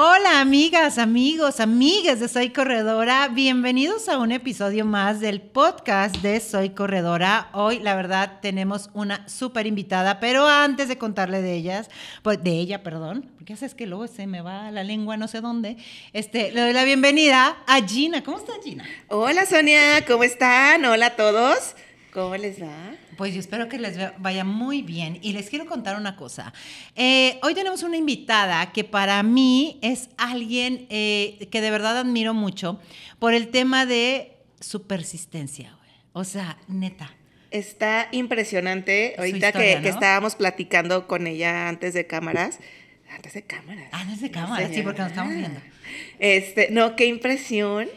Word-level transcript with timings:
Hola 0.00 0.40
amigas, 0.40 0.96
amigos, 0.96 1.58
amigas 1.58 2.20
de 2.20 2.28
Soy 2.28 2.50
Corredora, 2.50 3.26
bienvenidos 3.26 4.08
a 4.08 4.18
un 4.18 4.30
episodio 4.30 4.84
más 4.84 5.18
del 5.18 5.40
podcast 5.40 6.18
de 6.18 6.38
Soy 6.38 6.70
Corredora. 6.70 7.48
Hoy 7.52 7.80
la 7.80 7.96
verdad 7.96 8.38
tenemos 8.40 8.90
una 8.94 9.28
súper 9.28 9.66
invitada, 9.66 10.20
pero 10.20 10.46
antes 10.46 10.86
de 10.86 10.98
contarle 10.98 11.42
de 11.42 11.52
ellas, 11.54 11.90
pues 12.22 12.40
de 12.44 12.52
ella, 12.52 12.84
perdón, 12.84 13.28
porque 13.34 13.54
haces 13.54 13.74
que 13.74 13.88
luego 13.88 14.06
se 14.06 14.28
me 14.28 14.40
va 14.40 14.70
la 14.70 14.84
lengua 14.84 15.16
no 15.16 15.26
sé 15.26 15.40
dónde, 15.40 15.76
este, 16.12 16.52
le 16.52 16.60
doy 16.60 16.74
la 16.74 16.84
bienvenida 16.84 17.56
a 17.66 17.84
Gina. 17.84 18.22
¿Cómo 18.22 18.38
está 18.38 18.52
Gina? 18.62 18.84
Hola 19.08 19.46
Sonia, 19.46 20.06
¿cómo 20.06 20.22
están? 20.22 20.84
Hola 20.84 21.06
a 21.06 21.16
todos. 21.16 21.74
¿Cómo 22.12 22.36
les 22.36 22.62
va? 22.62 23.07
Pues 23.18 23.34
yo 23.34 23.40
espero 23.40 23.68
que 23.68 23.80
les 23.80 23.98
vaya 24.18 24.44
muy 24.44 24.80
bien 24.80 25.18
y 25.22 25.32
les 25.32 25.50
quiero 25.50 25.66
contar 25.66 25.96
una 25.96 26.14
cosa. 26.14 26.52
Eh, 26.94 27.40
hoy 27.42 27.52
tenemos 27.52 27.82
una 27.82 27.96
invitada 27.96 28.70
que 28.70 28.84
para 28.84 29.20
mí 29.24 29.80
es 29.82 30.08
alguien 30.16 30.86
eh, 30.88 31.48
que 31.50 31.60
de 31.60 31.72
verdad 31.72 31.98
admiro 31.98 32.32
mucho 32.32 32.80
por 33.18 33.34
el 33.34 33.48
tema 33.48 33.86
de 33.86 34.36
su 34.60 34.86
persistencia. 34.86 35.76
O 36.12 36.22
sea, 36.22 36.58
neta. 36.68 37.12
Está 37.50 38.06
impresionante. 38.12 39.16
Ahorita 39.18 39.50
que, 39.50 39.72
estábamos 39.88 40.36
platicando 40.36 41.08
con 41.08 41.26
ella 41.26 41.68
antes 41.68 41.94
de 41.94 42.06
cámaras. 42.06 42.60
Antes 43.10 43.34
de 43.34 43.42
cámaras. 43.42 43.88
Antes 43.90 44.20
de 44.20 44.30
cámaras, 44.30 44.70
sí, 44.72 44.82
porque 44.82 45.00
nos 45.00 45.10
estamos 45.10 45.34
viendo. 45.34 45.60
Este, 46.20 46.68
no, 46.70 46.94
qué 46.94 47.06
impresión 47.06 47.88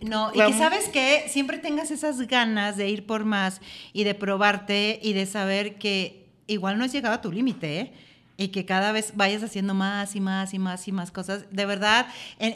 no, 0.00 0.30
y 0.34 0.38
que 0.38 0.52
sabes 0.54 0.88
que 0.88 1.24
siempre 1.28 1.58
tengas 1.58 1.90
esas 1.90 2.18
ganas 2.26 2.76
de 2.76 2.88
ir 2.88 3.06
por 3.06 3.24
más 3.24 3.60
y 3.92 4.04
de 4.04 4.14
probarte 4.14 4.98
y 5.02 5.12
de 5.12 5.26
saber 5.26 5.76
que 5.76 6.26
igual 6.46 6.78
no 6.78 6.84
has 6.84 6.92
llegado 6.92 7.14
a 7.14 7.20
tu 7.20 7.30
límite, 7.30 7.80
¿eh? 7.80 7.92
y 8.36 8.48
que 8.48 8.64
cada 8.64 8.92
vez 8.92 9.12
vayas 9.14 9.42
haciendo 9.42 9.74
más 9.74 10.16
y 10.16 10.20
más 10.20 10.54
y 10.54 10.58
más 10.58 10.88
y 10.88 10.92
más 10.92 11.10
cosas. 11.10 11.44
De 11.50 11.66
verdad, 11.66 12.06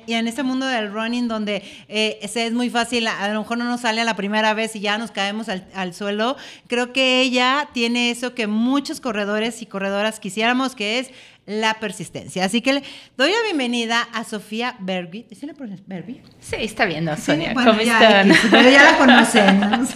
y 0.06 0.12
en 0.14 0.26
este 0.26 0.42
mundo 0.42 0.66
del 0.66 0.92
running 0.92 1.28
donde 1.28 1.62
eh, 1.88 2.18
es 2.22 2.52
muy 2.52 2.70
fácil, 2.70 3.06
a 3.06 3.28
lo 3.28 3.40
mejor 3.40 3.58
no 3.58 3.64
nos 3.64 3.82
sale 3.82 4.00
a 4.00 4.04
la 4.04 4.16
primera 4.16 4.54
vez 4.54 4.74
y 4.74 4.80
ya 4.80 4.98
nos 4.98 5.10
caemos 5.10 5.48
al, 5.48 5.66
al, 5.74 5.94
suelo, 5.94 6.36
creo 6.66 6.92
que 6.92 7.20
ella 7.20 7.68
tiene 7.72 8.10
eso 8.10 8.34
que 8.34 8.46
muchos 8.46 9.00
corredores 9.00 9.62
y 9.62 9.66
corredoras 9.66 10.18
quisiéramos, 10.18 10.74
que 10.74 10.98
es 10.98 11.10
la 11.46 11.74
persistencia. 11.74 12.44
Así 12.44 12.60
que 12.60 12.74
le 12.74 12.82
doy 13.16 13.30
la 13.30 13.42
bienvenida 13.44 14.02
a 14.12 14.24
Sofía 14.24 14.76
Berby. 14.80 15.26
¿Es 15.30 15.42
la 15.44 15.54
Berby? 15.86 16.20
Sí, 16.40 16.56
está 16.58 16.84
bien, 16.84 17.08
Sonia. 17.16 17.54
¿Cómo 17.54 17.72
están? 17.72 18.32
pero 18.50 18.68
ya 18.68 18.92
la 18.92 18.98
conocemos. 18.98 19.90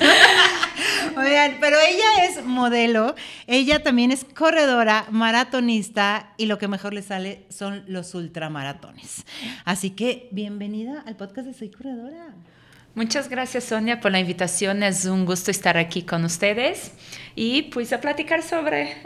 Oigan, 1.16 1.56
pero 1.60 1.76
ella 1.80 2.24
es 2.24 2.44
modelo, 2.44 3.14
ella 3.46 3.82
también 3.82 4.12
es 4.12 4.24
corredora, 4.24 5.06
maratonista 5.10 6.32
y 6.36 6.46
lo 6.46 6.58
que 6.58 6.68
mejor 6.68 6.94
le 6.94 7.02
sale 7.02 7.44
son 7.50 7.82
los 7.88 8.14
ultramaratones. 8.14 9.24
Así 9.64 9.90
que 9.90 10.28
bienvenida 10.30 11.02
al 11.04 11.16
podcast 11.16 11.48
de 11.48 11.54
Soy 11.54 11.70
Corredora. 11.70 12.34
Muchas 12.96 13.28
gracias 13.28 13.64
Sonia 13.64 14.00
por 14.00 14.10
la 14.10 14.18
invitación, 14.18 14.82
es 14.82 15.04
un 15.04 15.24
gusto 15.24 15.52
estar 15.52 15.78
aquí 15.78 16.02
con 16.02 16.24
ustedes. 16.24 16.92
Y 17.36 17.62
pues 17.62 17.92
a 17.92 18.00
platicar 18.00 18.42
sobre 18.42 18.96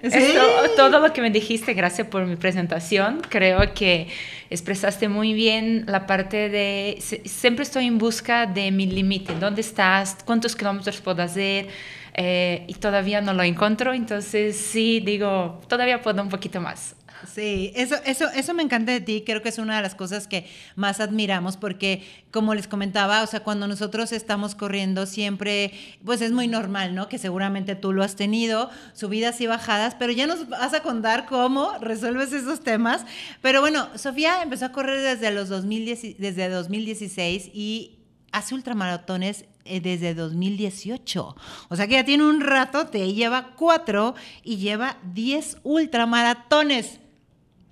todo 0.77 0.99
lo 0.99 1.13
que 1.13 1.21
me 1.21 1.31
dijiste, 1.31 1.75
gracias 1.75 2.09
por 2.09 2.25
mi 2.25 2.37
presentación, 2.37 3.21
creo 3.29 3.75
que 3.75 4.09
expresaste 4.49 5.09
muy 5.09 5.35
bien 5.35 5.85
la 5.87 6.07
parte 6.07 6.49
de, 6.49 6.99
siempre 7.27 7.65
estoy 7.65 7.87
en 7.87 7.99
busca 7.99 8.47
de 8.47 8.71
mi 8.71 8.87
límite, 8.87 9.35
dónde 9.35 9.61
estás, 9.61 10.17
cuántos 10.25 10.57
kilómetros 10.57 11.03
puedo 11.03 11.23
hacer 11.23 11.69
eh, 12.15 12.65
y 12.67 12.75
todavía 12.75 13.21
no 13.21 13.35
lo 13.35 13.43
encuentro, 13.43 13.93
entonces 13.93 14.57
sí 14.57 15.01
digo, 15.05 15.61
todavía 15.69 16.01
puedo 16.01 16.23
un 16.23 16.31
poquito 16.31 16.61
más. 16.61 16.97
Sí, 17.33 17.73
eso, 17.75 17.97
eso, 18.05 18.29
eso 18.35 18.55
me 18.55 18.63
encanta 18.63 18.93
de 18.93 19.01
ti, 19.01 19.23
creo 19.25 19.43
que 19.43 19.49
es 19.49 19.59
una 19.59 19.77
de 19.77 19.83
las 19.83 19.95
cosas 19.95 20.29
que 20.29 20.47
más 20.77 21.01
admiramos 21.01 21.57
porque, 21.57 22.05
como 22.31 22.55
les 22.55 22.69
comentaba, 22.69 23.23
o 23.23 23.27
sea, 23.27 23.41
cuando 23.41 23.67
nosotros 23.67 24.13
estamos 24.13 24.55
corriendo 24.55 25.07
siempre, 25.07 25.73
pues 26.05 26.21
es 26.21 26.33
muy 26.33 26.49
normal, 26.49 26.95
¿no? 26.95 27.09
Que 27.09 27.19
seguramente 27.19 27.75
tú 27.75 27.93
lo 27.93 28.03
has 28.03 28.17
tenido, 28.17 28.71
subidas 28.93 29.41
y 29.41 29.47
bajadas, 29.47 29.95
pero 29.95 30.13
ya 30.13 30.27
nos 30.27 30.49
vas 30.49 30.75
a 30.75 30.83
contar 30.83 31.27
cómo 31.27 31.79
resuelves 31.81 32.33
esos 32.33 32.61
temas. 32.61 33.05
Pero 33.41 33.61
bueno, 33.61 33.89
Sofía 33.97 34.43
empezó 34.43 34.67
a 34.67 34.73
correr 34.73 35.01
desde 35.01 35.31
los 35.31 35.49
2010, 35.49 36.19
desde 36.19 36.49
2016 36.49 37.51
y 37.53 37.99
hace 38.33 38.55
ultramaratones 38.55 39.45
eh, 39.65 39.81
desde 39.81 40.13
2018. 40.15 41.37
O 41.69 41.77
sea 41.77 41.87
que 41.87 41.95
ya 41.95 42.05
tiene 42.05 42.25
un 42.25 42.41
rato, 42.41 42.89
te 42.89 43.13
lleva 43.13 43.55
cuatro 43.57 44.15
y 44.43 44.57
lleva 44.57 44.99
10 45.15 45.59
ultramaratones. 45.63 47.01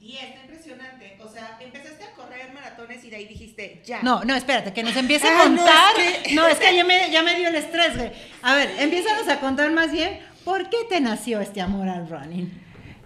Y 0.02 0.16
está 0.16 0.40
impresionante. 0.40 1.16
O 1.20 1.28
sea, 1.28 1.58
empezaste 1.60 2.02
a 2.02 2.10
correr 2.12 2.52
maratones 2.52 3.04
y 3.04 3.10
de 3.10 3.16
ahí 3.16 3.26
dijiste, 3.26 3.80
ya. 3.84 4.02
No, 4.02 4.24
no, 4.24 4.34
espérate, 4.34 4.72
que 4.72 4.82
nos 4.82 4.96
empiece 4.96 5.28
a 5.28 5.38
ah, 5.38 5.42
contar. 5.44 5.94
No, 6.34 6.48
es 6.48 6.58
que, 6.58 6.74
ya, 6.74 6.84
me, 6.84 7.08
ya 7.12 7.22
me 7.22 7.36
dio 7.36 7.48
el 7.48 7.54
estrés, 7.54 7.96
güey. 7.96 8.10
A 8.42 8.56
ver, 8.56 8.74
empiezanos 8.80 9.28
a 9.28 9.38
contar 9.38 9.70
más 9.70 9.92
bien, 9.92 10.18
¿por 10.44 10.68
qué 10.70 10.78
te 10.88 11.00
nació 11.00 11.40
este 11.40 11.60
amor 11.60 11.88
al 11.88 12.08
running? 12.08 12.50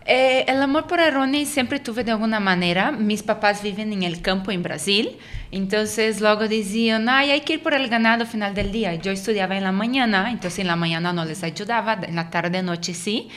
Eh, 0.07 0.45
el 0.49 0.63
amor 0.63 0.87
por 0.87 1.01
el 1.01 1.13
running 1.13 1.47
siempre 1.47 1.81
tuve 1.81 2.03
de 2.03 2.13
alguna 2.13 2.41
manera. 2.41 2.93
Mis 2.93 3.23
papás 3.23 3.63
viven 3.63 3.93
en 3.93 4.03
el 4.03 4.23
campo 4.23 4.51
en 4.53 4.63
Brasil, 4.63 5.19
entonces 5.53 6.21
luego 6.21 6.49
decían, 6.49 7.09
ay, 7.09 7.31
hay 7.31 7.41
que 7.43 7.55
ir 7.55 7.63
por 7.63 7.75
el 7.75 7.89
ganado 7.89 8.27
final 8.27 8.55
del 8.55 8.73
día. 8.73 8.95
Yo 8.97 9.13
estudiaba 9.13 9.57
en 9.57 9.65
la 9.65 9.73
mañana, 9.73 10.31
entonces 10.31 10.61
en 10.61 10.67
la 10.67 10.77
mañana 10.77 11.13
no 11.13 11.25
les 11.25 11.43
ayudaba, 11.43 11.99
en 12.03 12.17
la 12.17 12.31
tarde, 12.31 12.63
noche 12.63 12.95
sí. 12.95 13.29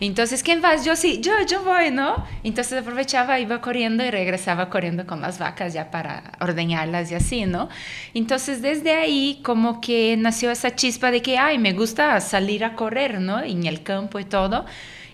Entonces, 0.00 0.42
¿quién 0.42 0.60
vas? 0.60 0.84
Yo 0.84 0.96
sí, 0.96 1.20
yo, 1.20 1.32
yo 1.48 1.62
voy, 1.62 1.90
¿no? 1.90 2.24
Entonces 2.42 2.80
aprovechaba, 2.80 3.38
iba 3.38 3.60
corriendo 3.60 4.04
y 4.04 4.10
regresaba 4.10 4.68
corriendo 4.68 5.06
con 5.06 5.20
las 5.20 5.38
vacas 5.38 5.72
ya 5.72 5.90
para 5.90 6.32
ordeñarlas 6.40 7.10
y 7.12 7.14
así, 7.14 7.46
¿no? 7.46 7.68
Entonces 8.14 8.62
desde 8.62 8.92
ahí 8.94 9.40
como 9.42 9.80
que 9.80 10.16
nació 10.16 10.50
esa 10.50 10.74
chispa 10.74 11.10
de 11.10 11.22
que, 11.22 11.38
ay, 11.38 11.58
me 11.58 11.72
gusta 11.72 12.20
salir 12.20 12.64
a 12.64 12.74
correr, 12.74 13.20
¿no? 13.20 13.40
En 13.42 13.66
el 13.66 13.82
campo 13.82 14.18
y 14.18 14.24
todo. 14.24 14.64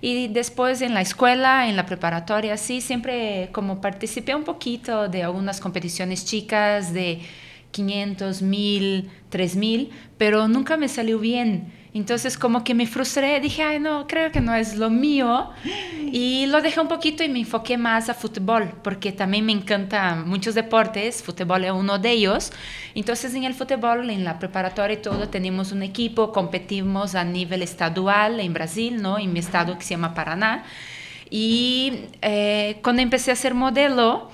Y 0.01 0.29
después 0.29 0.81
en 0.81 0.95
la 0.95 1.01
escuela, 1.01 1.69
en 1.69 1.77
la 1.77 1.85
preparatoria, 1.85 2.57
sí, 2.57 2.81
siempre 2.81 3.49
como 3.53 3.81
participé 3.81 4.35
un 4.35 4.45
poquito 4.45 5.09
de 5.09 5.25
algunas 5.25 5.61
competiciones 5.61 6.25
chicas 6.25 6.38
de 6.47 7.21
500, 7.71 8.43
1000, 8.43 9.11
3000, 9.31 9.91
pero 10.17 10.49
nunca 10.49 10.77
me 10.77 10.89
salió 10.89 11.19
bien. 11.19 11.73
Entonces 11.95 12.37
como 12.37 12.65
que 12.65 12.75
me 12.75 12.87
frustré, 12.87 13.41
dije, 13.41 13.63
ay 13.63 13.81
no, 13.81 14.07
creo 14.07 14.31
que 14.31 14.41
no 14.41 14.55
es 14.55 14.77
lo 14.77 14.91
mío. 14.91 15.51
Y 16.13 16.47
lo 16.47 16.61
dejé 16.61 16.81
un 16.81 16.89
poquito 16.89 17.25
y 17.25 17.29
me 17.29 17.41
enfoqué 17.41 17.77
más 17.77 18.09
a 18.09 18.15
fútbol, 18.15 18.73
porque 18.85 19.11
también 19.11 19.45
me 19.45 19.53
encantan 19.53 20.29
muchos 20.29 20.55
deportes, 20.55 21.23
fútbol 21.23 21.65
es 21.65 21.73
uno 21.73 21.99
de 21.99 22.11
ellos. 22.11 22.53
Entonces 22.95 23.35
en 23.35 23.45
el 23.45 23.55
fútbol, 23.55 24.11
en 24.11 24.23
la 24.23 24.39
preparatoria 24.39 24.95
y 24.95 25.03
todo, 25.03 25.29
tenemos 25.29 25.73
un 25.73 25.83
equipo, 25.83 26.31
competimos 26.31 27.15
a 27.15 27.25
nivel 27.25 27.63
estadual 27.63 28.39
en 28.41 28.53
Brasil, 28.53 29.01
¿no? 29.01 29.19
En 29.19 29.33
mi 29.33 29.41
estado 29.41 29.77
que 29.77 29.85
se 29.85 29.91
llama 29.91 30.15
Paraná. 30.15 30.65
Y 31.31 32.05
eh, 32.23 32.79
cuando 32.83 33.03
empecé 33.03 33.33
a 33.33 33.37
ser 33.37 33.55
modelo, 33.55 34.31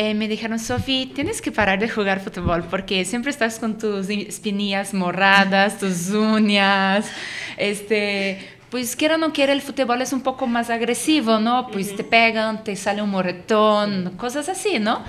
eh, 0.00 0.14
me 0.14 0.28
dijeron, 0.28 0.60
Sofi, 0.60 1.10
tienes 1.12 1.42
que 1.42 1.50
parar 1.50 1.80
de 1.80 1.88
jugar 1.88 2.20
fútbol 2.20 2.62
porque 2.70 3.04
siempre 3.04 3.32
estás 3.32 3.58
con 3.58 3.78
tus 3.78 4.08
espinillas 4.08 4.94
morradas, 4.94 5.80
tus 5.80 6.10
uñas, 6.10 7.10
este, 7.56 8.38
pues 8.70 8.94
quiera 8.94 9.16
o 9.16 9.18
no 9.18 9.32
quiera, 9.32 9.52
el 9.52 9.60
fútbol 9.60 10.00
es 10.00 10.12
un 10.12 10.20
poco 10.20 10.46
más 10.46 10.70
agresivo, 10.70 11.40
¿no? 11.40 11.66
Pues 11.72 11.96
te 11.96 12.04
pegan, 12.04 12.62
te 12.62 12.76
sale 12.76 13.02
un 13.02 13.10
moretón, 13.10 14.12
cosas 14.16 14.48
así, 14.48 14.78
¿no? 14.78 15.02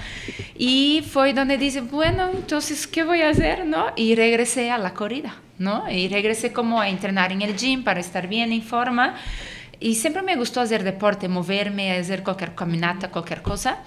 Y 0.58 1.06
fue 1.08 1.34
donde 1.34 1.60
dice, 1.60 1.82
bueno, 1.82 2.28
entonces, 2.34 2.88
¿qué 2.88 3.04
voy 3.04 3.22
a 3.22 3.30
hacer, 3.30 3.68
no? 3.68 3.94
Y 3.96 4.16
regresé 4.16 4.72
a 4.72 4.80
la 4.80 4.96
corrida, 4.96 5.36
¿no? 5.60 5.84
Y 5.88 6.08
regresé 6.08 6.52
como 6.52 6.82
a 6.82 6.90
entrenar 6.90 7.32
en 7.32 7.44
el 7.44 7.56
gym 7.56 7.84
para 7.84 8.00
estar 8.00 8.28
bien 8.28 8.52
en 8.52 8.64
forma. 8.64 9.18
Y 9.80 9.94
siempre 9.94 10.24
me 10.24 10.36
gustó 10.36 10.62
hacer 10.62 10.84
deporte, 10.84 11.28
moverme, 11.28 11.92
hacer 11.92 12.24
cualquier 12.24 12.56
caminata, 12.56 13.12
cualquier 13.12 13.44
cosa 13.44 13.84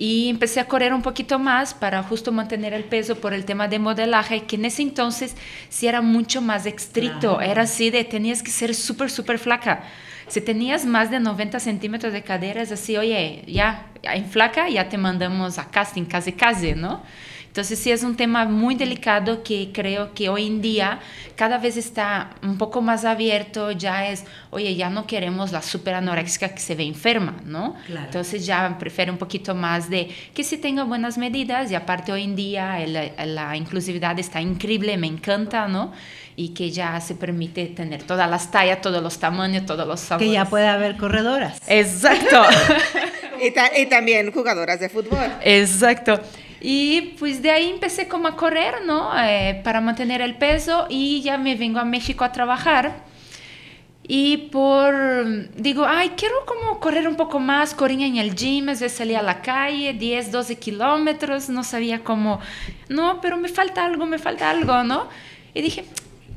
y 0.00 0.30
empecé 0.30 0.60
a 0.60 0.64
correr 0.64 0.94
un 0.94 1.02
poquito 1.02 1.38
más 1.38 1.74
para 1.74 2.02
justo 2.02 2.32
mantener 2.32 2.72
el 2.72 2.84
peso 2.84 3.16
por 3.16 3.34
el 3.34 3.44
tema 3.44 3.68
de 3.68 3.78
modelaje, 3.78 4.44
que 4.44 4.56
en 4.56 4.64
ese 4.64 4.80
entonces 4.80 5.36
sí 5.68 5.88
era 5.88 6.00
mucho 6.00 6.40
más 6.40 6.64
estricto, 6.64 7.42
era 7.42 7.64
así 7.64 7.90
de 7.90 8.04
tenías 8.04 8.42
que 8.42 8.50
ser 8.50 8.74
súper, 8.74 9.10
súper 9.10 9.38
flaca. 9.38 9.82
Si 10.26 10.40
tenías 10.40 10.86
más 10.86 11.10
de 11.10 11.20
90 11.20 11.60
centímetros 11.60 12.14
de 12.14 12.22
cadera, 12.22 12.62
es 12.62 12.72
así, 12.72 12.96
oye, 12.96 13.44
ya, 13.46 13.88
en 14.02 14.24
flaca, 14.24 14.70
ya 14.70 14.88
te 14.88 14.96
mandamos 14.96 15.58
a 15.58 15.68
casting, 15.70 16.06
casi, 16.06 16.32
casi, 16.32 16.72
¿no? 16.72 17.02
Entonces 17.50 17.80
sí 17.80 17.90
es 17.90 18.04
un 18.04 18.14
tema 18.14 18.44
muy 18.44 18.76
delicado 18.76 19.42
que 19.42 19.70
creo 19.72 20.14
que 20.14 20.28
hoy 20.28 20.46
en 20.46 20.62
día 20.62 21.00
cada 21.34 21.58
vez 21.58 21.76
está 21.76 22.30
un 22.44 22.56
poco 22.58 22.80
más 22.80 23.04
abierto, 23.04 23.72
ya 23.72 24.06
es, 24.06 24.24
oye, 24.50 24.76
ya 24.76 24.88
no 24.88 25.04
queremos 25.08 25.50
la 25.50 25.60
super 25.60 25.94
anoréxica 25.94 26.50
que 26.50 26.60
se 26.60 26.76
ve 26.76 26.84
enferma, 26.84 27.34
¿no? 27.44 27.74
Entonces 27.88 28.46
ya 28.46 28.76
prefiere 28.78 29.10
un 29.10 29.18
poquito 29.18 29.56
más 29.56 29.90
de 29.90 30.08
que 30.32 30.44
se 30.44 30.58
tenga 30.58 30.84
buenas 30.84 31.18
medidas 31.18 31.72
y 31.72 31.74
aparte 31.74 32.12
hoy 32.12 32.22
en 32.22 32.36
día 32.36 32.78
la 32.86 33.56
inclusividad 33.56 34.16
está 34.20 34.40
increíble, 34.40 34.96
me 34.96 35.08
encanta, 35.08 35.66
¿no? 35.66 35.90
y 36.36 36.54
que 36.54 36.70
ya 36.70 36.98
se 37.02 37.16
permite 37.16 37.66
tener 37.66 38.04
todas 38.04 38.30
las 38.30 38.50
tallas, 38.50 38.80
todos 38.80 39.02
los 39.02 39.18
tamaños, 39.18 39.66
todos 39.66 39.86
los 39.86 40.00
sabores. 40.00 40.26
Que 40.26 40.32
ya 40.32 40.46
puede 40.46 40.68
haber 40.68 40.96
corredoras. 40.96 41.60
Exacto. 41.66 42.42
y, 43.76 43.86
también 43.86 44.32
jugadoras 44.32 44.80
de 44.80 44.88
fútbol. 44.88 45.18
Exacto. 45.42 46.18
Y 46.60 47.14
pues 47.18 47.42
de 47.42 47.50
ahí 47.50 47.70
empecé 47.70 48.08
como 48.08 48.28
a 48.28 48.36
correr, 48.36 48.82
¿no? 48.84 49.10
Eh, 49.16 49.60
para 49.64 49.80
mantener 49.80 50.20
el 50.20 50.36
peso 50.36 50.86
y 50.88 51.22
ya 51.22 51.38
me 51.38 51.54
vengo 51.56 51.78
a 51.78 51.84
México 51.84 52.24
a 52.24 52.32
trabajar. 52.32 53.08
Y 54.12 54.48
por, 54.48 55.54
digo, 55.54 55.84
ay, 55.86 56.10
quiero 56.16 56.34
como 56.44 56.80
correr 56.80 57.06
un 57.06 57.14
poco 57.14 57.38
más, 57.38 57.74
corría 57.74 58.06
en 58.06 58.16
el 58.16 58.34
gym, 58.34 58.68
a 58.68 58.72
veces 58.72 58.92
salía 58.92 59.20
a 59.20 59.22
la 59.22 59.40
calle, 59.40 59.92
10, 59.92 60.32
12 60.32 60.58
kilómetros, 60.58 61.48
no 61.48 61.62
sabía 61.62 62.02
cómo, 62.02 62.40
no, 62.88 63.20
pero 63.20 63.36
me 63.36 63.48
falta 63.48 63.84
algo, 63.84 64.06
me 64.06 64.18
falta 64.18 64.50
algo, 64.50 64.82
¿no? 64.82 65.08
Y 65.54 65.62
dije, 65.62 65.84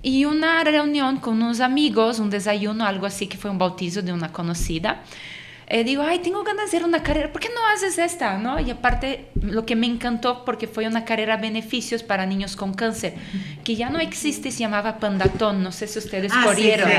y 0.03 0.25
una 0.25 0.63
reunión 0.63 1.17
con 1.17 1.41
unos 1.41 1.61
amigos, 1.61 2.19
un 2.19 2.29
desayuno, 2.29 2.85
algo 2.85 3.07
así, 3.07 3.25
que 3.25 3.37
fue 3.37 3.49
un 3.49 3.57
bautizo 3.57 4.03
de 4.03 4.13
una 4.13 4.31
conocida, 4.31 5.01
eh, 5.73 5.83
digo, 5.83 6.03
ay, 6.03 6.19
tengo 6.19 6.43
ganas 6.43 6.65
de 6.69 6.77
hacer 6.77 6.87
una 6.87 7.01
carrera, 7.01 7.31
¿por 7.31 7.41
qué 7.41 7.49
no 7.49 7.65
haces 7.73 7.97
esta? 7.97 8.37
¿no? 8.37 8.59
Y 8.59 8.69
aparte, 8.69 9.29
lo 9.41 9.65
que 9.65 9.75
me 9.75 9.87
encantó, 9.87 10.45
porque 10.45 10.67
fue 10.67 10.85
una 10.85 11.03
carrera 11.03 11.35
beneficios 11.37 12.03
para 12.03 12.27
niños 12.27 12.55
con 12.55 12.75
cáncer, 12.75 13.15
que 13.63 13.75
ya 13.75 13.89
no 13.89 13.97
existe, 13.97 14.51
se 14.51 14.59
llamaba 14.59 14.99
Pandatón, 14.99 15.63
no 15.63 15.71
sé 15.71 15.87
si 15.87 15.97
ustedes 15.97 16.31
ah, 16.31 16.43
corrieron, 16.45 16.91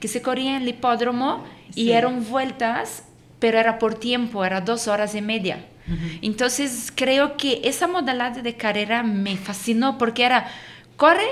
que 0.00 0.08
se 0.08 0.22
corría 0.22 0.56
en 0.56 0.62
el 0.62 0.68
hipódromo 0.68 1.44
y 1.74 1.90
eran 1.90 2.26
vueltas, 2.26 3.02
pero 3.40 3.58
era 3.58 3.78
por 3.78 3.96
tiempo, 3.96 4.42
era 4.42 4.62
dos 4.62 4.88
horas 4.88 5.14
y 5.14 5.20
media. 5.20 5.62
Entonces, 6.22 6.90
creo 6.94 7.36
que 7.36 7.60
esa 7.64 7.86
modalidad 7.86 8.42
de 8.42 8.56
carrera 8.56 9.02
me 9.02 9.36
fascinó 9.36 9.98
porque 9.98 10.24
era, 10.24 10.46
corre 10.96 11.28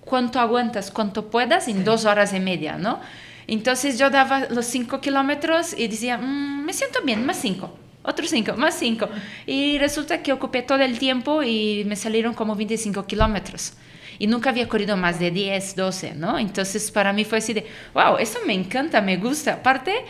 cuanto 0.00 0.40
aguantas, 0.40 0.90
cuanto 0.90 1.30
puedas 1.30 1.68
en 1.68 1.84
dos 1.84 2.04
horas 2.04 2.32
y 2.32 2.40
media, 2.40 2.78
¿no? 2.78 2.98
Entonces 3.46 3.98
yo 3.98 4.10
daba 4.10 4.46
los 4.50 4.66
cinco 4.66 5.00
kilómetros 5.00 5.74
y 5.76 5.88
decía, 5.88 6.18
mm, 6.18 6.64
me 6.64 6.72
siento 6.72 7.00
bien, 7.02 7.24
más 7.24 7.38
cinco, 7.40 7.76
otros 8.02 8.30
cinco, 8.30 8.54
más 8.56 8.74
cinco. 8.74 9.08
Y 9.46 9.78
resulta 9.78 10.22
que 10.22 10.32
ocupé 10.32 10.62
todo 10.62 10.80
el 10.80 10.98
tiempo 10.98 11.42
y 11.42 11.84
me 11.86 11.96
salieron 11.96 12.34
como 12.34 12.54
25 12.54 13.06
kilómetros. 13.06 13.74
Y 14.18 14.26
nunca 14.26 14.50
había 14.50 14.66
corrido 14.66 14.96
más 14.96 15.20
de 15.20 15.30
10, 15.30 15.76
12, 15.76 16.14
¿no? 16.14 16.38
Entonces 16.38 16.90
para 16.90 17.12
mí 17.12 17.24
fue 17.24 17.38
así 17.38 17.52
de, 17.52 17.66
wow, 17.92 18.16
eso 18.18 18.38
me 18.46 18.54
encanta, 18.54 19.00
me 19.02 19.18
gusta. 19.18 19.54
Aparte, 19.54 20.04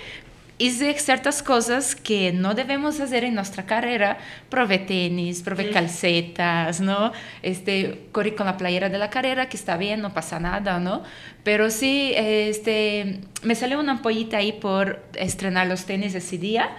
hice 0.59 0.99
ciertas 0.99 1.43
cosas 1.43 1.95
que 1.95 2.33
no 2.33 2.55
debemos 2.55 2.99
hacer 3.01 3.25
en 3.25 3.35
nuestra 3.35 3.67
carrera. 3.67 4.19
Probé 4.49 4.79
tenis, 4.79 5.43
probé 5.43 5.71
calcetas, 5.71 6.81
¿no? 6.81 7.13
Este, 7.43 8.07
corrí 8.13 8.33
con 8.33 8.47
la 8.47 8.57
playera 8.57 8.89
de 8.89 8.99
la 8.99 9.11
carrera, 9.11 9.49
que 9.49 9.57
está 9.57 9.77
bien, 9.77 10.01
no 10.01 10.15
pasa 10.15 10.41
nada, 10.41 10.79
¿no? 10.81 11.03
Pero 11.43 11.71
sí, 11.71 12.13
este, 12.17 13.21
me 13.43 13.55
salió 13.55 13.79
una 13.79 13.93
ampollita 13.93 14.39
ahí 14.39 14.53
por 14.53 15.05
estrenar 15.15 15.67
los 15.67 15.85
tenis 15.85 16.15
ese 16.15 16.39
día, 16.39 16.71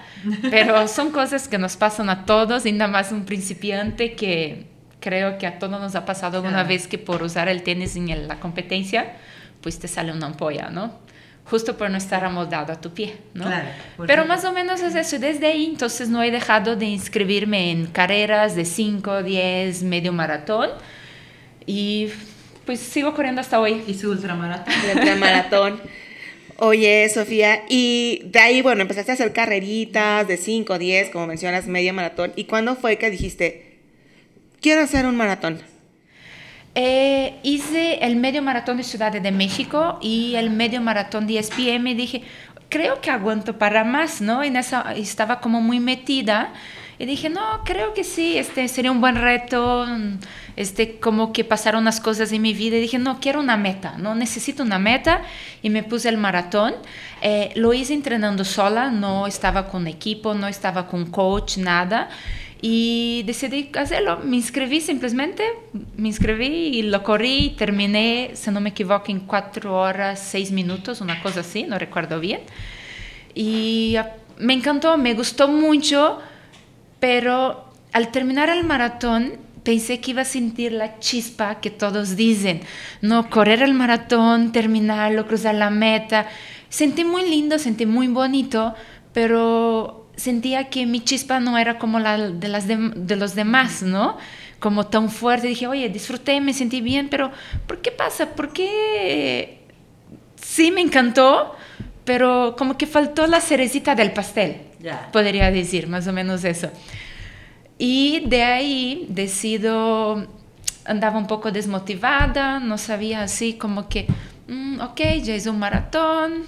pero 0.50 0.88
son 0.90 1.12
cosas 1.12 1.48
que 1.48 1.58
nos 1.58 1.78
pasan 1.78 2.10
a 2.10 2.26
todos 2.26 2.66
y 2.66 2.72
nada 2.72 2.92
más 2.92 3.12
un 3.12 3.26
principiante 3.26 4.14
que 4.14 4.66
creo 5.00 5.38
que 5.38 5.46
a 5.46 5.60
todos 5.60 5.80
nos 5.80 5.96
ha 5.96 6.06
pasado 6.06 6.38
alguna 6.38 6.64
vez 6.64 6.88
que 6.88 6.98
por 6.98 7.22
usar 7.22 7.48
el 7.48 7.64
tenis 7.64 7.96
en 7.96 8.28
la 8.28 8.40
competencia, 8.40 9.14
pues 9.62 9.80
te 9.80 9.88
sale 9.88 10.12
una 10.12 10.28
ampolla, 10.28 10.70
¿no? 10.70 11.07
Justo 11.50 11.78
por 11.78 11.90
no 11.90 11.98
estar 11.98 12.24
amoldado 12.26 12.74
a 12.74 12.82
tu 12.82 12.94
pie, 12.94 13.16
¿no? 13.34 13.46
Claro, 13.46 13.70
Pero 14.06 14.26
más 14.26 14.44
o 14.46 14.52
menos 14.52 14.82
es 14.82 14.96
eso. 14.96 15.18
Desde 15.18 15.48
ahí, 15.48 15.66
entonces, 15.66 16.10
no 16.10 16.22
he 16.22 16.32
dejado 16.32 16.76
de 16.76 16.86
inscribirme 16.86 17.72
en 17.72 17.88
carreras 17.88 18.56
de 18.56 18.66
5, 18.66 19.24
10, 19.24 19.84
medio 19.84 20.12
maratón. 20.12 20.70
Y 21.66 22.10
pues 22.66 22.80
sigo 22.80 23.14
corriendo 23.14 23.42
hasta 23.42 23.60
hoy. 23.60 23.84
Y 23.88 23.94
su 23.94 24.10
ultramaratón. 24.10 24.74
ultramaratón. 24.96 25.82
Oye, 26.60 27.08
Sofía, 27.10 27.64
y 27.70 28.24
de 28.26 28.40
ahí, 28.40 28.62
bueno, 28.64 28.82
empezaste 28.82 29.12
a 29.12 29.14
hacer 29.14 29.32
carreritas 29.32 30.28
de 30.28 30.38
5, 30.38 30.80
10, 30.80 31.12
como 31.12 31.28
mencionas, 31.28 31.68
medio 31.68 31.94
maratón. 31.94 32.34
¿Y 32.36 32.46
cuándo 32.46 32.76
fue 32.76 32.98
que 32.98 33.12
dijiste, 33.12 33.78
quiero 34.60 34.82
hacer 34.82 35.06
un 35.06 35.16
maratón? 35.16 35.62
Eh, 36.80 37.40
hice 37.42 38.06
el 38.06 38.18
medio 38.18 38.44
maratón 38.44 38.78
de 38.78 38.84
Ciudad 38.84 39.12
de 39.12 39.32
México 39.32 39.98
y 40.00 40.36
el 40.36 40.52
medio 40.52 40.80
maratón 40.80 41.26
de 41.26 41.42
SPM 41.42 41.88
y 41.88 41.96
dije, 41.96 42.22
creo 42.70 43.02
que 43.02 43.10
aguanto 43.10 43.58
para 43.58 43.84
más, 43.84 44.22
¿no? 44.22 44.44
En 44.44 44.56
esa 44.56 44.94
estaba 44.94 45.40
como 45.40 45.60
muy 45.60 45.80
metida. 45.80 46.54
Y 47.00 47.08
dije, 47.08 47.32
no, 47.32 47.64
creo 47.66 47.96
que 47.96 48.04
sí, 48.04 48.38
este 48.38 48.68
sería 48.68 48.92
un 48.92 49.02
buen 49.02 49.16
reto, 49.16 49.88
este, 50.56 51.00
como 51.00 51.34
que 51.34 51.44
pasaron 51.44 51.82
unas 51.82 52.00
cosas 52.00 52.32
en 52.32 52.44
mi 52.44 52.54
vida 52.54 52.78
y 52.78 52.82
dije, 52.82 53.00
no, 53.00 53.20
quiero 53.20 53.40
una 53.40 53.58
meta, 53.58 53.96
no 53.98 54.14
necesito 54.14 54.62
una 54.62 54.78
meta 54.78 55.24
y 55.64 55.72
me 55.72 55.82
puse 55.82 56.10
el 56.10 56.18
maratón. 56.18 56.76
Eh, 57.24 57.54
lo 57.56 57.74
hice 57.74 57.96
entrenando 57.96 58.46
sola, 58.46 58.92
no 58.92 59.26
estaba 59.26 59.68
con 59.68 59.88
equipo, 59.88 60.36
no 60.36 60.48
estaba 60.48 60.86
con 60.86 61.08
coach, 61.08 61.58
nada 61.58 62.10
y 62.62 63.24
decidí 63.26 63.70
hacerlo. 63.76 64.20
Me 64.24 64.38
inscribí 64.38 64.82
simplemente, 64.82 65.44
me 65.96 66.08
inscribí 66.08 66.46
y 66.46 66.82
lo 66.84 67.04
corrí 67.04 67.56
terminé, 67.58 68.32
si 68.34 68.52
no 68.52 68.60
me 68.60 68.70
equivoco, 68.70 69.12
en 69.12 69.22
cuatro 69.22 69.76
horas, 69.80 70.20
seis 70.20 70.52
minutos, 70.52 71.02
una 71.02 71.22
cosa 71.22 71.42
así, 71.42 71.64
no 71.64 71.78
recuerdo 71.78 72.20
bien. 72.20 72.42
Y 73.36 73.96
me 74.40 74.54
encantó, 74.54 74.98
me 74.98 75.14
gustó 75.14 75.48
mucho, 75.48 76.20
pero 77.00 77.72
al 77.94 78.12
terminar 78.12 78.50
el 78.50 78.64
maratón 78.64 79.34
pensé 79.64 80.00
que 80.00 80.12
iba 80.12 80.22
a 80.22 80.26
sentir 80.26 80.72
la 80.72 81.00
chispa 81.00 81.60
que 81.60 81.70
todos 81.70 82.16
dicen, 82.16 82.62
no, 83.02 83.30
correr 83.30 83.62
el 83.62 83.74
maratón, 83.74 84.52
terminarlo, 84.52 85.28
cruzar 85.28 85.56
la 85.56 85.70
meta. 85.70 86.28
Sentí 86.70 87.04
muy 87.04 87.30
lindo, 87.30 87.60
sentí 87.60 87.86
muy 87.86 88.08
bonito, 88.08 88.74
pero 89.14 90.07
sentía 90.18 90.70
que 90.70 90.86
mi 90.86 91.00
chispa 91.00 91.40
no 91.40 91.58
era 91.58 91.78
como 91.78 92.00
la 92.00 92.18
de, 92.18 92.48
las 92.50 92.68
de, 92.68 93.16
los 93.16 93.36
demás, 93.36 93.84
¿no? 93.84 94.18
Como 94.60 94.88
tan 94.88 95.10
fuerte. 95.10 95.48
Dije, 95.48 95.68
oye, 95.68 95.88
disfruté, 95.88 96.42
me 96.42 96.54
sentí 96.54 96.82
bien, 96.82 97.08
pero 97.10 97.32
¿por 97.68 97.82
qué 97.82 97.92
pasa? 97.92 98.32
¿Por 98.32 98.52
qué? 98.52 99.60
Sí, 100.36 100.72
me 100.72 100.82
encantó, 100.82 101.56
pero 102.04 102.56
como 102.58 102.78
que 102.78 102.88
faltó 102.88 103.28
la 103.28 103.40
cerecita 103.40 103.96
del 103.96 104.12
pastel, 104.12 104.62
podría 105.14 105.52
decir, 105.52 105.88
más 105.88 106.08
o 106.08 106.14
menos 106.14 106.44
eso. 106.44 106.72
Y 107.78 108.24
de 108.26 108.44
ahí 108.44 109.06
decido, 109.10 110.28
andaba 110.86 111.20
un 111.20 111.28
poco 111.28 111.52
desmotivada, 111.52 112.60
no 112.60 112.80
sabía 112.80 113.22
así 113.22 113.54
como 113.54 113.88
que, 113.88 114.08
mm, 114.48 114.82
ok, 114.82 115.00
ya 115.22 115.36
es 115.36 115.46
un 115.46 115.60
maratón, 115.60 116.44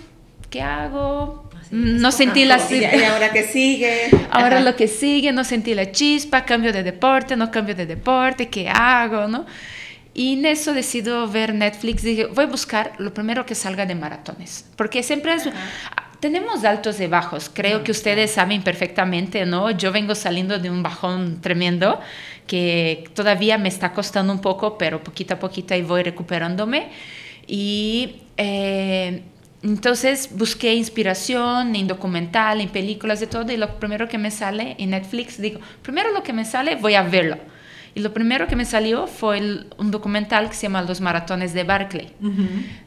¿qué 0.50 0.62
hago? 0.62 1.49
No 1.72 2.12
sentí 2.12 2.46
la 2.46 2.60
¿Y 2.70 3.04
ahora 3.04 3.32
que 3.32 3.44
sigue? 3.44 4.10
Ahora 4.32 4.60
lo 4.60 4.76
que 4.76 4.88
sigue, 4.88 5.32
no 5.32 5.44
sentí 5.44 5.74
la 5.74 5.92
chispa, 5.92 6.46
cambio 6.46 6.74
de 6.74 6.84
deporte, 6.84 7.36
no 7.36 7.52
cambio 7.52 7.76
de 7.76 7.86
deporte, 7.86 8.50
¿qué 8.50 8.70
hago? 8.70 9.28
¿no? 9.28 9.46
Y 10.14 10.34
en 10.34 10.46
eso 10.46 10.74
decido 10.74 11.28
ver 11.28 11.54
Netflix. 11.54 12.02
Dije, 12.02 12.26
voy 12.26 12.46
a 12.46 12.48
buscar 12.48 12.94
lo 12.98 13.14
primero 13.14 13.46
que 13.46 13.56
salga 13.56 13.86
de 13.86 13.96
maratones. 13.96 14.66
Porque 14.76 15.04
siempre 15.04 15.34
es, 15.34 15.50
tenemos 16.20 16.64
altos 16.66 17.00
y 17.00 17.08
bajos. 17.08 17.50
Creo 17.54 17.84
que 17.84 17.92
ustedes 17.92 18.32
saben 18.32 18.62
perfectamente, 18.64 19.46
¿no? 19.46 19.72
Yo 19.72 19.92
vengo 19.92 20.16
saliendo 20.16 20.60
de 20.60 20.70
un 20.70 20.84
bajón 20.84 21.40
tremendo 21.42 22.00
que 22.48 23.06
todavía 23.14 23.58
me 23.60 23.70
está 23.70 23.94
costando 23.94 24.34
un 24.34 24.42
poco, 24.42 24.78
pero 24.78 25.04
poquito 25.04 25.36
a 25.36 25.40
poquito 25.40 25.74
ahí 25.74 25.84
voy 25.84 26.04
recuperándome. 26.04 26.90
Y 27.46 28.24
eh, 28.38 29.22
entonces 29.62 30.30
busqué 30.36 30.74
inspiración 30.74 31.76
en 31.76 31.88
documental, 31.88 32.62
en 32.62 32.70
películas, 32.70 33.20
de 33.20 33.28
todo, 33.28 33.52
y 33.52 33.58
lo 33.58 33.80
primero 33.80 34.08
que 34.08 34.18
me 34.18 34.32
sale 34.32 34.76
en 34.80 34.92
Netflix, 34.92 35.42
digo, 35.42 35.60
primero 35.82 36.12
lo 36.14 36.24
que 36.24 36.34
me 36.34 36.46
sale, 36.46 36.76
voy 36.76 36.96
a 36.96 37.04
verlo. 37.04 37.38
Y 37.96 38.02
lo 38.02 38.14
primero 38.14 38.48
que 38.48 38.56
me 38.56 38.66
salió 38.66 39.08
fue 39.08 39.42
un 39.78 39.92
documental 39.92 40.48
que 40.48 40.56
se 40.56 40.64
llama 40.64 40.84
Los 40.84 41.02
Maratones 41.02 41.54
de 41.54 41.64
Barclay. 41.64 42.12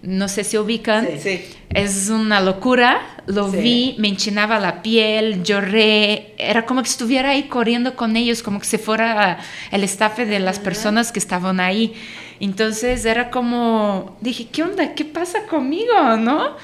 No 0.01 0.29
sé 0.29 0.45
si 0.45 0.57
ubican. 0.57 1.09
Sí, 1.19 1.41
Es 1.71 2.09
una 2.09 2.41
locura. 2.41 3.01
Lo 3.27 3.49
vi, 3.49 3.97
me 3.99 4.09
enchinaba 4.09 4.61
la 4.61 4.81
piel, 4.81 5.43
lloré. 5.43 6.35
Era 6.39 6.65
como 6.65 6.83
que 6.83 6.89
estuviera 6.89 7.31
ahí 7.31 7.45
corriendo 7.45 7.97
con 7.97 8.17
ellos, 8.17 8.43
como 8.45 8.61
que 8.61 8.67
se 8.67 8.79
fuera 8.79 9.39
el 9.73 9.83
staff 9.85 10.19
de 10.19 10.39
las 10.39 10.61
personas 10.61 11.11
que 11.11 11.19
estaban 11.19 11.59
ahí. 11.59 11.95
Entonces 12.43 13.05
era 13.05 13.31
como, 13.31 14.17
dije, 14.21 14.49
¿qué 14.49 14.65
onda? 14.65 14.95
¿Qué 14.95 15.05
pasa 15.05 15.47
conmigo? 15.47 16.17
¿No? 16.19 16.57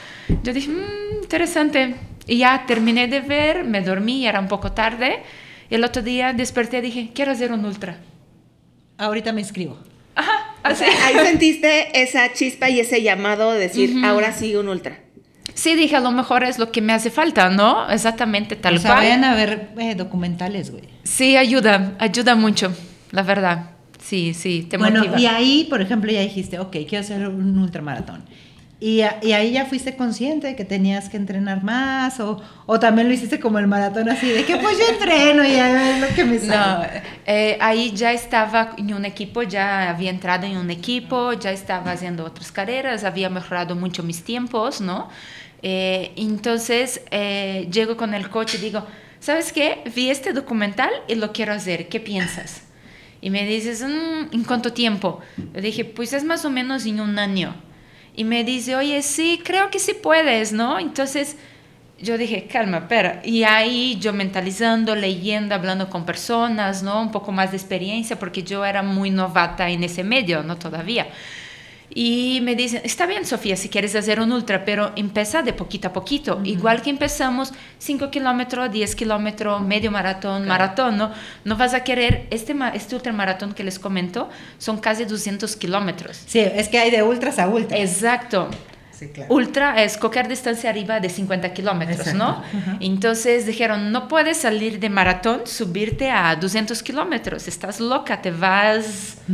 Yo 0.43 0.53
dije, 0.53 0.71
mmm, 0.71 1.23
interesante. 1.23 1.95
Y 2.27 2.39
ya 2.39 2.65
terminé 2.67 3.07
de 3.07 3.21
ver, 3.21 3.63
me 3.63 3.81
dormí, 3.81 4.27
era 4.27 4.41
un 4.41 4.49
poco 4.49 4.73
tarde. 4.73 5.23
Y 5.71 5.77
el 5.77 5.85
otro 5.85 6.03
día 6.03 6.33
desperté 6.33 6.79
y 6.79 6.81
dije, 6.81 7.11
quiero 7.15 7.31
hacer 7.31 7.53
un 7.53 7.65
ultra. 7.65 7.97
Ahorita 8.97 9.33
me 9.33 9.41
inscribo. 9.41 9.79
Ajá. 10.17 10.57
Así. 10.65 10.83
ahí 10.83 11.15
sentiste 11.25 12.03
esa 12.03 12.33
chispa 12.33 12.69
y 12.69 12.81
ese 12.81 13.01
llamado 13.01 13.53
de 13.53 13.61
decir, 13.61 14.05
ahora 14.05 14.33
sí 14.33 14.57
un 14.57 14.69
ultra. 14.69 14.99
Sí, 15.55 15.77
dije, 15.77 15.95
a 15.95 16.01
lo 16.01 16.11
mejor 16.11 16.43
es 16.43 16.59
lo 16.59 16.73
que 16.73 16.83
me 16.83 16.93
hace 16.93 17.11
falta, 17.11 17.51
¿no? 17.51 17.89
Exactamente 17.89 18.57
tal 18.57 18.75
o 18.75 18.79
sea, 18.79 18.95
cual. 18.95 19.05
vayan 19.05 19.23
a 19.23 19.37
ver 19.37 19.71
eh, 19.79 19.95
documentales, 19.95 20.73
güey. 20.73 20.83
Sí, 21.05 21.37
ayuda, 21.37 21.95
ayuda 22.01 22.35
mucho, 22.35 22.73
la 23.13 23.23
verdad. 23.23 23.78
Sí, 24.09 24.33
sí, 24.33 24.67
te 24.71 24.79
bueno, 24.79 25.03
y 25.19 25.27
ahí, 25.27 25.67
por 25.69 25.83
ejemplo, 25.83 26.11
ya 26.11 26.23
dijiste, 26.23 26.59
ok, 26.59 26.71
quiero 26.89 27.01
hacer 27.01 27.29
un 27.29 27.59
ultramaratón. 27.59 28.25
Y, 28.81 29.03
y, 29.21 29.33
ahí 29.33 29.53
ya 29.53 29.67
fuiste 29.67 29.97
consciente 29.97 30.47
de 30.47 30.57
que 30.57 30.65
tenías 30.65 31.11
que 31.11 31.19
entrenar 31.19 31.63
más 31.63 32.19
o, 32.19 32.41
o, 32.65 32.81
también 32.81 33.09
lo 33.09 33.13
hiciste 33.13 33.39
como 33.39 33.59
el 33.59 33.67
maratón 33.67 34.09
así 34.09 34.31
de 34.31 34.45
que 34.47 34.57
pues 34.57 34.79
yo 34.79 34.85
entreno 34.95 35.45
y 35.45 35.57
a 35.57 35.99
lo 35.99 36.07
que 36.15 36.25
me 36.25 36.39
sale. 36.39 36.87
No, 36.87 37.01
eh, 37.27 37.59
ahí 37.61 37.93
ya 37.95 38.13
estaba 38.13 38.77
en 38.79 38.95
un 38.95 39.05
equipo, 39.05 39.43
ya 39.43 39.91
había 39.91 40.09
entrado 40.09 40.47
en 40.47 40.57
un 40.57 40.71
equipo, 40.71 41.35
ya 41.35 41.53
estaba 41.53 41.93
haciendo 41.93 42.25
otras 42.25 42.51
carreras, 42.51 43.05
había 43.05 43.29
mejorado 43.29 43.77
mucho 43.77 44.03
mis 44.03 44.25
tiempos, 44.25 44.81
¿no? 44.81 45.11
Eh, 45.61 46.13
entonces 46.17 47.03
eh, 47.11 47.69
llego 47.71 47.99
con 47.99 48.15
el 48.15 48.31
coche 48.31 48.57
y 48.57 48.63
digo, 48.63 48.87
¿sabes 49.21 49.53
qué? 49.53 49.83
Vi 49.95 50.09
este 50.09 50.33
documental 50.33 50.91
y 51.09 51.17
lo 51.17 51.31
quiero 51.33 51.53
hacer, 51.53 51.89
¿qué 51.89 52.01
piensas? 52.01 52.68
Y 53.21 53.31
me 53.31 53.45
dices, 53.45 53.83
mm, 53.83 54.35
¿en 54.35 54.45
cuánto 54.45 54.73
tiempo? 54.73 55.21
Yo 55.55 55.61
dije, 55.61 55.85
pues 55.85 56.13
es 56.13 56.25
más 56.25 56.45
o 56.45 56.51
menos 56.51 56.87
en 56.87 57.01
un 57.01 57.19
año. 57.19 57.55
Y 58.15 58.25
me 58.25 58.45
dice, 58.45 58.77
oye, 58.77 59.03
sí, 59.03 59.41
creo 59.45 59.71
que 59.71 59.79
sí 59.79 59.95
puedes, 59.95 60.53
¿no? 60.53 60.79
Entonces 60.79 61.37
yo 62.01 62.17
dije, 62.17 62.47
calma, 62.47 62.87
pero 62.89 63.13
Y 63.25 63.43
ahí 63.45 63.99
yo 64.01 64.13
mentalizando, 64.13 64.95
leyendo, 64.95 65.55
hablando 65.55 65.91
con 65.91 66.05
personas, 66.05 66.83
¿no? 66.83 67.01
Un 67.03 67.11
poco 67.11 67.33
más 67.33 67.51
de 67.51 67.57
experiencia, 67.57 68.19
porque 68.19 68.43
yo 68.43 68.65
era 68.65 68.83
muy 68.83 69.11
novata 69.11 69.69
en 69.69 69.83
ese 69.83 70.05
medio, 70.05 70.43
¿no? 70.43 70.57
Todavía. 70.57 71.09
Y 71.95 72.41
me 72.43 72.55
dicen, 72.55 72.83
está 72.85 73.07
bien, 73.07 73.25
Sofía, 73.25 73.57
si 73.57 73.69
quieres 73.69 73.95
hacer 73.95 74.21
un 74.21 74.31
ultra, 74.33 74.65
pero 74.65 74.93
empieza 74.97 75.43
de 75.43 75.53
poquito 75.53 75.89
a 75.89 75.93
poquito. 75.93 76.41
Igual 76.45 76.83
que 76.83 76.91
empezamos 76.91 77.53
5 77.79 78.11
kilómetros, 78.11 78.71
10 78.71 78.95
kilómetros, 78.95 79.63
medio 79.63 79.91
maratón, 79.91 80.47
maratón, 80.47 80.99
¿no? 80.99 81.13
No 81.45 81.57
vas 81.57 81.75
a 81.75 81.85
querer, 81.85 82.27
este, 82.31 82.55
este 82.75 82.95
ultramaratón 82.95 83.55
que 83.55 83.65
les 83.65 83.79
comento, 83.79 84.29
son 84.59 84.79
casi 84.79 85.05
200 85.05 85.57
kilómetros. 85.57 86.21
Sí, 86.27 86.41
es 86.41 86.69
que 86.69 86.79
hay 86.79 86.91
de 86.91 87.03
ultras 87.03 87.39
a 87.39 87.49
ultras. 87.49 87.81
Exacto. 87.81 88.49
Ultra 89.29 89.83
es 89.83 89.97
cualquier 89.97 90.29
distancia 90.29 90.71
arriba 90.71 91.01
de 91.01 91.09
50 91.09 91.53
kilómetros, 91.53 92.15
¿no? 92.15 92.43
Entonces 92.81 93.47
dijeron, 93.47 93.93
no 93.93 94.09
puedes 94.09 94.39
salir 94.39 94.79
de 94.81 94.89
maratón, 94.89 95.43
subirte 95.45 96.11
a 96.11 96.35
200 96.37 96.83
kilómetros, 96.83 97.49
estás 97.49 97.81
loca, 97.81 98.21
te 98.21 98.31
vas 98.31 99.19
a 99.29 99.33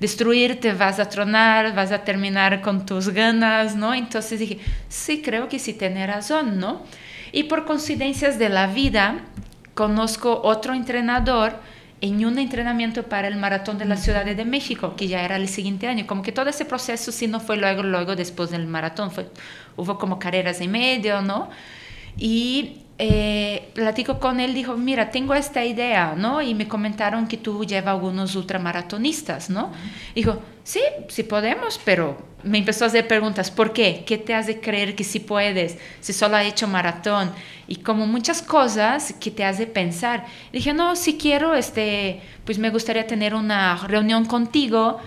destruir, 0.00 0.60
te 0.60 0.72
vas 0.72 0.98
a 0.98 1.08
tronar, 1.08 1.74
vas 1.74 1.92
a 1.92 2.04
terminar 2.04 2.60
con 2.60 2.86
tus 2.86 3.08
ganas, 3.08 3.74
¿no? 3.74 3.94
Entonces 3.94 4.38
dije, 4.38 4.58
sí, 4.88 5.22
creo 5.22 5.48
que 5.48 5.58
sí 5.58 5.72
tiene 5.72 6.06
razón, 6.06 6.58
¿no? 6.58 6.82
Y 7.32 7.44
por 7.44 7.64
coincidencias 7.64 8.38
de 8.38 8.48
la 8.48 8.66
vida, 8.66 9.20
conozco 9.74 10.40
otro 10.42 10.74
entrenador 10.74 11.60
en 12.00 12.24
un 12.24 12.38
entrenamiento 12.38 13.04
para 13.04 13.28
el 13.28 13.36
maratón 13.36 13.78
de 13.78 13.84
la 13.84 13.96
Ciudad 13.96 14.24
de 14.24 14.44
México, 14.44 14.94
que 14.96 15.08
ya 15.08 15.22
era 15.24 15.36
el 15.36 15.48
siguiente 15.48 15.88
año. 15.88 16.06
Como 16.06 16.22
que 16.22 16.32
todo 16.32 16.48
ese 16.48 16.64
proceso 16.64 17.12
sí 17.12 17.26
no 17.26 17.40
fue 17.40 17.56
luego, 17.56 17.82
luego 17.82 18.14
después 18.16 18.50
del 18.50 18.66
maratón, 18.66 19.10
fue, 19.10 19.30
hubo 19.76 19.98
como 19.98 20.18
carreras 20.18 20.60
en 20.60 20.70
medio, 20.70 21.22
¿no? 21.22 21.50
Y 22.16 22.82
eh, 23.00 23.70
platico 23.74 24.18
con 24.18 24.40
él, 24.40 24.54
dijo, 24.54 24.76
mira, 24.76 25.10
tengo 25.10 25.32
esta 25.34 25.64
idea, 25.64 26.14
¿no? 26.16 26.42
Y 26.42 26.54
me 26.54 26.66
comentaron 26.66 27.28
que 27.28 27.36
tú 27.36 27.64
llevas 27.64 27.94
algunos 27.94 28.34
ultramaratonistas, 28.34 29.50
¿no? 29.50 29.72
Dijo, 30.16 30.42
sí, 30.64 30.80
sí 31.06 31.22
podemos, 31.22 31.80
pero 31.84 32.18
me 32.42 32.58
empezó 32.58 32.84
a 32.84 32.88
hacer 32.88 33.06
preguntas, 33.06 33.52
¿por 33.52 33.72
qué? 33.72 34.04
¿Qué 34.04 34.18
te 34.18 34.34
hace 34.34 34.60
creer 34.60 34.96
que 34.96 35.04
sí 35.04 35.20
puedes? 35.20 35.78
Si 36.00 36.12
solo 36.12 36.36
ha 36.36 36.44
hecho 36.44 36.66
maratón. 36.66 37.30
Y 37.68 37.76
como 37.76 38.06
muchas 38.06 38.42
cosas 38.42 39.14
que 39.20 39.30
te 39.30 39.44
hace 39.44 39.66
pensar. 39.66 40.24
Dije, 40.52 40.72
no, 40.72 40.96
si 40.96 41.18
quiero, 41.18 41.54
este, 41.54 42.20
pues 42.44 42.58
me 42.58 42.70
gustaría 42.70 43.06
tener 43.06 43.34
una 43.34 43.76
reunión 43.86 44.24
contigo 44.24 44.98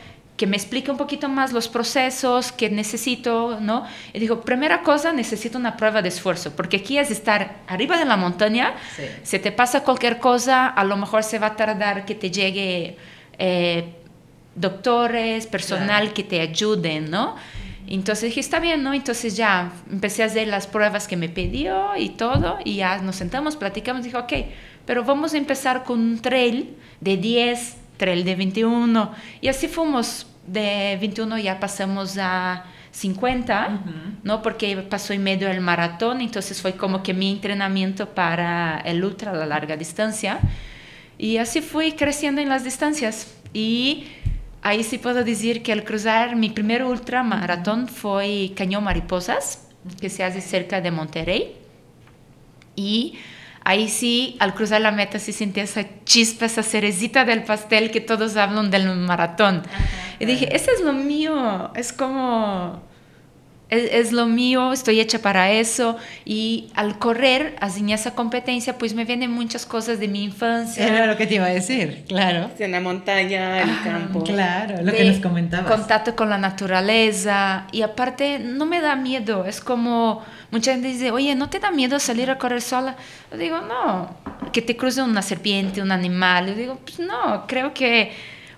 que 0.42 0.48
me 0.48 0.58
explique 0.58 0.90
un 0.90 0.98
poquito 0.98 1.30
más 1.30 1.54
los 1.54 1.68
procesos 1.68 2.52
que 2.52 2.68
necesito, 2.72 3.60
¿no? 3.62 3.86
Y 4.12 4.18
digo, 4.18 4.42
primera 4.42 4.82
cosa, 4.82 5.14
necesito 5.14 5.60
una 5.60 5.78
prueba 5.78 6.02
de 6.02 6.10
esfuerzo, 6.10 6.56
porque 6.56 6.78
aquí 6.78 6.98
es 6.98 7.12
estar 7.12 7.58
arriba 7.68 7.96
de 7.96 8.06
la 8.06 8.18
montaña, 8.18 8.74
sí. 8.96 9.04
si 9.22 9.38
te 9.38 9.52
pasa 9.52 9.84
cualquier 9.84 10.18
cosa, 10.18 10.66
a 10.66 10.84
lo 10.84 10.98
mejor 10.98 11.24
se 11.24 11.38
va 11.38 11.46
a 11.46 11.56
tardar 11.56 12.06
que 12.06 12.16
te 12.16 12.32
llegue 12.32 12.98
eh, 13.38 13.94
doctores, 14.56 15.46
personal 15.46 16.06
claro. 16.06 16.14
que 16.16 16.24
te 16.24 16.42
ayuden, 16.42 17.12
¿no? 17.12 17.36
Entonces 17.86 18.30
dije, 18.30 18.40
está 18.40 18.60
bien, 18.60 18.82
¿no? 18.82 18.96
Entonces 18.96 19.38
ya 19.38 19.72
empecé 19.92 20.24
a 20.24 20.26
hacer 20.26 20.48
las 20.48 20.66
pruebas 20.66 21.08
que 21.08 21.18
me 21.18 21.30
pidió 21.30 21.96
y 21.98 22.10
todo, 22.10 22.58
y 22.66 22.78
ya 22.78 22.98
nos 22.98 23.18
sentamos, 23.18 23.58
platicamos, 23.58 24.06
dije, 24.06 24.18
ok, 24.18 24.34
pero 24.88 25.04
vamos 25.04 25.36
a 25.36 25.38
empezar 25.38 25.84
con 25.84 26.00
un 26.00 26.20
trail 26.20 26.76
de 27.00 27.18
10, 27.18 27.76
trail 27.98 28.26
de 28.26 28.36
21, 28.36 29.12
y 29.40 29.48
así 29.48 29.68
fuimos 29.68 30.26
de 30.48 30.98
21 31.00 31.38
ya 31.40 31.60
pasamos 31.60 32.18
a 32.20 32.66
50, 32.92 33.68
uh 33.68 33.72
-huh. 33.72 34.16
¿no? 34.24 34.42
Porque 34.42 34.76
pasó 34.78 35.14
en 35.14 35.24
medio 35.24 35.48
del 35.48 35.62
maratón, 35.62 36.22
entonces 36.22 36.62
fue 36.62 36.74
como 36.74 37.04
que 37.04 37.14
mi 37.14 37.32
entrenamiento 37.32 38.10
para 38.10 38.80
el 38.86 39.04
ultra, 39.04 39.34
la 39.34 39.46
larga 39.46 39.78
distancia. 39.78 40.40
Y 41.18 41.38
así 41.38 41.62
fui 41.62 41.94
creciendo 41.94 42.42
en 42.42 42.50
las 42.50 42.64
distancias. 42.64 43.34
Y 43.54 44.08
ahí 44.62 44.84
sí 44.84 44.98
puedo 44.98 45.24
decir 45.24 45.64
que 45.64 45.72
al 45.72 45.84
cruzar 45.84 46.36
mi 46.36 46.50
primer 46.50 46.84
ultra 46.84 47.24
maratón 47.24 47.88
fue 47.88 48.52
Cañón 48.56 48.84
Mariposas, 48.84 49.68
que 50.00 50.10
se 50.10 50.24
hace 50.24 50.42
cerca 50.42 50.82
de 50.82 50.92
Monterrey. 50.92 51.56
Y 52.76 53.18
ahí 53.64 53.88
sí, 53.88 54.36
al 54.40 54.54
cruzar 54.54 54.82
la 54.82 54.92
meta, 54.92 55.20
sí 55.20 55.32
sentí 55.32 55.60
esa 55.60 55.86
chispa, 56.06 56.46
esa 56.46 56.64
cerecita 56.64 57.26
del 57.26 57.44
pastel 57.44 57.92
que 57.92 58.02
todos 58.02 58.36
hablan 58.38 58.72
del 58.72 58.96
maratón. 58.96 59.64
Y 60.22 60.26
dije, 60.26 60.56
eso 60.56 60.72
es 60.72 60.82
lo 60.82 60.94
mío, 60.94 61.72
es 61.76 61.92
como, 61.92 62.82
es, 63.70 63.90
es, 63.92 64.12
lo 64.12 64.28
mío, 64.28 64.72
estoy 64.72 65.00
hecha 65.00 65.20
para 65.20 65.52
eso. 65.52 65.98
Y 66.26 66.70
al 66.76 67.00
correr, 67.00 67.56
así 67.60 67.80
en 67.80 67.90
esa 67.90 68.14
competencia, 68.14 68.78
pues 68.78 68.94
me 68.94 69.06
vienen 69.06 69.32
muchas 69.32 69.66
cosas 69.66 70.00
de 70.00 70.08
mi 70.08 70.24
infancia. 70.24 70.88
Era 70.88 71.08
lo 71.08 71.18
que 71.18 71.28
te 71.28 71.36
iba 71.36 71.46
a 71.46 71.50
decir, 71.50 72.06
claro. 72.08 72.52
En 72.60 72.72
la 72.72 72.82
montaña, 72.82 73.62
en 73.62 73.70
el 73.70 73.84
campo. 73.84 74.24
Claro, 74.24 74.78
lo 74.84 74.92
de 74.92 74.98
que 74.98 75.06
nos 75.06 75.20
comentabas. 75.20 75.72
Contacto 75.72 76.16
con 76.16 76.30
la 76.30 76.38
naturaleza. 76.38 77.68
Y 77.72 77.82
aparte, 77.82 78.40
no 78.40 78.66
me 78.66 78.82
da 78.82 78.96
miedo, 78.96 79.46
es 79.46 79.60
como 79.60 80.24
Mucha 80.52 80.74
gente 80.74 80.90
dice, 80.90 81.12
oye, 81.12 81.34
¿no 81.34 81.50
te 81.50 81.60
da 81.60 81.72
miedo 81.72 81.98
salir 81.98 82.30
a 82.30 82.38
correr 82.38 82.62
sola? 82.62 82.98
Yo 83.32 83.38
digo, 83.38 83.62
no, 83.62 84.14
que 84.52 84.62
te 84.62 84.76
cruce 84.76 85.02
una 85.02 85.22
serpiente, 85.22 85.82
un 85.82 85.94
animal. 85.94 86.48
Yo 86.48 86.56
digo, 86.56 86.80
pues 86.84 87.00
no, 87.00 87.48
creo 87.48 87.74
que 87.74 88.12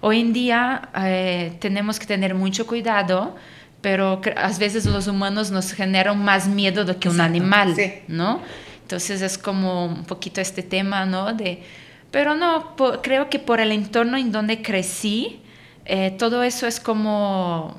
hoy 0.05 0.19
en 0.19 0.33
día 0.33 0.89
eh, 0.97 1.55
tenemos 1.59 1.97
que 1.97 2.05
tener 2.05 2.35
mucho 2.35 2.67
cuidado, 2.67 3.37
pero 3.79 4.21
a 4.35 4.49
veces 4.59 4.85
los 4.85 5.07
humanos 5.07 5.49
nos 5.49 5.71
generan 5.71 6.21
más 6.21 6.45
miedo 6.45 6.83
do 6.83 6.99
que 6.99 7.07
un 7.07 7.21
animal, 7.21 7.73
sí. 7.73 8.03
¿no? 8.09 8.41
Entonces 8.81 9.21
es 9.21 9.37
como 9.37 9.85
un 9.85 10.03
poquito 10.03 10.41
este 10.41 10.61
tema, 10.61 11.05
¿no? 11.05 11.31
De, 11.33 11.63
pero 12.11 12.35
no, 12.35 12.75
por, 12.75 13.01
creo 13.01 13.29
que 13.29 13.39
por 13.39 13.61
el 13.61 13.71
entorno 13.71 14.17
en 14.17 14.33
donde 14.33 14.61
crecí, 14.61 15.39
eh, 15.85 16.11
todo 16.19 16.43
eso 16.43 16.67
es 16.67 16.81
como, 16.81 17.77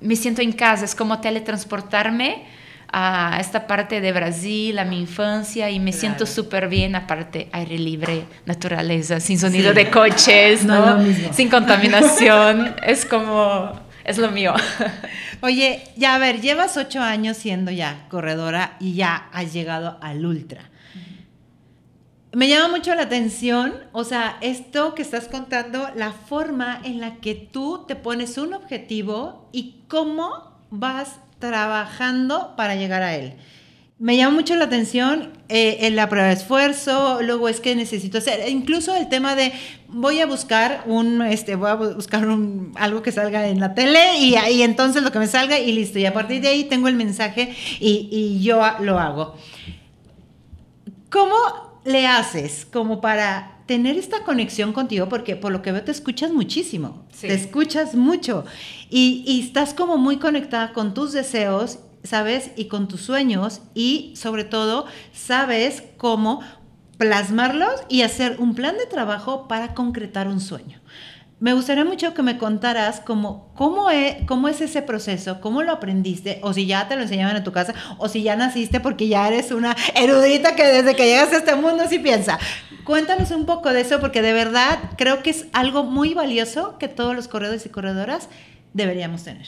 me 0.00 0.16
siento 0.16 0.40
en 0.40 0.52
casa, 0.52 0.86
es 0.86 0.94
como 0.94 1.20
teletransportarme 1.20 2.46
a 2.92 3.38
esta 3.40 3.66
parte 3.66 4.00
de 4.00 4.12
Brasil, 4.12 4.78
a 4.78 4.84
mi 4.84 5.00
infancia, 5.00 5.70
y 5.70 5.78
me 5.78 5.90
claro. 5.90 6.00
siento 6.00 6.26
súper 6.26 6.68
bien, 6.68 6.94
aparte 6.94 7.48
aire 7.52 7.78
libre, 7.78 8.24
naturaleza, 8.46 9.20
sin 9.20 9.38
sonido 9.38 9.70
sí. 9.70 9.76
de 9.76 9.90
coches, 9.90 10.64
¿no? 10.64 10.98
no 10.98 11.32
sin 11.32 11.48
contaminación, 11.48 12.74
es 12.82 13.04
como, 13.04 13.72
es 14.04 14.18
lo 14.18 14.30
mío. 14.30 14.54
Oye, 15.40 15.82
ya 15.96 16.14
a 16.14 16.18
ver, 16.18 16.40
llevas 16.40 16.76
ocho 16.76 17.00
años 17.00 17.36
siendo 17.36 17.70
ya 17.70 18.06
corredora 18.08 18.76
y 18.80 18.94
ya 18.94 19.28
has 19.32 19.52
llegado 19.52 19.98
al 20.02 20.26
ultra. 20.26 20.70
Me 22.32 22.48
llama 22.48 22.68
mucho 22.68 22.94
la 22.94 23.02
atención, 23.02 23.74
o 23.90 24.04
sea, 24.04 24.36
esto 24.40 24.94
que 24.94 25.02
estás 25.02 25.26
contando, 25.26 25.90
la 25.96 26.12
forma 26.12 26.80
en 26.84 27.00
la 27.00 27.16
que 27.16 27.34
tú 27.34 27.84
te 27.88 27.96
pones 27.96 28.38
un 28.38 28.54
objetivo 28.54 29.48
y 29.52 29.82
cómo 29.88 30.60
vas 30.70 31.18
trabajando 31.40 32.54
para 32.56 32.76
llegar 32.76 33.02
a 33.02 33.16
él. 33.16 33.34
Me 33.98 34.16
llama 34.16 34.36
mucho 34.36 34.56
la 34.56 34.64
atención 34.64 35.32
eh, 35.48 35.78
en 35.80 35.94
la 35.94 36.08
prueba 36.08 36.28
de 36.28 36.34
esfuerzo, 36.34 37.20
luego 37.20 37.50
es 37.50 37.60
que 37.60 37.76
necesito 37.76 38.16
hacer, 38.16 38.48
incluso 38.48 38.94
el 38.96 39.10
tema 39.10 39.34
de 39.34 39.52
voy 39.88 40.20
a 40.20 40.26
buscar 40.26 40.84
un, 40.86 41.20
este, 41.20 41.54
voy 41.54 41.68
a 41.68 41.74
buscar 41.74 42.26
un, 42.26 42.72
algo 42.76 43.02
que 43.02 43.12
salga 43.12 43.46
en 43.46 43.60
la 43.60 43.74
tele 43.74 44.16
y, 44.18 44.36
y 44.52 44.62
entonces 44.62 45.02
lo 45.02 45.12
que 45.12 45.18
me 45.18 45.26
salga 45.26 45.58
y 45.58 45.72
listo, 45.72 45.98
y 45.98 46.06
a 46.06 46.14
partir 46.14 46.40
de 46.40 46.48
ahí 46.48 46.64
tengo 46.64 46.88
el 46.88 46.94
mensaje 46.94 47.54
y, 47.78 48.08
y 48.10 48.42
yo 48.42 48.62
lo 48.80 48.98
hago. 48.98 49.34
¿Cómo 51.10 51.36
le 51.84 52.06
haces 52.06 52.66
como 52.70 53.00
para 53.00 53.59
tener 53.70 53.96
esta 53.96 54.24
conexión 54.24 54.72
contigo, 54.72 55.08
porque 55.08 55.36
por 55.36 55.52
lo 55.52 55.62
que 55.62 55.70
veo 55.70 55.84
te 55.84 55.92
escuchas 55.92 56.32
muchísimo, 56.32 57.06
sí. 57.12 57.28
te 57.28 57.34
escuchas 57.34 57.94
mucho 57.94 58.44
y, 58.90 59.22
y, 59.24 59.42
estás 59.42 59.74
como 59.74 59.96
muy 59.96 60.16
conectada 60.16 60.72
con 60.72 60.92
tus 60.92 61.12
deseos, 61.12 61.78
¿sabes? 62.02 62.50
Y 62.56 62.64
con 62.64 62.88
tus 62.88 63.02
sueños 63.02 63.60
y 63.72 64.12
sobre 64.16 64.42
todo 64.42 64.86
sabes 65.12 65.84
cómo 65.98 66.40
plasmarlos 66.98 67.84
y 67.88 68.02
hacer 68.02 68.40
un 68.40 68.56
plan 68.56 68.76
de 68.76 68.86
trabajo 68.86 69.46
para 69.46 69.72
concretar 69.72 70.26
un 70.26 70.40
sueño. 70.40 70.80
Me 71.40 71.54
gustaría 71.54 71.86
mucho 71.86 72.12
que 72.12 72.22
me 72.22 72.36
contaras 72.36 73.00
cómo, 73.00 73.50
cómo, 73.54 73.90
es, 73.90 74.16
cómo 74.26 74.48
es 74.48 74.60
ese 74.60 74.82
proceso, 74.82 75.40
cómo 75.40 75.62
lo 75.62 75.72
aprendiste, 75.72 76.38
o 76.42 76.52
si 76.52 76.66
ya 76.66 76.86
te 76.86 76.96
lo 76.96 77.02
enseñaban 77.02 77.34
en 77.34 77.42
tu 77.42 77.50
casa, 77.50 77.74
o 77.96 78.08
si 78.08 78.22
ya 78.22 78.36
naciste 78.36 78.78
porque 78.78 79.08
ya 79.08 79.26
eres 79.26 79.50
una 79.50 79.74
erudita 79.94 80.54
que 80.54 80.64
desde 80.64 80.94
que 80.94 81.06
llegas 81.06 81.32
a 81.32 81.38
este 81.38 81.56
mundo 81.56 81.84
sí 81.88 81.98
piensa. 81.98 82.38
Cuéntanos 82.84 83.30
un 83.30 83.46
poco 83.46 83.72
de 83.72 83.80
eso, 83.80 84.00
porque 84.00 84.20
de 84.20 84.34
verdad 84.34 84.78
creo 84.98 85.22
que 85.22 85.30
es 85.30 85.46
algo 85.54 85.84
muy 85.84 86.12
valioso 86.12 86.76
que 86.78 86.88
todos 86.88 87.16
los 87.16 87.26
corredores 87.26 87.64
y 87.64 87.70
corredoras 87.70 88.28
deberíamos 88.74 89.24
tener. 89.24 89.46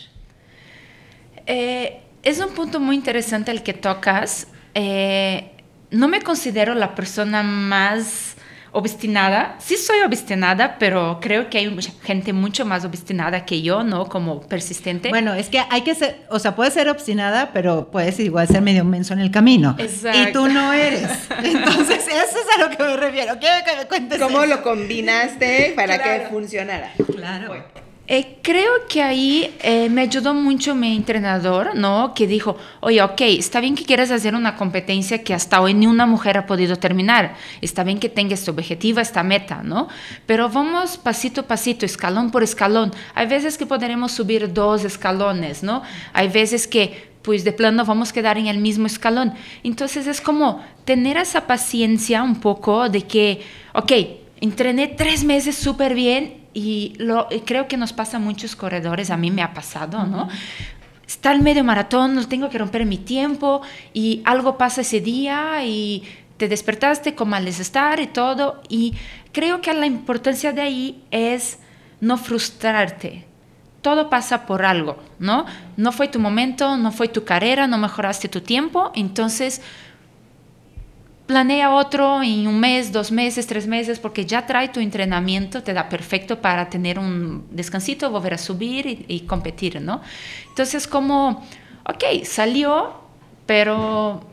Eh, 1.47 2.01
es 2.23 2.39
un 2.39 2.55
punto 2.55 2.81
muy 2.81 2.97
interesante 2.97 3.51
el 3.51 3.63
que 3.63 3.75
tocas. 3.75 4.47
Eh, 4.75 5.51
no 5.91 6.09
me 6.09 6.23
considero 6.23 6.75
la 6.75 6.95
persona 6.95 7.43
más 7.43 8.32
obstinada. 8.73 9.57
Sí 9.59 9.76
soy 9.76 10.00
obstinada, 10.00 10.76
pero 10.79 11.19
creo 11.21 11.49
que 11.50 11.59
hay 11.59 11.76
gente 12.02 12.33
mucho 12.33 12.64
más 12.64 12.85
obstinada 12.85 13.45
que 13.45 13.62
yo, 13.62 13.85
¿no? 13.85 14.09
Como 14.09 14.41
persistente. 14.41 15.11
Bueno, 15.11 15.35
es 15.35 15.49
que 15.49 15.62
hay 15.71 15.83
que 15.83 15.95
ser, 15.95 16.25
o 16.31 16.38
sea, 16.38 16.57
puedes 16.57 16.75
ser 16.75 16.88
obstinada, 16.88 17.50
pero 17.52 17.91
puedes 17.91 18.19
igual 18.19 18.49
ser 18.49 18.62
medio 18.62 18.85
menso 18.85 19.12
en 19.12 19.21
el 19.21 19.31
camino. 19.31 19.76
Exacto. 19.79 20.19
Y 20.19 20.33
tú 20.33 20.49
no 20.49 20.73
eres. 20.73 21.09
Entonces, 21.43 22.07
eso 22.07 22.38
es 22.38 22.59
a 22.59 22.61
lo 22.61 22.76
que 22.76 22.83
me 22.83 22.97
refiero. 22.97 23.38
Quiero 23.38 23.64
que 23.64 23.76
me 23.76 23.87
cuentes 23.87 24.19
¿Cómo 24.19 24.45
lo 24.47 24.62
combinaste 24.62 25.75
para 25.76 26.02
que 26.02 26.26
funcionara? 26.31 26.93
Claro. 27.14 27.82
Eh, 28.14 28.40
creo 28.42 28.87
que 28.90 29.02
ahí 29.02 29.57
eh, 29.61 29.88
me 29.88 30.02
ayudó 30.02 30.35
mucho 30.35 30.75
mi 30.75 30.95
entrenador, 30.95 31.75
¿no? 31.75 32.12
Que 32.12 32.26
dijo, 32.26 32.59
oye, 32.81 33.00
ok, 33.00 33.23
está 33.23 33.59
bien 33.59 33.75
que 33.75 33.87
quieras 33.87 34.11
hacer 34.11 34.35
una 34.35 34.54
competencia 34.54 35.25
que 35.25 35.33
hasta 35.33 35.62
hoy 35.62 35.73
ni 35.73 35.87
una 35.87 36.04
mujer 36.04 36.37
ha 36.37 36.45
podido 36.45 36.76
terminar. 36.76 37.37
Está 37.62 37.85
bien 37.85 37.99
que 37.99 38.11
tengas 38.11 38.40
este 38.40 38.50
objetivo, 38.50 39.00
esta 39.00 39.23
meta, 39.23 39.62
¿no? 39.62 39.88
Pero 40.26 40.50
vamos 40.50 40.99
pasito 40.99 41.40
a 41.40 41.45
pasito, 41.45 41.87
escalón 41.87 42.31
por 42.31 42.42
escalón. 42.42 42.92
Hay 43.14 43.28
veces 43.28 43.57
que 43.57 43.64
podremos 43.64 44.12
subir 44.12 44.52
dos 44.52 44.85
escalones, 44.85 45.62
¿no? 45.62 45.81
Hay 46.12 46.28
veces 46.28 46.66
que 46.66 47.11
pues 47.23 47.45
de 47.45 47.52
plano 47.52 47.87
vamos 47.87 48.11
a 48.11 48.12
quedar 48.12 48.37
en 48.37 48.47
el 48.47 48.59
mismo 48.59 48.88
escalón. 48.88 49.33
Entonces 49.64 50.07
es 50.07 50.21
como 50.21 50.62
tener 50.85 51.16
esa 51.16 51.47
paciencia 51.47 52.23
un 52.23 52.40
poco 52.40 52.90
de 52.90 53.07
que, 53.07 53.40
ok, 53.73 53.92
entrené 54.42 54.88
tres 54.88 55.25
meses 55.25 55.57
súper 55.57 55.95
bien 55.95 56.42
y 56.54 56.94
lo, 56.99 57.28
creo 57.44 57.68
que 57.68 57.76
nos 57.76 57.92
pasa 57.92 58.18
a 58.18 58.21
muchos 58.21 58.56
corredores, 58.56 59.11
a 59.11 59.16
mí 59.16 59.30
me 59.30 59.42
ha 59.42 59.54
pasado, 59.54 60.04
¿no? 60.06 60.28
Está 61.06 61.32
el 61.32 61.42
medio 61.42 61.64
maratón, 61.64 62.14
no 62.14 62.26
tengo 62.26 62.49
que 62.49 62.59
romper 62.59 62.87
mi 62.87 62.99
tiempo 62.99 63.62
y 63.92 64.23
algo 64.25 64.56
pasa 64.56 64.80
ese 64.80 65.00
día 65.00 65.64
y 65.64 66.04
te 66.37 66.49
despertaste 66.49 67.14
con 67.14 67.28
malestar 67.28 68.00
y 68.00 68.06
todo. 68.06 68.62
Y 68.68 68.94
creo 69.32 69.61
que 69.61 69.73
la 69.75 69.87
importancia 69.87 70.52
de 70.52 70.62
ahí 70.62 71.04
es 71.11 71.59
no 72.00 72.16
frustrarte. 72.16 73.26
Todo 73.82 74.11
pasa 74.11 74.47
por 74.47 74.64
algo, 74.64 75.02
¿no? 75.18 75.44
No 75.76 75.92
fue 75.92 76.09
tu 76.09 76.18
momento, 76.18 76.76
no 76.76 76.92
fue 76.92 77.09
tu 77.09 77.25
carrera, 77.25 77.66
no 77.66 77.78
mejoraste 77.78 78.28
tu 78.28 78.40
tiempo, 78.40 78.92
entonces 78.94 79.61
planea 81.26 81.75
otro 81.75 82.23
en 82.23 82.47
un 82.47 82.59
mes, 82.59 82.93
dos 82.93 83.12
meses, 83.12 83.47
tres 83.47 83.67
meses, 83.67 83.99
porque 83.99 84.26
ya 84.26 84.47
trae 84.47 84.69
tu 84.69 84.81
entrenamiento, 84.81 85.62
te 85.62 85.73
da 85.73 85.88
perfecto 85.88 86.41
para 86.41 86.69
tener 86.69 86.99
un 86.99 87.47
descansito, 87.50 88.11
volver 88.11 88.35
a 88.35 88.38
subir 88.38 89.05
y, 89.09 89.21
competir, 89.21 89.81
¿no? 89.81 90.00
Entonces, 90.49 90.87
como, 90.87 91.45
ok, 91.85 92.25
salió, 92.25 92.95
pero 93.47 94.32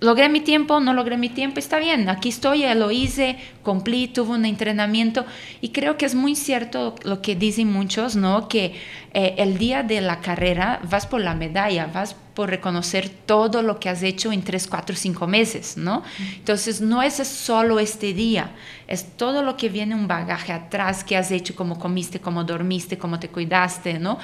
logré 0.00 0.30
mi 0.30 0.40
tiempo, 0.40 0.80
no 0.80 0.94
logré 0.94 1.16
mi 1.18 1.28
tiempo, 1.28 1.58
está 1.58 1.78
bien, 1.78 2.08
aquí 2.08 2.30
estoy, 2.30 2.64
lo 2.74 2.90
hice, 2.90 3.36
cumplí, 3.62 4.08
tuve 4.08 4.30
un 4.30 4.46
entrenamiento 4.46 5.26
y 5.60 5.68
creo 5.68 5.98
que 5.98 6.06
es 6.06 6.14
muy 6.14 6.34
cierto 6.34 6.94
lo 7.04 7.20
que 7.20 7.36
dicen 7.36 7.70
muchos, 7.70 8.16
¿no? 8.16 8.48
Que 8.48 8.74
eh, 9.12 9.34
el 9.38 9.58
día 9.58 9.82
de 9.82 10.00
la 10.00 10.20
carrera 10.20 10.80
vas 10.88 11.06
por 11.06 11.20
la 11.20 11.34
medalla, 11.34 11.86
vas 11.86 12.16
por 12.34 12.48
reconocer 12.48 13.10
todo 13.10 13.60
lo 13.60 13.78
que 13.78 13.90
has 13.90 14.02
hecho 14.02 14.32
en 14.32 14.42
tres, 14.42 14.66
cuatro, 14.66 14.96
cinco 14.96 15.26
meses, 15.26 15.76
¿no? 15.76 16.02
Entonces 16.36 16.80
no 16.80 17.02
es 17.02 17.14
solo 17.16 17.78
este 17.78 18.14
día, 18.14 18.52
es 18.88 19.16
todo 19.18 19.42
lo 19.42 19.58
que 19.58 19.68
viene 19.68 19.94
un 19.94 20.08
bagaje 20.08 20.52
atrás 20.52 21.04
que 21.04 21.18
has 21.18 21.30
hecho, 21.30 21.54
cómo 21.54 21.78
comiste, 21.78 22.20
cómo 22.20 22.44
dormiste, 22.44 22.96
cómo 22.96 23.20
te 23.20 23.28
cuidaste, 23.28 23.98
¿no? 23.98 24.18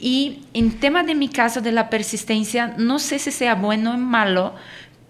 Y 0.00 0.44
en 0.54 0.80
tema 0.80 1.02
de 1.02 1.14
mi 1.14 1.28
caso 1.28 1.60
de 1.60 1.72
la 1.72 1.90
persistencia, 1.90 2.74
no 2.78 2.98
sé 2.98 3.18
si 3.18 3.30
sea 3.30 3.54
bueno 3.54 3.92
o 3.92 3.98
malo, 3.98 4.54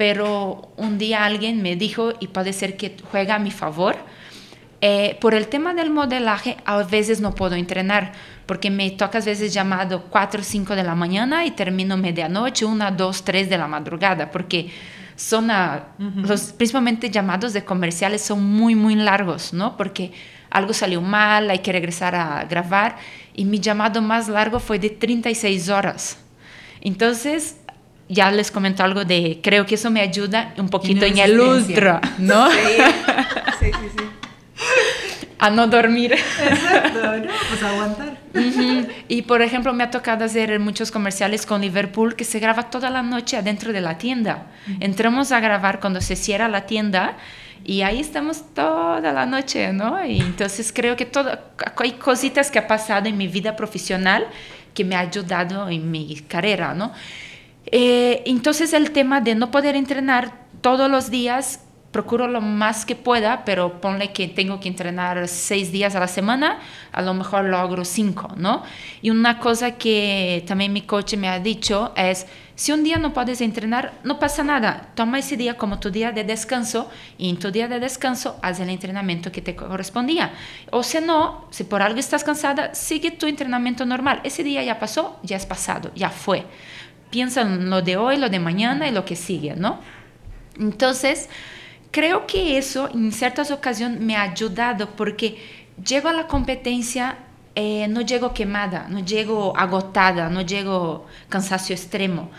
pero 0.01 0.73
un 0.79 0.97
día 0.97 1.27
alguien 1.27 1.61
me 1.61 1.77
dijo, 1.77 2.15
y 2.21 2.29
puede 2.29 2.55
ser 2.55 2.79
que 2.79 2.97
juega 3.11 3.35
a 3.35 3.39
mi 3.39 3.51
favor, 3.51 3.97
eh, 4.81 5.19
por 5.21 5.35
el 5.35 5.49
tema 5.49 5.75
del 5.75 5.91
modelaje, 5.91 6.57
a 6.65 6.83
veces 6.85 7.21
no 7.21 7.35
puedo 7.35 7.55
entrenar, 7.55 8.13
porque 8.47 8.71
me 8.71 8.91
toca 8.93 9.19
a 9.19 9.21
veces 9.21 9.53
llamado 9.53 10.05
4 10.09 10.41
o 10.41 10.43
5 10.43 10.75
de 10.75 10.85
la 10.85 10.95
mañana 10.95 11.45
y 11.45 11.51
termino 11.51 11.99
medianoche, 11.99 12.65
1, 12.65 12.93
2, 12.93 13.25
3 13.25 13.51
de 13.51 13.59
la 13.59 13.69
madrugada, 13.69 14.31
porque 14.31 14.71
son 15.17 15.49
los 15.99 16.53
principalmente 16.55 17.11
llamados 17.11 17.53
de 17.53 17.63
comerciales 17.63 18.23
son 18.23 18.43
muy, 18.43 18.75
muy 18.75 18.95
largos, 18.95 19.53
¿no? 19.53 19.77
Porque 19.77 20.13
algo 20.49 20.73
salió 20.73 21.03
mal, 21.03 21.51
hay 21.51 21.59
que 21.59 21.73
regresar 21.73 22.15
a 22.15 22.43
grabar, 22.45 22.97
y 23.35 23.45
mi 23.45 23.61
llamado 23.61 24.01
más 24.01 24.31
largo 24.31 24.61
fue 24.61 24.79
de 24.79 24.89
36 24.89 25.69
horas. 25.69 26.17
Entonces, 26.81 27.60
ya 28.11 28.31
les 28.31 28.51
comento 28.51 28.83
algo 28.83 29.05
de, 29.05 29.41
creo 29.43 29.65
que 29.65 29.77
eso 29.77 29.91
me 29.91 30.01
ayuda 30.01 30.53
un 30.59 30.69
poquito 30.69 31.07
en 31.07 31.19
el 31.19 31.41
ultra, 31.41 32.01
¿no? 32.19 32.51
Sí, 32.51 32.59
sí, 33.61 33.71
sí. 33.73 34.05
A 35.39 35.49
no 35.49 35.67
dormir. 35.69 36.13
Exacto, 36.13 37.17
no, 37.17 37.29
pues 37.49 37.63
aguantar. 37.63 38.19
Y 39.09 39.23
por 39.23 39.41
ejemplo, 39.41 39.73
me 39.73 39.85
ha 39.85 39.91
tocado 39.91 40.27
hacer 40.27 40.61
muchos 40.61 40.91
comerciales 40.91 41.47
con 41.47 41.63
Liverpool 41.63 42.15
que 42.15 42.25
se 42.25 42.41
graba 42.41 42.65
toda 42.69 42.91
la 42.91 43.03
noche 43.03 43.39
adentro 43.39 43.73
de 43.73 43.81
la 43.81 43.97
tienda. 43.97 44.49
Entramos 44.81 45.33
a 45.33 45.41
grabar 45.41 45.81
cuando 45.81 46.03
se 46.03 46.15
cierra 46.15 46.47
la 46.49 46.67
tienda 46.67 47.17
y 47.65 47.81
ahí 47.81 48.01
estamos 48.01 48.55
toda 48.55 49.13
la 49.13 49.25
noche, 49.25 49.73
¿no? 49.73 50.05
Y 50.05 50.21
entonces 50.21 50.73
creo 50.75 50.95
que 50.95 51.07
todo, 51.07 51.39
hay 51.77 51.93
cositas 51.93 52.51
que 52.51 52.59
ha 52.59 52.67
pasado 52.67 53.09
en 53.09 53.17
mi 53.17 53.27
vida 53.27 53.57
profesional 53.57 54.27
que 54.75 54.85
me 54.85 54.95
ha 54.95 55.01
ayudado 55.01 55.71
en 55.71 55.91
mi 55.91 56.17
carrera, 56.29 56.75
¿no? 56.75 56.93
Eh, 57.73 58.23
entonces 58.27 58.73
el 58.73 58.91
tema 58.91 59.21
de 59.21 59.35
no 59.35 59.51
poder 59.51 59.77
entrenar 59.77 60.33
todos 60.61 60.91
los 60.91 61.11
días, 61.11 61.61
procuro 61.91 62.29
lo 62.29 62.41
más 62.41 62.85
que 62.85 62.95
pueda, 62.95 63.45
pero 63.45 63.81
ponle 63.81 64.13
que 64.13 64.29
tengo 64.29 64.61
que 64.61 64.69
entrenar 64.69 65.27
seis 65.27 65.73
días 65.73 65.95
a 65.97 66.01
la 66.01 66.09
semana, 66.09 66.59
a 66.93 67.03
lo 67.03 67.15
mejor 67.15 67.45
logro 67.45 67.85
cinco, 67.85 68.29
¿no? 68.37 68.63
Y 69.03 69.11
una 69.11 69.39
cosa 69.41 69.73
que 69.73 70.45
también 70.47 70.73
mi 70.73 70.83
coach 70.83 71.15
me 71.15 71.29
ha 71.29 71.41
dicho 71.41 71.93
es, 71.97 72.27
si 72.55 72.73
un 72.73 72.85
día 72.85 72.99
no 72.99 73.13
puedes 73.13 73.41
entrenar, 73.41 73.95
no 74.05 74.19
pasa 74.19 74.45
nada, 74.45 74.91
toma 74.95 75.19
ese 75.19 75.37
día 75.37 75.57
como 75.57 75.81
tu 75.81 75.91
día 75.91 76.13
de 76.13 76.25
descanso 76.25 76.91
y 77.19 77.31
en 77.31 77.39
tu 77.39 77.51
día 77.51 77.67
de 77.69 77.81
descanso 77.81 78.39
haz 78.43 78.61
el 78.61 78.69
entrenamiento 78.69 79.33
que 79.33 79.41
te 79.41 79.57
correspondía. 79.57 80.33
O 80.71 80.83
si 80.83 81.01
no, 81.01 81.47
si 81.51 81.65
por 81.65 81.83
algo 81.83 81.99
estás 81.99 82.23
cansada, 82.23 82.75
sigue 82.75 83.11
tu 83.13 83.27
entrenamiento 83.27 83.87
normal. 83.87 84.21
Ese 84.25 84.45
día 84.45 84.63
ya 84.63 84.79
pasó, 84.79 85.19
ya 85.23 85.39
es 85.39 85.47
pasado, 85.47 85.91
ya 85.95 86.11
fue 86.11 86.45
piensa 87.11 87.43
en 87.43 87.71
lo 87.71 87.83
de 87.83 87.97
hoy, 87.97 88.17
lo 88.17 88.29
de 88.29 88.39
mañana 88.39 88.89
y 88.89 88.93
lo 88.93 89.05
que 89.05 89.17
sigue, 89.17 89.55
¿no? 89.57 89.81
Entonces, 90.59 91.29
creo 91.91 92.27
que 92.27 92.59
eso 92.59 92.89
en 92.93 93.13
ciertas 93.13 93.51
ocasiones 93.51 94.01
me 94.01 94.17
ha 94.17 94.23
ayudado 94.23 94.91
porque 94.91 95.39
llego 95.85 96.09
a 96.09 96.13
la 96.13 96.27
competencia, 96.27 97.17
eh, 97.55 97.89
no 97.89 98.01
llego 98.01 98.33
quemada, 98.33 98.87
no 98.89 99.01
llego 99.01 99.57
agotada, 99.57 100.29
no 100.29 100.43
llego 100.43 101.07
cansancio 101.29 101.75
extremo. 101.75 102.31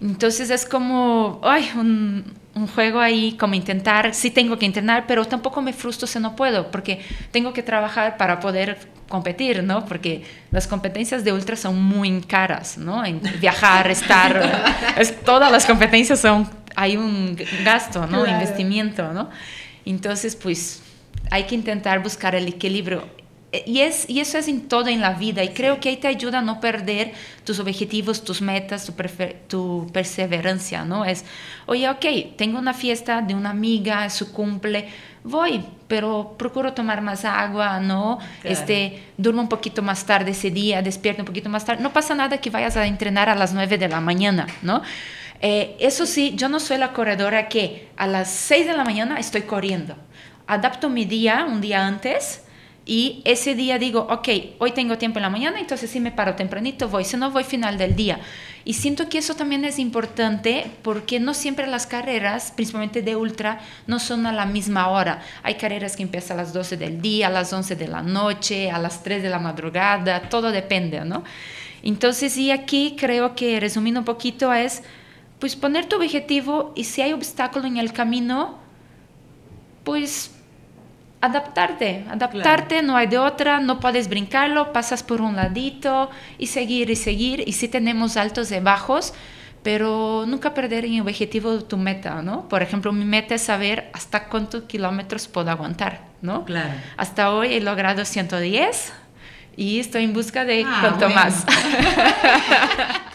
Entonces 0.00 0.48
es 0.48 0.64
como, 0.64 1.40
ay, 1.42 1.70
un, 1.76 2.24
un, 2.54 2.66
juego 2.68 3.00
ahí, 3.00 3.36
como 3.36 3.54
intentar, 3.54 4.14
sí 4.14 4.30
tengo 4.30 4.58
que 4.58 4.64
entrenar, 4.64 5.04
pero 5.06 5.26
tampoco 5.26 5.60
me 5.60 5.74
frustro 5.74 6.06
si 6.06 6.18
no 6.18 6.34
puedo, 6.34 6.70
porque 6.70 7.00
tengo 7.30 7.52
que 7.52 7.62
trabajar 7.62 8.16
para 8.16 8.40
poder 8.40 8.78
competir, 9.10 9.62
¿no? 9.62 9.84
Porque 9.84 10.22
las 10.50 10.66
competencias 10.66 11.22
de 11.24 11.32
ultra 11.34 11.56
son 11.56 11.82
muy 11.82 12.22
caras, 12.22 12.78
¿no? 12.78 13.04
En 13.04 13.20
viajar, 13.40 13.90
estar, 13.90 14.64
es, 14.96 15.20
todas 15.22 15.52
las 15.52 15.66
competencias 15.66 16.20
son, 16.20 16.48
hay 16.74 16.96
un 16.96 17.36
gasto, 17.62 18.06
¿no? 18.06 18.26
Investimiento, 18.26 19.12
¿no? 19.12 19.28
Entonces, 19.84 20.34
pues 20.36 20.82
hay 21.30 21.44
que 21.44 21.54
intentar 21.54 22.02
buscar 22.02 22.34
el 22.34 22.48
equilibrio. 22.48 23.19
Y, 23.66 23.80
es, 23.80 24.08
y 24.08 24.20
eso 24.20 24.38
es 24.38 24.46
en 24.46 24.68
todo 24.68 24.86
en 24.88 25.00
la 25.00 25.14
vida. 25.14 25.42
Y 25.42 25.48
creo 25.48 25.80
que 25.80 25.88
ahí 25.88 25.96
te 25.96 26.06
ayuda 26.06 26.38
a 26.38 26.42
no 26.42 26.60
perder 26.60 27.12
tus 27.44 27.58
objetivos, 27.58 28.22
tus 28.22 28.40
metas, 28.40 28.86
tu, 28.86 28.94
tu 29.48 29.90
perseverancia, 29.92 30.84
¿no? 30.84 31.04
Es, 31.04 31.24
oye, 31.66 31.88
ok, 31.88 32.36
tengo 32.36 32.58
una 32.58 32.74
fiesta 32.74 33.22
de 33.22 33.34
una 33.34 33.50
amiga, 33.50 34.08
su 34.08 34.32
cumple, 34.32 34.88
voy, 35.24 35.64
pero 35.88 36.36
procuro 36.38 36.72
tomar 36.72 37.02
más 37.02 37.24
agua, 37.24 37.80
¿no? 37.80 38.20
Este, 38.44 39.02
duermo 39.16 39.42
un 39.42 39.48
poquito 39.48 39.82
más 39.82 40.06
tarde 40.06 40.30
ese 40.30 40.52
día, 40.52 40.80
despierto 40.80 41.22
un 41.22 41.26
poquito 41.26 41.48
más 41.48 41.64
tarde. 41.64 41.82
No 41.82 41.92
pasa 41.92 42.14
nada 42.14 42.38
que 42.38 42.50
vayas 42.50 42.76
a 42.76 42.86
entrenar 42.86 43.28
a 43.28 43.34
las 43.34 43.52
9 43.52 43.78
de 43.78 43.88
la 43.88 44.00
mañana, 44.00 44.46
¿no? 44.62 44.82
Eh, 45.42 45.76
eso 45.80 46.06
sí, 46.06 46.34
yo 46.36 46.48
no 46.48 46.60
soy 46.60 46.78
la 46.78 46.92
corredora 46.92 47.48
que 47.48 47.88
a 47.96 48.06
las 48.06 48.30
6 48.30 48.66
de 48.66 48.74
la 48.74 48.84
mañana 48.84 49.18
estoy 49.18 49.42
corriendo. 49.42 49.96
Adapto 50.46 50.88
mi 50.88 51.04
día 51.04 51.46
un 51.48 51.60
día 51.60 51.86
antes 51.86 52.44
y 52.86 53.22
ese 53.24 53.54
día 53.54 53.78
digo, 53.78 54.06
ok, 54.10 54.28
hoy 54.58 54.72
tengo 54.72 54.98
tiempo 54.98 55.18
en 55.18 55.22
la 55.22 55.30
mañana, 55.30 55.60
entonces 55.60 55.90
sí 55.90 56.00
me 56.00 56.10
paro 56.10 56.34
tempranito, 56.34 56.88
voy, 56.88 57.04
si 57.04 57.16
no 57.16 57.30
voy 57.30 57.44
final 57.44 57.78
del 57.78 57.94
día. 57.94 58.20
Y 58.64 58.74
siento 58.74 59.08
que 59.08 59.18
eso 59.18 59.34
también 59.34 59.64
es 59.64 59.78
importante 59.78 60.70
porque 60.82 61.20
no 61.20 61.34
siempre 61.34 61.66
las 61.66 61.86
carreras, 61.86 62.52
principalmente 62.54 63.02
de 63.02 63.16
ultra, 63.16 63.60
no 63.86 63.98
son 63.98 64.26
a 64.26 64.32
la 64.32 64.44
misma 64.44 64.88
hora. 64.88 65.22
Hay 65.42 65.54
carreras 65.54 65.96
que 65.96 66.02
empiezan 66.02 66.38
a 66.38 66.42
las 66.42 66.52
12 66.52 66.76
del 66.76 67.00
día, 67.00 67.28
a 67.28 67.30
las 67.30 67.52
11 67.52 67.76
de 67.76 67.88
la 67.88 68.02
noche, 68.02 68.70
a 68.70 68.78
las 68.78 69.02
3 69.02 69.22
de 69.22 69.28
la 69.28 69.38
madrugada, 69.38 70.28
todo 70.28 70.50
depende, 70.50 71.04
¿no? 71.04 71.22
Entonces, 71.82 72.36
y 72.36 72.50
aquí 72.50 72.96
creo 72.98 73.34
que 73.34 73.60
resumiendo 73.60 74.00
un 74.00 74.04
poquito 74.04 74.52
es, 74.52 74.82
pues 75.38 75.56
poner 75.56 75.86
tu 75.86 75.96
objetivo 75.96 76.72
y 76.76 76.84
si 76.84 77.02
hay 77.02 77.12
obstáculo 77.12 77.66
en 77.66 77.78
el 77.78 77.92
camino, 77.92 78.58
pues 79.84 80.32
adaptarte, 81.20 82.04
adaptarte, 82.10 82.82
no 82.82 82.96
hay 82.96 83.06
de 83.06 83.18
otra, 83.18 83.60
no 83.60 83.78
puedes 83.80 84.08
brincarlo, 84.08 84.72
pasas 84.72 85.02
por 85.02 85.20
un 85.20 85.36
ladito 85.36 86.10
y 86.38 86.46
seguir 86.46 86.90
y 86.90 86.96
seguir. 86.96 87.44
Y 87.46 87.52
sí 87.52 87.68
tenemos 87.68 88.16
altos 88.16 88.50
y 88.52 88.58
bajos, 88.60 89.12
pero 89.62 90.24
nunca 90.26 90.54
perder 90.54 90.86
en 90.86 90.94
el 90.94 91.00
objetivo 91.02 91.62
tu 91.64 91.76
meta, 91.76 92.22
¿no? 92.22 92.48
Por 92.48 92.62
ejemplo, 92.62 92.92
mi 92.92 93.04
meta 93.04 93.34
es 93.34 93.42
saber 93.42 93.90
hasta 93.92 94.28
cuántos 94.28 94.64
kilómetros 94.64 95.28
puedo 95.28 95.50
aguantar, 95.50 96.00
¿no? 96.22 96.44
Claro. 96.44 96.72
Hasta 96.96 97.32
hoy 97.32 97.54
he 97.54 97.60
logrado 97.60 98.04
110 98.04 98.92
y 99.56 99.78
estoy 99.78 100.04
en 100.04 100.14
busca 100.14 100.44
de 100.46 100.64
ah, 100.66 100.78
cuánto 100.80 101.10
más. 101.10 101.44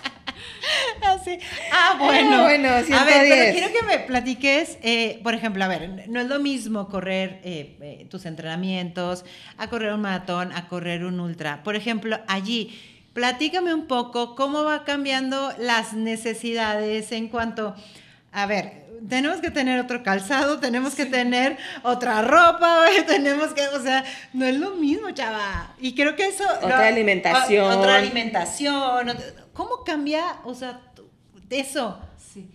Así. 1.01 1.37
Ah, 1.71 1.95
bueno. 1.99 2.37
Ah, 2.37 2.43
bueno, 2.43 2.69
A 2.69 3.03
ver, 3.05 3.25
pero 3.29 3.53
quiero 3.53 3.67
que 3.71 3.85
me 3.85 3.99
platiques, 3.99 4.77
eh, 4.81 5.19
por 5.23 5.33
ejemplo, 5.33 5.63
a 5.63 5.67
ver, 5.67 6.07
no 6.07 6.19
es 6.19 6.27
lo 6.27 6.39
mismo 6.39 6.87
correr 6.89 7.39
eh, 7.43 7.77
eh, 7.81 8.07
tus 8.09 8.25
entrenamientos, 8.25 9.25
a 9.57 9.69
correr 9.69 9.93
un 9.93 10.01
maratón, 10.01 10.51
a 10.53 10.67
correr 10.67 11.05
un 11.05 11.19
ultra. 11.19 11.63
Por 11.63 11.75
ejemplo, 11.75 12.19
allí, 12.27 12.79
platícame 13.13 13.73
un 13.73 13.87
poco 13.87 14.35
cómo 14.35 14.63
va 14.63 14.83
cambiando 14.83 15.53
las 15.59 15.93
necesidades 15.93 17.11
en 17.11 17.27
cuanto, 17.29 17.75
a 18.31 18.45
ver, 18.45 18.85
tenemos 19.07 19.39
que 19.39 19.51
tener 19.51 19.79
otro 19.79 20.03
calzado, 20.03 20.59
tenemos 20.59 20.95
que 20.95 21.05
tener 21.05 21.57
otra 21.83 22.21
ropa, 22.21 22.85
tenemos 23.07 23.53
que, 23.53 23.67
o 23.67 23.81
sea, 23.81 24.03
no 24.33 24.45
es 24.45 24.55
lo 24.55 24.71
mismo, 24.71 25.11
chava. 25.11 25.75
Y 25.79 25.93
creo 25.93 26.15
que 26.15 26.27
eso... 26.27 26.43
Otra 26.61 26.87
alimentación. 26.87 27.71
Otra 27.71 27.97
alimentación. 27.97 29.11
¿Cómo 29.55 29.83
cambia, 29.85 30.35
o 30.43 30.53
sea, 30.53 30.81
eso? 31.49 31.97
Sí. 32.33 32.45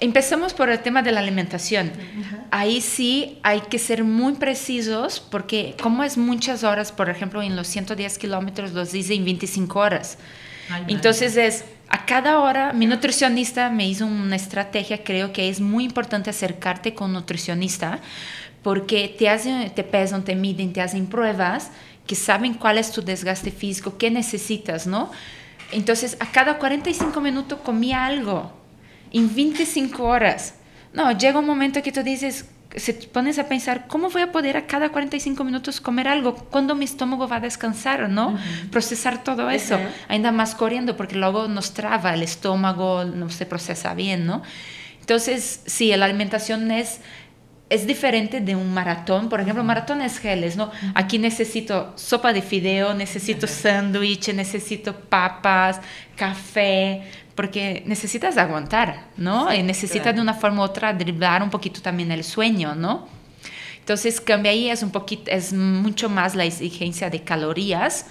Empezamos 0.00 0.54
por 0.54 0.70
el 0.70 0.80
tema 0.80 1.02
de 1.02 1.12
la 1.12 1.20
alimentación. 1.20 1.92
Ahí 2.50 2.80
sí 2.80 3.38
hay 3.42 3.60
que 3.60 3.78
ser 3.78 4.04
muy 4.04 4.34
precisos 4.34 5.20
porque 5.20 5.76
como 5.80 6.02
es 6.02 6.16
muchas 6.16 6.64
horas, 6.64 6.92
por 6.92 7.10
ejemplo, 7.10 7.42
en 7.42 7.56
los 7.56 7.66
110 7.66 8.16
kilómetros 8.16 8.72
los 8.72 8.90
dice 8.90 9.14
en 9.14 9.26
25 9.26 9.78
horas. 9.78 10.16
Entonces 10.88 11.36
es, 11.36 11.64
a 11.88 12.06
cada 12.06 12.40
hora, 12.40 12.72
mi 12.72 12.86
nutricionista 12.86 13.68
me 13.68 13.86
hizo 13.86 14.06
una 14.06 14.36
estrategia, 14.36 15.04
creo 15.04 15.34
que 15.34 15.50
es 15.50 15.60
muy 15.60 15.84
importante 15.84 16.30
acercarte 16.30 16.94
con 16.94 17.08
un 17.08 17.12
nutricionista 17.14 18.00
porque 18.62 19.14
te, 19.16 19.28
hacen, 19.28 19.70
te 19.74 19.84
pesan, 19.84 20.24
te 20.24 20.34
miden, 20.34 20.72
te 20.72 20.80
hacen 20.80 21.06
pruebas 21.06 21.70
que 22.06 22.14
saben 22.14 22.54
cuál 22.54 22.78
es 22.78 22.90
tu 22.92 23.02
desgaste 23.02 23.50
físico, 23.50 23.98
qué 23.98 24.10
necesitas, 24.10 24.86
¿no? 24.86 25.10
Entonces, 25.72 26.16
a 26.20 26.30
cada 26.30 26.58
45 26.58 27.20
minutos 27.20 27.58
comía 27.60 28.06
algo, 28.06 28.52
en 29.12 29.34
25 29.34 30.02
horas. 30.04 30.54
No, 30.92 31.12
llega 31.12 31.38
un 31.38 31.46
momento 31.46 31.82
que 31.82 31.92
tú 31.92 32.02
dices, 32.02 32.46
se 32.76 32.92
pones 32.92 33.38
a 33.38 33.48
pensar, 33.48 33.86
¿cómo 33.86 34.10
voy 34.10 34.22
a 34.22 34.32
poder 34.32 34.56
a 34.56 34.66
cada 34.66 34.90
45 34.90 35.42
minutos 35.44 35.80
comer 35.80 36.08
algo? 36.08 36.34
¿Cuándo 36.34 36.74
mi 36.74 36.84
estómago 36.84 37.26
va 37.26 37.36
a 37.36 37.40
descansar, 37.40 38.08
no? 38.08 38.38
Procesar 38.70 39.24
todo 39.24 39.50
eso, 39.50 39.78
ainda 40.08 40.30
más 40.32 40.54
corriendo, 40.54 40.96
porque 40.96 41.16
luego 41.16 41.48
nos 41.48 41.72
traba 41.72 42.12
el 42.14 42.22
estómago, 42.22 43.04
no 43.04 43.30
se 43.30 43.46
procesa 43.46 43.94
bien, 43.94 44.26
¿no? 44.26 44.42
Entonces, 45.00 45.62
sí, 45.66 45.94
la 45.96 46.04
alimentación 46.04 46.70
es 46.70 47.00
es 47.68 47.86
diferente 47.86 48.40
de 48.40 48.54
un 48.54 48.72
maratón. 48.72 49.28
Por 49.28 49.40
ejemplo, 49.40 49.64
maratón 49.64 50.00
es 50.00 50.18
geles, 50.18 50.56
¿no? 50.56 50.70
Aquí 50.94 51.18
necesito 51.18 51.92
sopa 51.96 52.32
de 52.32 52.42
fideo, 52.42 52.94
necesito 52.94 53.46
sándwich, 53.46 54.32
necesito 54.32 54.94
papas, 54.94 55.80
café, 56.16 57.02
porque 57.34 57.82
necesitas 57.86 58.38
aguantar, 58.38 59.08
¿no? 59.16 59.52
y 59.52 59.62
necesitas 59.62 60.14
de 60.14 60.20
una 60.20 60.34
forma 60.34 60.62
u 60.62 60.64
otra 60.64 60.92
driblar 60.92 61.42
un 61.42 61.50
poquito 61.50 61.82
también 61.82 62.10
el 62.10 62.24
sueño, 62.24 62.74
¿no? 62.74 63.08
Entonces, 63.78 64.20
cambia 64.20 64.50
ahí, 64.50 64.68
es 64.68 64.82
un 64.82 64.90
poquito, 64.90 65.30
es 65.30 65.52
mucho 65.52 66.08
más 66.08 66.34
la 66.34 66.44
exigencia 66.44 67.08
de 67.08 67.22
calorías. 67.22 68.06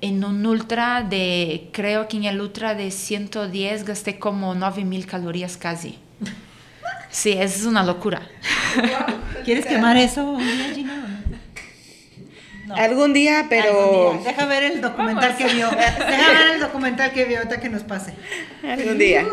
En 0.00 0.24
un 0.24 0.44
ultra 0.44 1.02
de, 1.08 1.68
creo 1.72 2.08
que 2.08 2.16
en 2.16 2.24
el 2.24 2.40
ultra 2.40 2.74
de 2.74 2.90
110 2.90 3.84
gasté 3.84 4.18
como 4.18 4.56
9000 4.56 5.06
calorías 5.06 5.56
casi. 5.56 5.98
Sí, 7.10 7.30
es 7.30 7.64
una 7.64 7.84
locura. 7.84 8.22
¿Quieres 9.44 9.66
quemar 9.66 9.96
eso 9.96 10.24
un 10.24 10.38
día, 10.38 10.74
Gina? 10.74 11.04
Algún 12.76 13.12
día, 13.12 13.46
pero. 13.48 14.20
Deja 14.24 14.46
ver 14.46 14.62
el 14.64 14.80
documental 14.80 15.36
que 15.36 15.46
vio. 15.46 15.70
Deja 15.70 16.28
ver 16.32 16.54
el 16.54 16.60
documental 16.60 17.12
que 17.12 17.24
vio 17.24 17.38
ahorita 17.38 17.60
que 17.60 17.68
nos 17.68 17.82
pase. 17.82 18.14
Algún 18.66 18.98
día. 18.98 19.24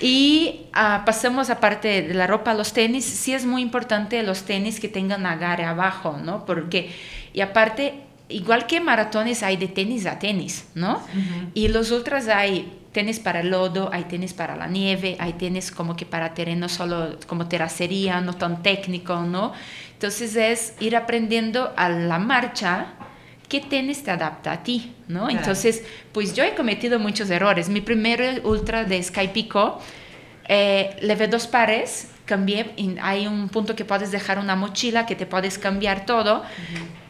y 0.00 0.66
uh, 0.74 1.04
pasamos 1.04 1.50
aparte 1.50 2.02
de 2.02 2.14
la 2.14 2.26
ropa, 2.26 2.54
los 2.54 2.72
tenis. 2.72 3.04
Sí 3.04 3.32
es 3.32 3.46
muy 3.46 3.62
importante 3.62 4.22
los 4.22 4.42
tenis 4.42 4.80
que 4.80 4.88
tengan 4.88 5.26
agarre 5.26 5.64
abajo, 5.64 6.18
¿no? 6.22 6.44
Porque, 6.44 6.90
y 7.32 7.40
aparte, 7.40 7.94
igual 8.28 8.66
que 8.66 8.80
maratones 8.80 9.42
hay 9.42 9.56
de 9.56 9.68
tenis 9.68 10.06
a 10.06 10.18
tenis, 10.18 10.66
¿no? 10.74 11.02
Y 11.54 11.68
los 11.68 11.90
ultras 11.90 12.28
hay 12.28 12.80
tenis 12.92 13.20
para 13.20 13.40
el 13.40 13.50
lodo, 13.50 13.90
hay 13.92 14.04
tenis 14.04 14.32
para 14.32 14.56
la 14.56 14.66
nieve, 14.66 15.16
hay 15.18 15.34
tenis 15.34 15.70
como 15.70 15.96
que 15.96 16.06
para 16.06 16.34
terreno 16.34 16.68
solo 16.68 17.18
como 17.26 17.46
terracería, 17.46 18.20
no 18.20 18.34
tan 18.34 18.62
técnico, 18.62 19.20
¿no? 19.20 19.52
Entonces 19.92 20.34
es 20.36 20.74
ir 20.80 20.96
aprendiendo 20.96 21.72
a 21.76 21.88
la 21.88 22.18
marcha 22.18 22.94
qué 23.48 23.60
tenis 23.60 24.02
te 24.02 24.10
adapta 24.10 24.52
a 24.52 24.62
ti, 24.62 24.94
¿no? 25.08 25.30
Entonces, 25.30 25.84
pues 26.12 26.34
yo 26.34 26.42
he 26.42 26.54
cometido 26.54 26.98
muchos 26.98 27.30
errores. 27.30 27.68
Mi 27.68 27.80
primer 27.80 28.40
ultra 28.44 28.84
de 28.84 29.02
Sky 29.02 29.28
Pico, 29.28 29.80
eh, 30.48 30.96
levé 31.00 31.28
dos 31.28 31.46
pares, 31.46 32.10
cambié, 32.24 32.74
hay 33.00 33.26
un 33.26 33.48
punto 33.48 33.76
que 33.76 33.84
puedes 33.84 34.10
dejar 34.10 34.38
una 34.38 34.56
mochila 34.56 35.06
que 35.06 35.14
te 35.14 35.26
puedes 35.26 35.58
cambiar 35.58 36.06
todo, 36.06 36.42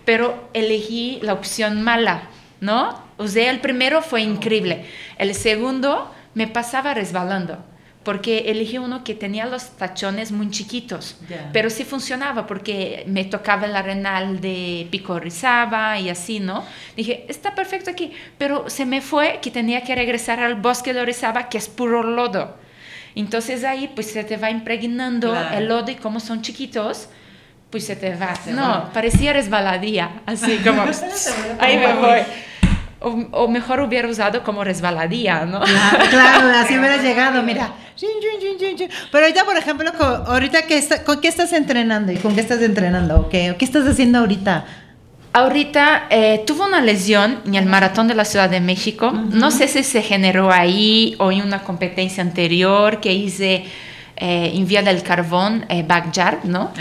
pero 0.06 0.48
elegí 0.54 1.18
la 1.20 1.34
opción 1.34 1.82
mala 1.82 2.30
¿no? 2.60 3.00
Usé 3.18 3.48
el 3.48 3.60
primero, 3.60 4.02
fue 4.02 4.22
increíble. 4.22 4.84
El 5.18 5.34
segundo 5.34 6.12
me 6.34 6.46
pasaba 6.46 6.94
resbalando, 6.94 7.64
porque 8.02 8.50
elegí 8.50 8.78
uno 8.78 9.04
que 9.04 9.14
tenía 9.14 9.46
los 9.46 9.70
tachones 9.76 10.32
muy 10.32 10.50
chiquitos, 10.50 11.18
pero 11.52 11.70
sí 11.70 11.84
funcionaba 11.84 12.46
porque 12.46 13.04
me 13.06 13.24
tocaba 13.24 13.66
la 13.66 13.82
renal 13.82 14.40
de 14.40 14.86
Pico 14.90 15.18
Rizaba 15.18 15.98
y 15.98 16.10
así, 16.10 16.40
¿no? 16.40 16.64
Dije, 16.96 17.24
está 17.28 17.54
perfecto 17.54 17.90
aquí, 17.90 18.12
pero 18.38 18.68
se 18.68 18.86
me 18.86 19.00
fue 19.00 19.38
que 19.40 19.50
tenía 19.50 19.82
que 19.82 19.94
regresar 19.94 20.40
al 20.40 20.56
bosque 20.56 20.92
de 20.92 21.00
Orizaba, 21.00 21.48
que 21.48 21.58
es 21.58 21.68
puro 21.68 22.02
lodo. 22.02 22.56
Entonces 23.14 23.64
ahí 23.64 23.90
pues 23.94 24.10
se 24.10 24.24
te 24.24 24.36
va 24.36 24.50
impregnando 24.50 25.34
el 25.34 25.68
lodo 25.68 25.90
y 25.90 25.94
como 25.94 26.20
son 26.20 26.42
chiquitos, 26.42 27.08
pues 27.76 27.84
se 27.84 27.96
te 27.96 28.14
va. 28.16 28.32
no, 28.52 28.90
parecía 28.94 29.34
resbaladía, 29.34 30.22
así 30.24 30.56
como, 30.64 30.82
ahí 31.58 31.76
me 31.76 31.92
voy. 31.92 32.20
O, 33.32 33.46
mejor 33.46 33.80
hubiera 33.80 34.08
usado 34.08 34.42
como 34.42 34.64
resbaladía, 34.64 35.44
¿no? 35.44 35.60
Claro, 35.60 36.48
así 36.56 36.74
hubiera 36.78 36.96
llegado, 36.96 37.42
mira. 37.42 37.74
Pero 39.12 39.24
ahorita, 39.24 39.44
por 39.44 39.58
ejemplo, 39.58 39.90
ahorita 40.26 40.62
qué 40.62 40.82
¿con 41.04 41.20
qué 41.20 41.28
estás 41.28 41.52
entrenando 41.52 42.12
y 42.12 42.16
con 42.16 42.34
qué 42.34 42.40
estás 42.40 42.62
entrenando? 42.62 43.28
¿Qué, 43.28 43.54
qué 43.58 43.64
estás 43.66 43.86
haciendo 43.86 44.20
ahorita? 44.20 44.64
Ahorita 45.34 46.06
eh, 46.08 46.42
tuve 46.46 46.64
una 46.64 46.80
lesión 46.80 47.40
en 47.44 47.56
el 47.56 47.66
maratón 47.66 48.08
de 48.08 48.14
la 48.14 48.24
Ciudad 48.24 48.48
de 48.48 48.60
México. 48.60 49.12
No 49.12 49.50
sé 49.50 49.68
si 49.68 49.84
se 49.84 50.00
generó 50.00 50.50
ahí 50.50 51.14
o 51.18 51.30
en 51.30 51.42
una 51.42 51.62
competencia 51.62 52.22
anterior 52.22 53.00
que 53.00 53.12
hice 53.12 53.66
eh, 54.16 54.52
en 54.54 54.66
Vía 54.66 54.82
del 54.82 55.02
Carbón, 55.02 55.66
eh, 55.68 55.84
Backyard, 55.86 56.44
¿no? 56.44 56.72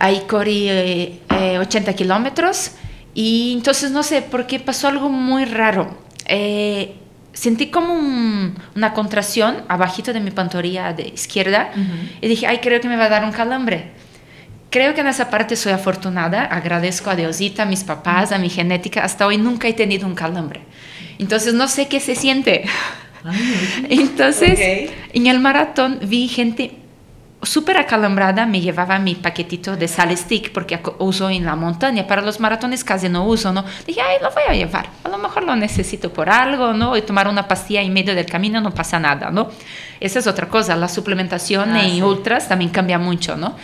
Ahí 0.00 0.24
corrí 0.26 1.20
80 1.28 1.92
kilómetros 1.94 2.72
y 3.14 3.54
entonces 3.56 3.90
no 3.90 4.02
sé, 4.02 4.22
porque 4.22 4.58
pasó 4.58 4.88
algo 4.88 5.08
muy 5.08 5.44
raro. 5.44 5.96
Eh, 6.26 6.94
sentí 7.32 7.68
como 7.68 7.94
una 8.74 8.92
contracción 8.92 9.64
abajito 9.68 10.12
de 10.12 10.20
mi 10.20 10.30
pantorrilla 10.30 10.92
de 10.92 11.08
izquierda 11.08 11.70
y 12.20 12.28
dije, 12.28 12.46
ay, 12.46 12.58
creo 12.58 12.80
que 12.80 12.88
me 12.88 12.96
va 12.96 13.04
a 13.04 13.08
dar 13.08 13.24
un 13.24 13.32
calambre. 13.32 13.92
Creo 14.70 14.94
que 14.94 15.00
en 15.00 15.08
esa 15.08 15.30
parte 15.30 15.56
soy 15.56 15.72
afortunada, 15.72 16.44
agradezco 16.44 17.10
a 17.10 17.16
Diosita, 17.16 17.64
a 17.64 17.66
mis 17.66 17.82
papás, 17.82 18.30
a 18.30 18.38
mi 18.38 18.48
genética, 18.48 19.02
hasta 19.02 19.26
hoy 19.26 19.36
nunca 19.36 19.66
he 19.66 19.72
tenido 19.72 20.06
un 20.06 20.14
calambre. 20.14 20.60
Entonces 21.18 21.54
no 21.54 21.66
sé 21.66 21.88
qué 21.88 21.98
se 21.98 22.14
siente. 22.14 22.64
Entonces, 23.90 24.90
en 25.12 25.26
el 25.26 25.40
maratón 25.40 25.98
vi 26.02 26.28
gente 26.28 26.76
súper 27.42 27.76
acalambrada, 27.78 28.44
me 28.46 28.60
llevaba 28.60 28.98
mi 28.98 29.14
paquetito 29.14 29.76
de 29.76 29.88
sal 29.88 30.16
stick 30.16 30.52
porque 30.52 30.78
uso 30.98 31.30
en 31.30 31.44
la 31.44 31.56
montaña. 31.56 32.06
Para 32.06 32.22
los 32.22 32.38
maratones 32.40 32.84
casi 32.84 33.08
no 33.08 33.24
uso, 33.24 33.52
¿no? 33.52 33.64
Dije, 33.86 34.00
ay, 34.00 34.18
lo 34.22 34.30
voy 34.30 34.42
a 34.48 34.52
llevar. 34.52 34.88
A 35.04 35.08
lo 35.08 35.18
mejor 35.18 35.44
lo 35.44 35.56
necesito 35.56 36.12
por 36.12 36.28
algo, 36.28 36.72
¿no? 36.72 36.96
Y 36.96 37.02
tomar 37.02 37.28
una 37.28 37.48
pastilla 37.48 37.80
en 37.82 37.92
medio 37.92 38.14
del 38.14 38.26
camino 38.26 38.60
no 38.60 38.72
pasa 38.72 38.98
nada, 39.00 39.30
¿no? 39.30 39.48
Esa 40.00 40.18
es 40.18 40.26
otra 40.26 40.48
cosa. 40.48 40.76
La 40.76 40.88
suplementación 40.88 41.70
Ah, 41.76 41.82
en 41.84 41.90
sí. 41.96 42.02
ultras 42.02 42.48
también 42.48 42.70
cambia 42.70 42.98
mucho, 42.98 43.36
¿no? 43.36 43.56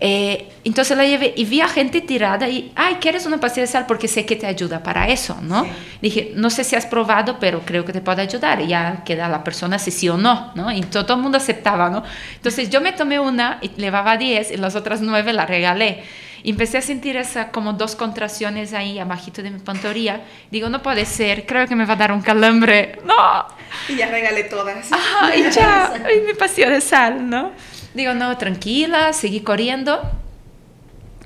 Eh, 0.00 0.48
entonces 0.64 0.96
la 0.96 1.04
llevé 1.06 1.32
y 1.36 1.44
vi 1.44 1.60
a 1.60 1.68
gente 1.68 2.00
tirada 2.00 2.48
y, 2.48 2.72
ay, 2.74 2.96
¿quieres 3.00 3.26
una 3.26 3.38
pastilla 3.38 3.62
de 3.66 3.72
sal? 3.72 3.86
Porque 3.86 4.08
sé 4.08 4.24
que 4.26 4.36
te 4.36 4.46
ayuda 4.46 4.82
para 4.82 5.08
eso, 5.08 5.38
¿no? 5.42 5.66
Dije, 6.02 6.32
no 6.34 6.50
sé 6.50 6.64
si 6.64 6.74
has 6.76 6.86
probado, 6.86 7.38
pero 7.38 7.60
creo 7.64 7.84
que 7.84 7.92
te 7.92 8.00
puede 8.00 8.22
ayudar. 8.22 8.60
Y 8.60 8.68
ya 8.68 9.02
queda 9.04 9.28
la 9.28 9.44
persona 9.44 9.78
si 9.78 9.90
sí 9.90 10.08
o 10.08 10.16
no, 10.16 10.52
¿no? 10.54 10.70
Y 10.72 10.80
to- 10.82 11.04
todo 11.06 11.16
el 11.16 11.22
mundo 11.22 11.38
aceptaba, 11.38 11.90
¿no? 11.90 12.02
Entonces 12.36 12.70
yo 12.70 12.80
me 12.80 12.92
tomé 12.92 13.18
una 13.20 13.58
y 13.62 13.68
llevaba 13.70 14.16
10 14.16 14.50
y 14.52 14.56
las 14.56 14.74
otras 14.76 15.00
9 15.00 15.32
la 15.32 15.46
regalé. 15.46 16.02
Y 16.42 16.50
empecé 16.50 16.76
a 16.76 16.82
sentir 16.82 17.16
esa 17.16 17.50
como 17.50 17.72
dos 17.72 17.96
contracciones 17.96 18.74
ahí 18.74 18.98
abajito 18.98 19.42
de 19.42 19.50
mi 19.50 19.60
pantorrilla. 19.60 20.20
Digo, 20.50 20.68
no 20.68 20.82
puede 20.82 21.06
ser, 21.06 21.46
creo 21.46 21.66
que 21.66 21.74
me 21.74 21.86
va 21.86 21.94
a 21.94 21.96
dar 21.96 22.12
un 22.12 22.20
calambre. 22.20 22.98
No, 23.06 23.46
Y 23.88 23.96
ya 23.96 24.08
regalé 24.10 24.44
todas. 24.44 24.92
Ajá, 24.92 25.34
y 25.34 25.50
ya, 25.50 25.94
y 26.14 26.20
mi 26.26 26.34
pasión 26.34 26.70
de 26.70 26.82
sal, 26.82 27.30
¿no? 27.30 27.52
Digo, 27.94 28.12
no, 28.14 28.36
tranquila, 28.36 29.12
seguí 29.12 29.40
corriendo. 29.40 30.00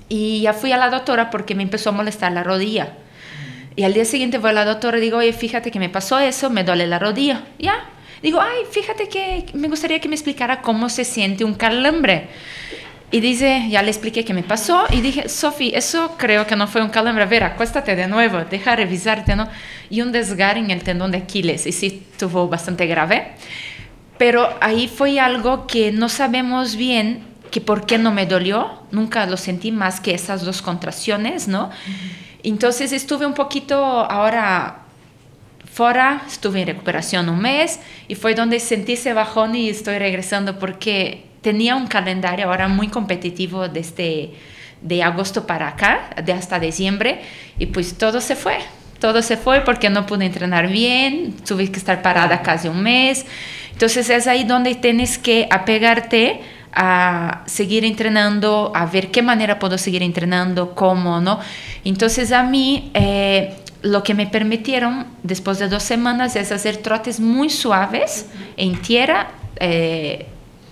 Y 0.08 0.42
ya 0.42 0.52
fui 0.52 0.72
a 0.72 0.76
la 0.76 0.90
doctora 0.90 1.30
porque 1.30 1.54
me 1.54 1.62
empezó 1.62 1.90
a 1.90 1.92
molestar 1.92 2.32
la 2.32 2.42
rodilla. 2.42 2.94
Y 3.76 3.84
al 3.84 3.94
día 3.94 4.04
siguiente 4.04 4.38
voy 4.38 4.50
a 4.50 4.54
la 4.54 4.64
doctora 4.64 4.98
y 4.98 5.00
digo, 5.00 5.18
oye, 5.18 5.32
fíjate 5.32 5.70
que 5.70 5.78
me 5.78 5.88
pasó 5.88 6.18
eso, 6.18 6.50
me 6.50 6.64
duele 6.64 6.86
la 6.86 6.98
rodilla. 6.98 7.44
Ya. 7.58 7.90
Digo, 8.22 8.40
ay, 8.40 8.64
fíjate 8.70 9.08
que 9.08 9.46
me 9.54 9.68
gustaría 9.68 10.00
que 10.00 10.08
me 10.08 10.16
explicara 10.16 10.60
cómo 10.60 10.88
se 10.88 11.04
siente 11.04 11.44
un 11.44 11.54
calambre. 11.54 12.28
Y 13.10 13.20
dice, 13.20 13.64
ya 13.70 13.80
le 13.80 13.90
expliqué 13.90 14.24
qué 14.24 14.34
me 14.34 14.42
pasó 14.42 14.84
y 14.90 15.00
dije, 15.00 15.30
Sofi, 15.30 15.72
eso 15.74 16.16
creo 16.18 16.46
que 16.46 16.56
no 16.56 16.66
fue 16.66 16.82
un 16.82 16.90
calambre. 16.90 17.24
A 17.24 17.26
ver, 17.26 17.42
acuéstate 17.42 17.96
de 17.96 18.06
nuevo, 18.06 18.44
deja 18.50 18.76
revisarte, 18.76 19.34
¿no? 19.34 19.48
Y 19.88 20.02
un 20.02 20.12
desgarre 20.12 20.58
en 20.58 20.70
el 20.70 20.82
tendón 20.82 21.10
de 21.12 21.18
Aquiles, 21.18 21.66
y 21.66 21.72
sí, 21.72 22.06
tuvo 22.18 22.48
bastante 22.48 22.86
grave. 22.86 23.28
Pero 24.18 24.48
ahí 24.60 24.88
fue 24.88 25.20
algo 25.20 25.66
que 25.66 25.92
no 25.92 26.08
sabemos 26.08 26.76
bien 26.76 27.24
que 27.50 27.60
por 27.60 27.86
qué 27.86 27.98
no 27.98 28.12
me 28.12 28.26
dolió. 28.26 28.82
Nunca 28.90 29.24
lo 29.26 29.36
sentí 29.36 29.72
más 29.72 30.00
que 30.00 30.14
esas 30.14 30.44
dos 30.44 30.60
contracciones, 30.60 31.48
¿no? 31.48 31.70
Entonces 32.42 32.92
estuve 32.92 33.26
un 33.26 33.34
poquito 33.34 33.76
ahora 33.76 34.82
fuera, 35.72 36.22
estuve 36.26 36.62
en 36.62 36.66
recuperación 36.66 37.28
un 37.28 37.40
mes 37.40 37.80
y 38.08 38.14
fue 38.16 38.34
donde 38.34 38.58
sentí 38.58 38.94
ese 38.94 39.12
bajón 39.12 39.54
y 39.54 39.68
estoy 39.68 39.98
regresando 39.98 40.58
porque 40.58 41.26
tenía 41.40 41.76
un 41.76 41.86
calendario 41.86 42.46
ahora 42.46 42.68
muy 42.68 42.88
competitivo 42.88 43.68
desde 43.68 44.32
de 44.82 45.02
agosto 45.02 45.46
para 45.46 45.68
acá, 45.68 46.10
de 46.24 46.32
hasta 46.32 46.58
diciembre, 46.58 47.20
y 47.58 47.66
pues 47.66 47.96
todo 47.98 48.20
se 48.20 48.36
fue. 48.36 48.58
Todo 49.00 49.22
se 49.22 49.36
fue 49.36 49.60
porque 49.60 49.90
no 49.90 50.06
pude 50.06 50.26
entrenar 50.26 50.68
bien, 50.68 51.34
tuve 51.46 51.70
que 51.70 51.78
estar 51.78 52.02
parada 52.02 52.42
casi 52.42 52.68
un 52.68 52.82
mes. 52.82 53.26
Entonces 53.72 54.10
es 54.10 54.26
ahí 54.26 54.44
donde 54.44 54.74
tienes 54.74 55.18
que 55.18 55.46
apegarte 55.50 56.40
a 56.72 57.42
seguir 57.46 57.84
entrenando, 57.84 58.72
a 58.74 58.86
ver 58.86 59.10
qué 59.10 59.22
manera 59.22 59.58
puedo 59.58 59.78
seguir 59.78 60.02
entrenando, 60.02 60.74
cómo, 60.74 61.20
¿no? 61.20 61.38
Entonces 61.84 62.32
a 62.32 62.42
mí 62.42 62.90
eh, 62.94 63.56
lo 63.82 64.02
que 64.02 64.14
me 64.14 64.26
permitieron 64.26 65.06
después 65.22 65.58
de 65.58 65.68
dos 65.68 65.82
semanas 65.82 66.36
es 66.36 66.52
hacer 66.52 66.78
trotes 66.78 67.20
muy 67.20 67.50
suaves 67.50 68.26
en 68.56 68.80
tierra, 68.82 69.28
eh, 69.60 70.26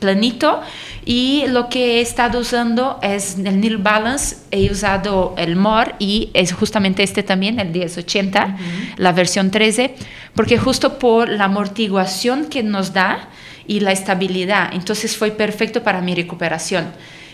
planito, 0.06 0.60
y 1.04 1.44
lo 1.48 1.68
que 1.68 1.98
he 1.98 2.00
estado 2.00 2.38
usando 2.38 2.98
es 3.02 3.36
el 3.38 3.60
Nil 3.60 3.78
Balance, 3.78 4.36
he 4.52 4.70
usado 4.70 5.34
el 5.36 5.56
MOR 5.56 5.94
y 5.98 6.30
es 6.32 6.52
justamente 6.52 7.02
este 7.02 7.24
también, 7.24 7.58
el 7.58 7.70
1080, 7.70 8.56
la 8.96 9.12
versión 9.12 9.50
13, 9.50 9.96
porque 10.36 10.58
justo 10.58 10.98
por 11.00 11.28
la 11.28 11.44
amortiguación 11.44 12.46
que 12.46 12.62
nos 12.62 12.92
da 12.92 13.28
y 13.66 13.80
la 13.80 13.90
estabilidad, 13.90 14.70
entonces 14.72 15.16
fue 15.16 15.32
perfecto 15.32 15.82
para 15.82 16.00
mi 16.00 16.14
recuperación. 16.14 16.86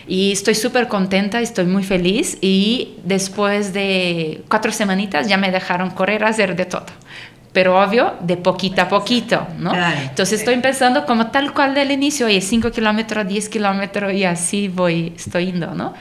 Y 0.07 0.31
estoy 0.31 0.55
súper 0.55 0.87
contenta, 0.87 1.39
estoy 1.39 1.65
muy 1.65 1.83
feliz 1.83 2.37
y 2.41 2.95
después 3.05 3.71
de 3.71 4.41
cuatro 4.49 4.71
semanitas 4.71 5.27
ya 5.27 5.37
me 5.37 5.51
dejaron 5.51 5.91
correr, 5.91 6.23
hacer 6.25 6.55
de 6.55 6.65
todo. 6.65 6.87
Pero 7.53 7.79
obvio, 7.81 8.15
de 8.19 8.35
poquito 8.37 8.81
a 8.81 8.89
poquito, 8.89 9.47
¿no? 9.59 9.71
Claro. 9.71 9.99
Entonces 10.01 10.39
estoy 10.39 10.55
empezando 10.55 11.05
como 11.05 11.27
tal 11.27 11.53
cual 11.53 11.75
del 11.75 11.91
inicio, 11.91 12.27
y 12.27 12.41
5 12.41 12.71
kilómetros, 12.71 13.27
10 13.27 13.47
kilómetros 13.47 14.11
y 14.13 14.23
así 14.25 14.67
voy, 14.69 15.13
estoy 15.15 15.45
yendo, 15.47 15.73
¿no? 15.75 15.93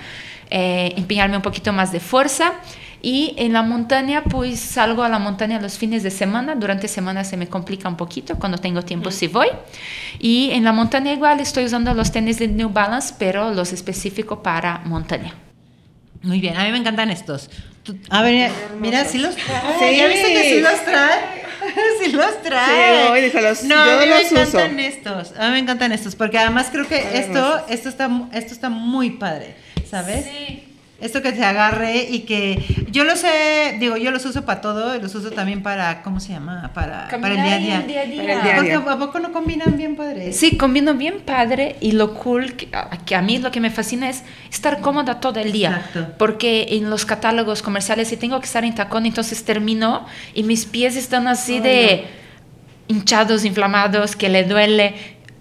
Eh, 0.51 0.95
empeñarme 0.97 1.37
un 1.37 1.43
poquito 1.43 1.73
más 1.73 1.93
de 1.93 2.01
fuerza. 2.01 2.55
Y 3.05 3.35
en 3.37 3.53
la 3.53 3.63
montaña, 3.63 4.23
pues 4.23 4.61
salgo 4.61 5.03
a 5.03 5.09
la 5.09 5.19
montaña 5.19 5.61
los 5.61 5.77
fines 5.77 6.03
de 6.05 6.11
semana. 6.11 6.55
Durante 6.55 6.87
semana 6.89 7.25
se 7.25 7.37
me 7.37 7.49
complica 7.49 7.89
un 7.89 7.97
poquito, 7.97 8.37
cuando 8.39 8.59
tengo 8.59 8.83
tiempo 8.83 9.11
sí 9.11 9.27
voy. 9.27 9.49
Y 10.21 10.51
en 10.53 10.63
la 10.65 10.73
montaña 10.73 11.13
igual 11.13 11.41
estoy 11.41 11.65
usando 11.65 11.93
los 11.95 12.13
tenis 12.13 12.39
de 12.39 12.47
New 12.49 12.69
Balance, 12.71 13.15
pero 13.19 13.53
los 13.53 13.73
específicos 13.73 14.39
para 14.43 14.79
montaña. 14.85 15.35
Muy 16.23 16.41
bien, 16.41 16.57
a 16.57 16.63
mí 16.65 16.71
me 16.71 16.79
encantan 16.79 17.11
estos. 17.11 17.51
Tú- 17.83 17.99
A 18.09 18.23
ver, 18.23 18.53
mira, 18.79 19.05
sí 19.05 19.19
los 19.19 19.35
trae. 19.35 19.91
Sí. 19.91 19.97
¿Ya 19.97 20.07
viste 20.07 20.33
que 20.33 20.43
sí 20.45 20.61
los 20.61 20.85
trae? 20.85 21.42
sí 22.03 22.13
los 22.13 22.43
trae. 22.43 23.07
Sí, 23.07 23.13
los- 23.41 23.63
no, 23.65 23.75
yo 23.87 23.93
a 23.93 24.01
mí 24.01 24.07
los 24.07 24.33
me 24.33 24.41
encantan 24.59 24.81
estos. 24.81 25.33
A 25.39 25.47
mí 25.47 25.53
me 25.53 25.59
encantan 25.61 25.93
estos 25.93 26.15
porque 26.17 26.39
además 26.39 26.69
creo 26.71 26.87
que 26.87 27.19
esto, 27.19 27.65
esto 27.69 27.89
está, 27.89 28.09
mu- 28.09 28.29
esto 28.33 28.53
está 28.55 28.69
muy 28.69 29.11
padre, 29.11 29.55
¿sabes? 29.89 30.25
Esto 31.03 31.21
que 31.21 31.33
te 31.33 31.45
agarre 31.45 32.07
y 32.09 32.21
que 32.21 32.87
yo 32.91 33.03
los 33.03 33.19
sé, 33.19 33.77
digo, 33.81 33.97
yo 33.97 34.13
los 34.13 34.25
uso 34.25 34.45
para 34.45 34.61
todo, 34.61 34.95
y 34.95 35.01
los 35.01 35.13
uso 35.15 35.33
también 35.33 35.63
para, 35.63 36.03
¿cómo 36.03 36.21
se 36.21 36.33
llama? 36.33 36.71
Para, 36.73 37.09
para 37.09 37.35
el 37.35 37.43
día 37.43 37.55
a 37.55 37.59
día. 37.59 37.77
El 37.77 37.99
a 37.99 38.05
día. 38.07 38.23
Para 38.23 38.35
el 38.35 38.43
día 38.43 38.53
a 38.53 38.57
Porque, 38.57 38.71
día. 38.71 38.93
¿A 38.93 38.99
poco 38.99 39.19
no 39.19 39.33
combinan 39.33 39.77
bien 39.77 39.97
padre? 39.97 40.33
Sí, 40.33 40.57
combino 40.57 40.95
bien 40.95 41.21
padre 41.21 41.77
y 41.81 41.93
lo 41.93 42.15
cool, 42.15 42.55
que 42.55 42.69
a, 42.73 42.91
que 42.99 43.17
a 43.17 43.21
mí 43.23 43.39
lo 43.39 43.51
que 43.51 43.61
me 43.61 43.71
fascina 43.71 44.09
es 44.09 44.23
estar 44.51 44.81
cómoda 44.81 45.19
todo 45.19 45.41
el 45.41 45.51
día. 45.51 45.83
Exacto. 45.87 46.15
Porque 46.19 46.69
en 46.71 46.89
los 46.89 47.05
catálogos 47.05 47.63
comerciales, 47.63 48.09
si 48.09 48.17
tengo 48.17 48.39
que 48.39 48.47
estar 48.47 48.65
en 48.65 48.75
tacón, 48.75 49.05
entonces 49.05 49.45
termino 49.45 50.07
y 50.35 50.45
mis 50.45 50.67
pies 50.67 50.95
están 50.95 51.27
así 51.27 51.59
de 51.59 52.05
hinchados, 52.89 53.45
inflamados, 53.45 54.15
que 54.15 54.29
le 54.29 54.45
duele. 54.45 54.95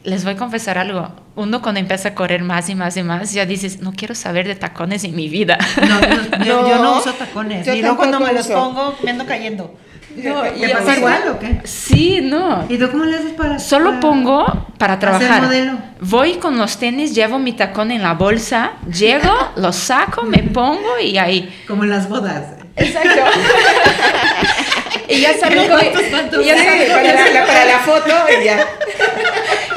Les 0.04 0.24
voy 0.24 0.34
a 0.34 0.38
confesar 0.38 0.78
algo. 0.80 1.10
Uno 1.36 1.62
cuando 1.62 1.80
empieza 1.80 2.10
a 2.10 2.16
correr 2.16 2.42
más 2.42 2.70
y 2.70 2.76
más 2.76 2.98
y 2.98 3.04
más, 3.04 3.34
ya 3.34 3.46
dices, 3.46 3.82
no 3.82 3.94
quiero 3.94 4.16
saber 4.16 4.48
de 4.48 4.56
tacones 4.56 5.04
en 5.04 5.16
mi 5.16 5.30
vida. 5.30 5.58
No, 5.88 6.02
yo, 6.02 6.44
yo- 6.46 6.68
yo 6.70 6.76
no 6.78 6.84
No, 6.84 6.98
uso 7.00 7.14
tacones. 7.14 7.66
yo 7.66 7.74
y 7.74 7.82
luego 7.82 7.98
cuando 7.98 8.20
me 8.20 8.34
los 8.34 8.46
uso. 8.48 8.54
pongo, 8.56 8.96
me 9.04 9.12
ando 9.12 9.26
cayendo. 9.28 9.76
No, 10.16 10.42
¿Te 10.42 10.58
y 10.68 10.74
pasa 10.74 10.98
igual 10.98 11.22
o 11.30 11.40
qué? 11.40 11.62
Sí, 11.64 12.20
no. 12.22 12.66
¿Y 12.68 12.78
tú 12.78 12.90
cómo 12.92 13.06
le 13.06 13.16
haces 13.16 13.32
para...? 13.32 13.60
Solo 13.60 13.90
para- 13.92 14.00
pongo 14.02 14.68
para 14.78 14.94
hacer 14.96 15.00
trabajar. 15.20 15.42
modelo? 15.44 15.74
Voy 16.02 16.34
con 16.34 16.58
los 16.58 16.78
tenis, 16.78 17.14
llevo 17.16 17.38
mi 17.40 17.54
tacón 17.54 17.92
en 17.92 18.02
la 18.02 18.14
bolsa, 18.16 18.72
llego, 18.92 19.32
los 19.56 19.76
saco, 19.76 20.24
me 20.24 20.40
pongo 20.40 21.00
y 21.00 21.18
ahí. 21.18 21.64
Como 21.68 21.84
en 21.86 21.92
las 21.92 22.10
bodas. 22.10 22.44
Exacto. 22.76 23.10
y 25.08 25.22
ya 25.22 25.38
salgo- 25.40 25.68
para, 25.68 27.46
para 27.46 27.66
la 27.66 27.80
foto 27.86 28.12
y 28.42 28.46
ya. 28.46 28.66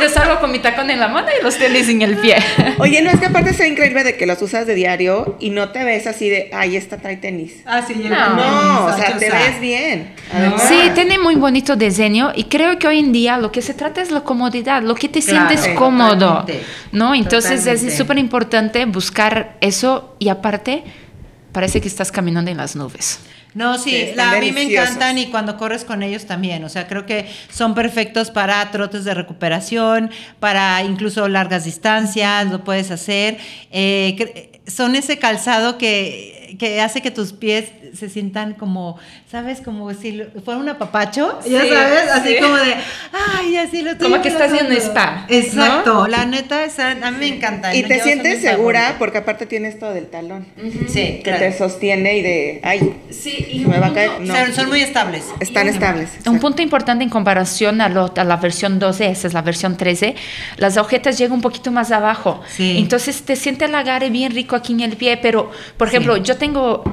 Yo 0.04 0.10
salgo 0.10 0.38
con 0.38 0.52
mi 0.52 0.58
tacón 0.58 0.90
en 0.90 1.00
la 1.00 1.08
mano 1.08 1.28
y 1.40 1.42
los 1.42 1.56
tenis 1.56 1.88
en 1.88 2.02
el 2.02 2.16
pie. 2.18 2.36
Oye, 2.78 3.00
no, 3.00 3.08
es 3.10 3.18
que 3.20 3.26
aparte 3.26 3.50
está 3.50 3.66
increíble 3.66 4.04
de 4.04 4.18
que 4.18 4.26
los 4.26 4.40
usas 4.42 4.66
de 4.66 4.74
diario 4.74 5.36
y 5.40 5.48
no 5.48 5.70
te 5.70 5.82
ves 5.82 6.06
así 6.06 6.28
de, 6.28 6.50
ay, 6.52 6.76
esta 6.76 6.98
trae 6.98 7.16
tenis. 7.16 7.54
Ah, 7.64 7.82
sí, 7.86 7.94
yo 8.02 8.10
No. 8.10 8.36
No, 8.36 8.84
o 8.86 8.96
sea, 8.96 9.16
te 9.16 9.30
ves 9.30 9.60
bien. 9.60 10.14
además. 10.30 10.62
Sí, 10.68 10.78
tiene 10.94 11.18
muy 11.18 11.36
bonito 11.36 11.74
diseño 11.74 12.32
y 12.34 12.44
creo 12.44 12.78
que 12.78 12.86
hoy 12.86 12.98
en 12.98 13.12
día 13.12 13.38
lo 13.38 13.50
que 13.50 13.62
se 13.62 13.72
trata 13.72 14.02
es 14.02 14.10
la 14.10 14.20
comodidad, 14.20 14.82
lo 14.82 14.94
que 14.94 15.08
te 15.08 15.22
Claro, 15.22 15.48
sientes 15.48 15.74
cómodo, 15.74 16.18
totalmente. 16.18 16.62
¿no? 16.92 17.14
Entonces 17.14 17.60
Totalmente. 17.60 17.88
es 17.88 17.96
súper 17.96 18.18
importante 18.18 18.84
buscar 18.84 19.56
eso 19.62 20.16
y 20.18 20.28
aparte 20.28 20.84
parece 21.52 21.80
que 21.80 21.88
estás 21.88 22.12
caminando 22.12 22.50
en 22.50 22.58
las 22.58 22.76
nubes. 22.76 23.20
No, 23.54 23.78
sí, 23.78 23.90
la- 24.16 24.32
a 24.32 24.40
mí 24.40 24.52
me 24.52 24.62
encantan 24.82 25.16
y 25.18 25.26
cuando 25.30 25.56
corres 25.56 25.84
con 25.84 26.02
ellos 26.02 26.26
también. 26.26 26.64
O 26.64 26.68
sea, 26.68 26.86
creo 26.88 27.06
que 27.06 27.26
son 27.50 27.74
perfectos 27.74 28.30
para 28.30 28.68
trotes 28.72 29.04
de 29.04 29.14
recuperación, 29.14 30.10
para 30.40 30.82
incluso 30.82 31.28
largas 31.28 31.64
distancias, 31.64 32.46
lo 32.50 32.64
puedes 32.64 32.90
hacer. 32.90 33.38
Eh, 33.70 34.60
son 34.66 34.96
ese 34.96 35.18
calzado 35.18 35.78
que, 35.78 36.43
que 36.58 36.80
hace 36.80 37.00
que 37.02 37.10
tus 37.10 37.32
pies 37.32 37.66
se 37.94 38.08
sientan 38.08 38.54
como, 38.54 38.98
¿sabes? 39.30 39.60
Como 39.60 39.92
si 39.94 40.22
fuera 40.44 40.58
un 40.60 40.68
apapacho, 40.68 41.38
ya 41.48 41.62
Sí, 41.62 41.68
sabes, 41.68 42.10
así 42.12 42.28
sí. 42.30 42.36
como 42.40 42.56
de, 42.56 42.74
ay, 43.38 43.56
así 43.56 43.82
lo 43.82 43.92
estoy 43.92 44.10
Como 44.10 44.22
que 44.22 44.28
estás 44.28 44.50
en 44.52 44.66
un 44.66 44.72
abrazando". 44.72 44.90
spa, 45.00 45.26
Exacto, 45.28 46.06
la 46.08 46.24
neta, 46.26 46.64
esa- 46.64 46.90
a 46.92 47.10
mí 47.10 47.16
me 47.18 47.28
encanta. 47.28 47.74
Y 47.74 47.82
¿no? 47.82 47.88
te 47.88 48.00
sientes 48.00 48.40
segura 48.42 48.80
favorita. 48.80 48.98
porque 48.98 49.18
aparte 49.18 49.46
tienes 49.46 49.78
todo 49.78 49.92
del 49.94 50.06
talón. 50.06 50.46
Sí, 50.88 50.94
Que 51.16 51.20
claro. 51.24 51.38
te 51.40 51.52
sostiene 51.56 52.18
y 52.18 52.22
de, 52.22 52.60
ay, 52.62 52.94
Sí, 53.10 53.46
y 53.50 53.60
Se 53.62 53.68
me 53.68 53.76
un 53.76 53.82
va 53.82 53.86
a 53.86 53.92
caer. 53.94 54.20
No. 54.20 54.34
Son, 54.34 54.52
son 54.52 54.68
muy 54.68 54.80
estables. 54.80 55.24
están 55.40 55.68
estables. 55.68 56.10
Un 56.10 56.16
exacto. 56.18 56.40
punto 56.40 56.62
importante 56.62 57.04
en 57.04 57.10
comparación 57.10 57.80
a, 57.80 57.88
lo- 57.88 58.12
a 58.16 58.24
la 58.24 58.36
versión 58.36 58.78
12, 58.78 59.08
esa 59.10 59.26
es 59.28 59.32
la 59.34 59.42
versión 59.42 59.76
13, 59.76 60.14
las 60.56 60.76
agujetas 60.76 61.16
llegan 61.18 61.34
un 61.34 61.40
poquito 61.40 61.70
más 61.72 61.90
abajo. 61.90 62.40
Sí. 62.48 62.76
Entonces 62.78 63.22
te 63.22 63.36
siente 63.36 63.64
el 63.66 63.74
agarre 63.74 64.10
bien 64.10 64.32
rico 64.32 64.56
aquí 64.56 64.72
en 64.72 64.80
el 64.80 64.96
pie, 64.96 65.16
pero, 65.16 65.50
por 65.76 65.88
ejemplo, 65.88 66.16
Sí. 66.16 66.22
yo 66.24 66.36
tengo 66.36 66.43
tengo 66.44 66.84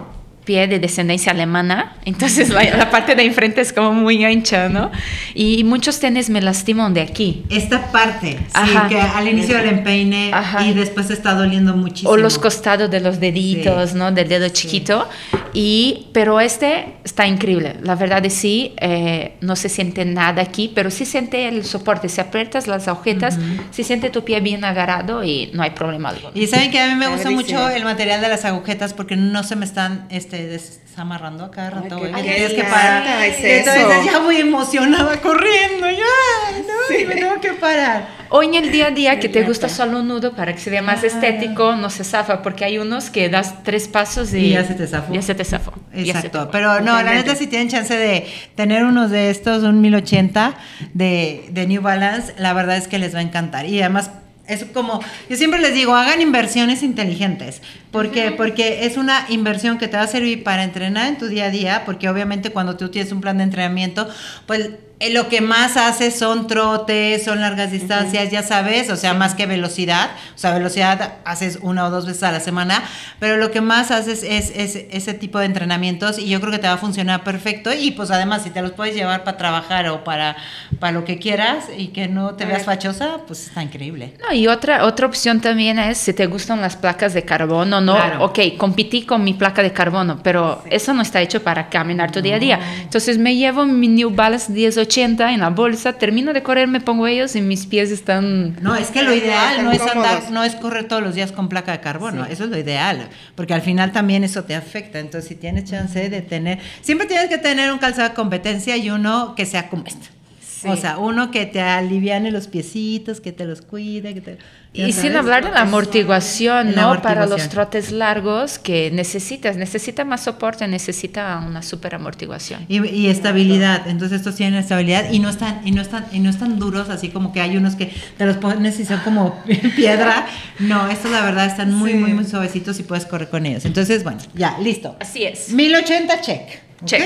pie 0.43 0.67
de 0.67 0.80
descendencia 0.80 1.32
alemana, 1.32 1.95
entonces 2.06 2.49
la, 2.56 2.63
la 2.63 2.89
parte 2.89 3.15
de 3.15 3.23
enfrente 3.23 3.62
es 3.62 3.73
como 3.73 3.93
muy 3.93 4.23
ancha, 4.25 4.69
¿no? 4.69 4.91
Y 5.34 5.63
muchos 5.63 5.99
tenis 5.99 6.30
me 6.30 6.41
lastiman 6.41 6.93
de 6.93 7.01
aquí. 7.01 7.43
Esta 7.49 7.91
parte, 7.91 8.38
sí, 8.39 8.45
Ajá. 8.54 8.88
que 8.89 8.99
al 8.99 9.27
inicio 9.27 9.58
el 9.58 9.69
empeine 9.69 10.32
Ajá. 10.34 10.65
y 10.65 10.73
después 10.73 11.10
está 11.12 11.34
doliendo 11.34 11.75
muchísimo. 11.75 12.12
O 12.12 12.17
los 12.17 12.39
costados 12.39 12.89
de 12.89 12.99
los 12.99 13.19
deditos, 13.19 13.91
Sí. 13.91 13.97
¿no? 13.97 14.12
Del 14.12 14.27
dedo 14.27 14.49
chiquito. 14.49 15.08
Y, 15.54 16.08
pero 16.13 16.39
este 16.39 16.95
está 17.04 17.27
increíble. 17.27 17.75
La 17.84 17.95
verdad 17.95 18.25
es 18.25 18.34
sí, 18.34 18.73
eh, 18.80 19.34
no 19.41 19.56
se 19.56 19.67
siente 19.69 20.06
nada 20.06 20.41
aquí, 20.41 20.71
pero 20.73 20.89
sí 20.89 21.06
siente 21.06 21.47
el 21.47 21.65
soporte. 21.65 22.08
Si 22.10 22.21
aprietas 22.21 22.67
las 22.67 22.88
agujetas, 22.88 23.38
sí 23.71 23.84
siente 23.84 24.10
tu 24.10 24.23
pie 24.23 24.39
bien 24.39 24.63
agarrado 24.63 25.23
y 25.23 25.51
no 25.54 25.62
hay 25.63 25.71
problema 25.71 26.10
alguno. 26.10 26.32
Y 26.34 26.47
saben 26.47 26.71
que 26.71 26.80
a 26.80 26.88
mí 26.88 26.95
me 26.95 27.08
gusta 27.08 27.30
mucho 27.32 27.69
el 27.69 27.84
material 27.84 28.21
de 28.21 28.30
las 28.30 28.45
agujetas 28.45 28.93
porque 28.93 29.15
no 29.17 29.43
se 29.43 29.56
me 29.58 29.65
están 29.65 30.06
este, 30.34 30.48
desamarrando 30.88 31.46
a 31.46 31.52
cada 31.52 31.67
Ay, 31.70 31.74
rato. 31.76 31.88
qué 31.89 31.96
güey, 31.96 32.13
que 32.13 32.22
bien. 32.22 32.36
tienes 32.36 32.54
que 32.54 32.63
parar. 32.63 33.24
es 33.26 33.44
entonces 33.44 34.06
ya 34.12 34.20
muy 34.20 34.38
emocionada 34.38 35.20
corriendo. 35.22 35.89
Ya, 35.89 36.60
no, 36.60 36.98
y 37.00 37.06
me 37.06 37.15
tengo 37.15 37.39
que 37.39 37.54
parar. 37.54 38.08
O 38.30 38.41
en 38.44 38.54
el 38.56 38.72
día 38.72 38.88
a 38.88 38.91
día 38.91 39.20
que 39.20 39.28
te 39.30 39.44
gusta 39.44 39.67
solo 39.67 40.00
un 40.00 40.08
nudo 40.08 40.34
para 40.34 40.54
que 40.54 40.60
se 40.60 40.70
vea 40.70 40.82
más 40.82 41.04
Ah. 41.04 41.08
estético, 41.08 41.76
no 41.76 41.89
se 41.89 42.04
zafa, 42.04 42.41
porque 42.41 42.63
hay 42.65 42.78
unos 42.78 43.10
que 43.10 43.28
das 43.30 43.63
tres 43.63 43.88
pasos 43.88 44.34
y, 44.34 44.38
Y 44.38 44.50
ya 44.52 44.63
se 44.65 44.74
te 44.74 44.88
zafó. 44.88 45.13
Ya 45.13 45.22
se 45.22 45.36
te 45.36 45.44
zafó. 45.44 45.72
Te 45.91 46.02
Exacto, 46.02 46.44
fue. 46.44 46.52
pero 46.52 46.80
no, 46.82 47.02
la 47.04 47.13
neta 47.13 47.36
si 47.36 47.48
tienen 47.48 47.67
chance 47.70 47.96
de 47.98 48.26
tener 48.56 48.84
unos 48.86 49.12
de 49.12 49.30
estos, 49.32 49.63
un 49.63 49.82
1080 49.82 50.54
de, 50.94 51.46
de 51.52 51.67
New 51.67 51.82
Balance, 51.82 52.34
la 52.38 52.54
verdad 52.54 52.78
es 52.78 52.88
que 52.88 53.00
les 53.00 53.13
va 53.13 53.20
a 53.20 53.24
encantar. 53.24 53.65
Y 53.65 53.80
además 53.82 54.12
es 54.53 54.65
como, 54.65 54.99
yo 55.29 55.37
siempre 55.37 55.59
les 55.59 55.73
digo, 55.73 55.95
hagan 55.95 56.21
inversiones 56.21 56.83
inteligentes. 56.83 57.61
¿Por 57.91 58.11
qué? 58.11 58.31
Porque 58.31 58.85
es 58.85 58.97
una 58.97 59.25
inversión 59.29 59.77
que 59.77 59.87
te 59.87 59.97
va 59.97 60.03
a 60.03 60.07
servir 60.07 60.43
para 60.43 60.63
entrenar 60.63 61.07
en 61.07 61.17
tu 61.17 61.27
día 61.27 61.45
a 61.45 61.49
día, 61.49 61.83
porque 61.85 62.09
obviamente 62.09 62.51
cuando 62.51 62.77
tú 62.77 62.89
tienes 62.89 63.11
un 63.11 63.21
plan 63.21 63.37
de 63.37 63.45
entrenamiento, 63.45 64.07
pues 64.45 64.71
lo 65.09 65.29
que 65.29 65.41
más 65.41 65.77
haces 65.77 66.17
son 66.17 66.45
trotes, 66.45 67.23
son 67.23 67.41
largas 67.41 67.71
distancias, 67.71 68.29
ya 68.29 68.43
sabes, 68.43 68.91
o 68.91 68.95
sea, 68.95 69.15
más 69.15 69.33
que 69.33 69.47
velocidad, 69.47 70.11
o 70.35 70.37
sea, 70.37 70.53
velocidad 70.53 71.15
haces 71.25 71.57
una 71.61 71.85
o 71.85 71.89
dos 71.89 72.05
veces 72.05 72.21
a 72.21 72.31
la 72.31 72.39
semana, 72.39 72.83
pero 73.19 73.37
lo 73.37 73.49
que 73.49 73.61
más 73.61 73.89
haces 73.89 74.23
es, 74.23 74.51
es 74.55 74.75
ese 74.91 75.13
tipo 75.15 75.39
de 75.39 75.45
entrenamientos 75.45 76.19
y 76.19 76.27
yo 76.29 76.39
creo 76.39 76.51
que 76.51 76.59
te 76.59 76.67
va 76.67 76.73
a 76.73 76.77
funcionar 76.77 77.23
perfecto 77.23 77.73
y 77.73 77.91
pues 77.91 78.11
además 78.11 78.43
si 78.43 78.51
te 78.51 78.61
los 78.61 78.73
puedes 78.73 78.93
llevar 78.93 79.23
para 79.23 79.37
trabajar 79.37 79.87
o 79.89 80.03
para, 80.03 80.35
para 80.79 80.91
lo 80.91 81.03
que 81.03 81.17
quieras 81.17 81.65
y 81.75 81.87
que 81.87 82.07
no 82.07 82.35
te 82.35 82.45
veas 82.45 82.65
fachosa, 82.65 83.21
pues 83.25 83.47
está 83.47 83.63
increíble. 83.63 84.13
No, 84.21 84.35
y 84.35 84.47
otra, 84.47 84.85
otra 84.85 85.07
opción 85.07 85.41
también 85.41 85.79
es 85.79 85.97
si 85.97 86.13
te 86.13 86.27
gustan 86.27 86.61
las 86.61 86.75
placas 86.75 87.15
de 87.15 87.23
carbono, 87.23 87.81
¿no? 87.81 87.95
Claro. 87.95 88.25
Ok, 88.25 88.39
competí 88.57 89.03
con 89.03 89.23
mi 89.23 89.33
placa 89.33 89.63
de 89.63 89.73
carbono, 89.73 90.19
pero 90.21 90.63
eso 90.69 90.93
no 90.93 91.01
está 91.01 91.21
hecho 91.21 91.41
para 91.41 91.69
caminar 91.69 92.11
tu 92.11 92.21
día 92.21 92.35
a 92.35 92.39
día. 92.39 92.59
Entonces 92.81 93.17
me 93.17 93.35
llevo 93.35 93.65
mi 93.65 93.87
New 93.87 94.11
Balance 94.11 94.51
1080 94.51 94.90
en 94.97 95.39
la 95.39 95.49
bolsa, 95.49 95.93
termino 95.93 96.34
de 96.34 96.43
correr, 96.43 96.67
me 96.67 96.82
pongo 96.82 97.08
ellos 97.08 97.36
y 97.36 97.41
mis 97.41 97.65
pies 97.65 97.91
están... 97.91 98.58
No, 98.62 98.75
es 98.75 98.89
que 98.89 99.04
lo 99.04 99.13
ideal 99.13 99.63
no 99.63 99.71
es 99.71 99.82
andar, 99.82 100.32
no 100.32 100.43
es 100.43 100.56
correr 100.56 100.88
todos 100.88 101.01
los 101.01 101.15
días 101.15 101.32
con 101.32 101.49
placa 101.49 101.71
de 101.71 101.80
carbono, 101.80 102.25
eso 102.25 102.43
es 102.45 102.49
lo 102.49 102.58
ideal, 102.58 103.08
porque 103.36 103.54
al 103.54 103.62
final 103.62 103.91
también 103.91 104.23
eso 104.23 104.43
te 104.43 104.56
afecta, 104.56 104.99
entonces 104.99 105.30
si 105.30 105.36
tienes 105.36 105.65
chance 105.65 106.10
de 106.10 106.21
tener, 106.21 106.60
siempre 106.82 107.08
tienes 107.08 107.30
que 107.30 107.38
tener 107.38 107.71
un 107.71 107.80
calzado 107.80 108.10
de 108.10 108.15
competencia 108.15 108.75
y 108.77 108.89
uno 108.89 109.34
que 109.36 109.45
sea 109.45 109.69
como 109.69 109.86
este. 109.86 110.20
Sí. 110.62 110.67
O 110.67 110.76
sea, 110.78 110.97
uno 111.00 111.32
que 111.32 111.47
te 111.47 111.60
aliviane 111.60 112.30
los 112.32 112.47
piecitos, 112.47 113.19
que 113.19 113.32
te 113.32 113.45
los 113.45 113.62
cuide, 113.62 114.13
que 114.13 114.21
te... 114.21 114.38
Y 114.74 114.93
sin 114.93 115.15
hablar 115.17 115.43
de 115.43 115.52
la 115.52 115.62
amortiguación, 115.62 116.76
La 116.76 116.84
¿no? 116.84 117.02
Para 117.02 117.26
los 117.26 117.50
trotes 117.50 117.91
largos 117.91 118.58
que 118.60 118.89
necesitas, 118.91 119.58
necesita 119.58 120.06
más 120.06 120.24
soporte, 120.24 120.65
necesita 120.67 121.43
una 121.45 121.62
super 121.62 121.95
amortiguación. 121.95 122.65
Y, 122.69 122.86
y 122.88 123.08
estabilidad, 123.08 123.88
entonces 123.89 124.19
estos 124.19 124.36
tienen 124.36 124.60
estabilidad 124.60 125.12
y 125.12 125.19
no 125.19 125.30
están 125.30 125.62
y 125.65 125.71
no 125.71 125.82
están 125.82 126.06
y 126.13 126.19
no 126.19 126.30
están 126.30 126.58
duros 126.60 126.89
así 126.89 127.10
como 127.10 127.34
que 127.34 127.41
hay 127.41 127.58
unos 127.58 127.76
que 127.76 127.91
te 128.17 128.26
los 128.26 128.38
pones 128.38 128.80
y 128.80 128.86
son 128.86 129.00
como 129.02 129.41
piedra. 129.76 130.26
No, 130.60 130.88
estos 130.89 131.12
la 131.12 131.21
verdad 131.26 131.47
están 131.47 131.74
muy 131.74 131.91
Sí. 131.91 131.97
muy 131.97 132.13
muy 132.13 132.26
suavecitos 132.26 132.80
y 132.80 132.84
puedes 132.84 133.06
correr 133.06 133.30
con 133.30 133.45
ellos. 133.45 133.65
Entonces, 133.65 134.04
bueno, 134.06 134.19
ya, 134.36 134.58
listo. 134.60 134.95
Así 135.02 135.24
es. 135.24 135.50
1080 135.52 136.21
check. 136.21 136.41
Check. 136.86 137.02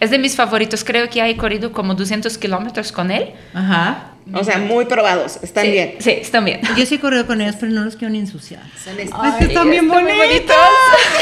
Es 0.00 0.10
de 0.10 0.18
mis 0.18 0.34
favoritos, 0.34 0.82
creo 0.82 1.08
que 1.10 1.22
he 1.22 1.36
corrido 1.36 1.72
como 1.72 1.94
200 1.94 2.36
kilómetros 2.38 2.90
con 2.90 3.10
él. 3.10 3.34
Ajá. 3.54 4.06
O 4.32 4.44
sea, 4.44 4.58
muy 4.58 4.84
probados, 4.84 5.38
están 5.42 5.64
sí, 5.64 5.72
bien. 5.72 5.94
Sí, 5.98 6.10
están 6.10 6.44
bien. 6.44 6.60
Yo 6.76 6.86
sí 6.86 6.94
he 6.96 7.00
corrido 7.00 7.26
con 7.26 7.40
ellos, 7.40 7.56
pero 7.58 7.72
no 7.72 7.84
los 7.84 7.96
quiero 7.96 8.12
ni 8.12 8.18
ensuciar. 8.20 8.62
Son 8.82 8.98
Es 8.98 9.10
que 9.10 9.44
están 9.44 9.68
bien 9.68 9.86
están 9.86 10.04
muy 10.04 10.12
bonitos. 10.12 10.56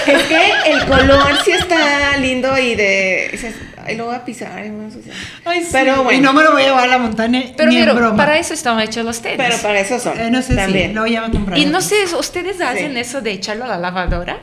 Es 0.07 0.23
que 0.25 0.53
el 0.73 0.85
color 0.87 1.39
sí 1.45 1.53
está 1.53 2.17
lindo 2.19 2.57
y 2.59 2.75
de. 2.75 3.29
dices, 3.33 3.55
Ay, 3.85 3.97
lo 3.97 4.07
voy 4.07 4.17
a 4.17 4.25
pisar, 4.25 4.65
y 4.65 4.69
me 4.69 4.77
voy 4.77 4.85
a 4.85 4.89
ensuciar". 4.89 5.17
Ay, 5.47 5.63
sí. 5.63 5.69
Pero 5.73 6.03
bueno. 6.03 6.19
Y 6.19 6.21
no 6.21 6.33
me 6.35 6.43
lo 6.43 6.53
voy 6.53 6.63
a 6.63 6.67
llevar 6.67 6.85
a 6.85 6.89
la 6.89 6.99
montaña 6.99 7.43
Pero 7.57 7.71
ni 7.71 7.79
en 7.79 7.95
broma. 7.95 8.17
para 8.17 8.39
eso 8.39 8.53
están 8.53 8.79
hechos 8.81 9.05
los 9.05 9.23
tenis. 9.23 9.39
Pero 9.39 9.57
para 9.59 9.81
eso 9.81 9.99
son. 9.99 10.21
Eh, 10.21 10.31
no 10.31 10.43
sé 10.43 10.55
también. 10.55 10.89
si 10.89 10.95
luego 10.95 11.07
ya 11.09 11.23
me 11.23 11.31
compraré 11.33 11.61
y 11.63 11.67
no 11.67 11.81
sé, 11.81 11.95
¿ustedes 12.19 12.61
hacen 12.61 12.97
eso 12.97 13.23
de 13.23 13.33
echarlo 13.33 13.65
a 13.65 13.69
la 13.69 13.79
lavadora? 13.79 14.39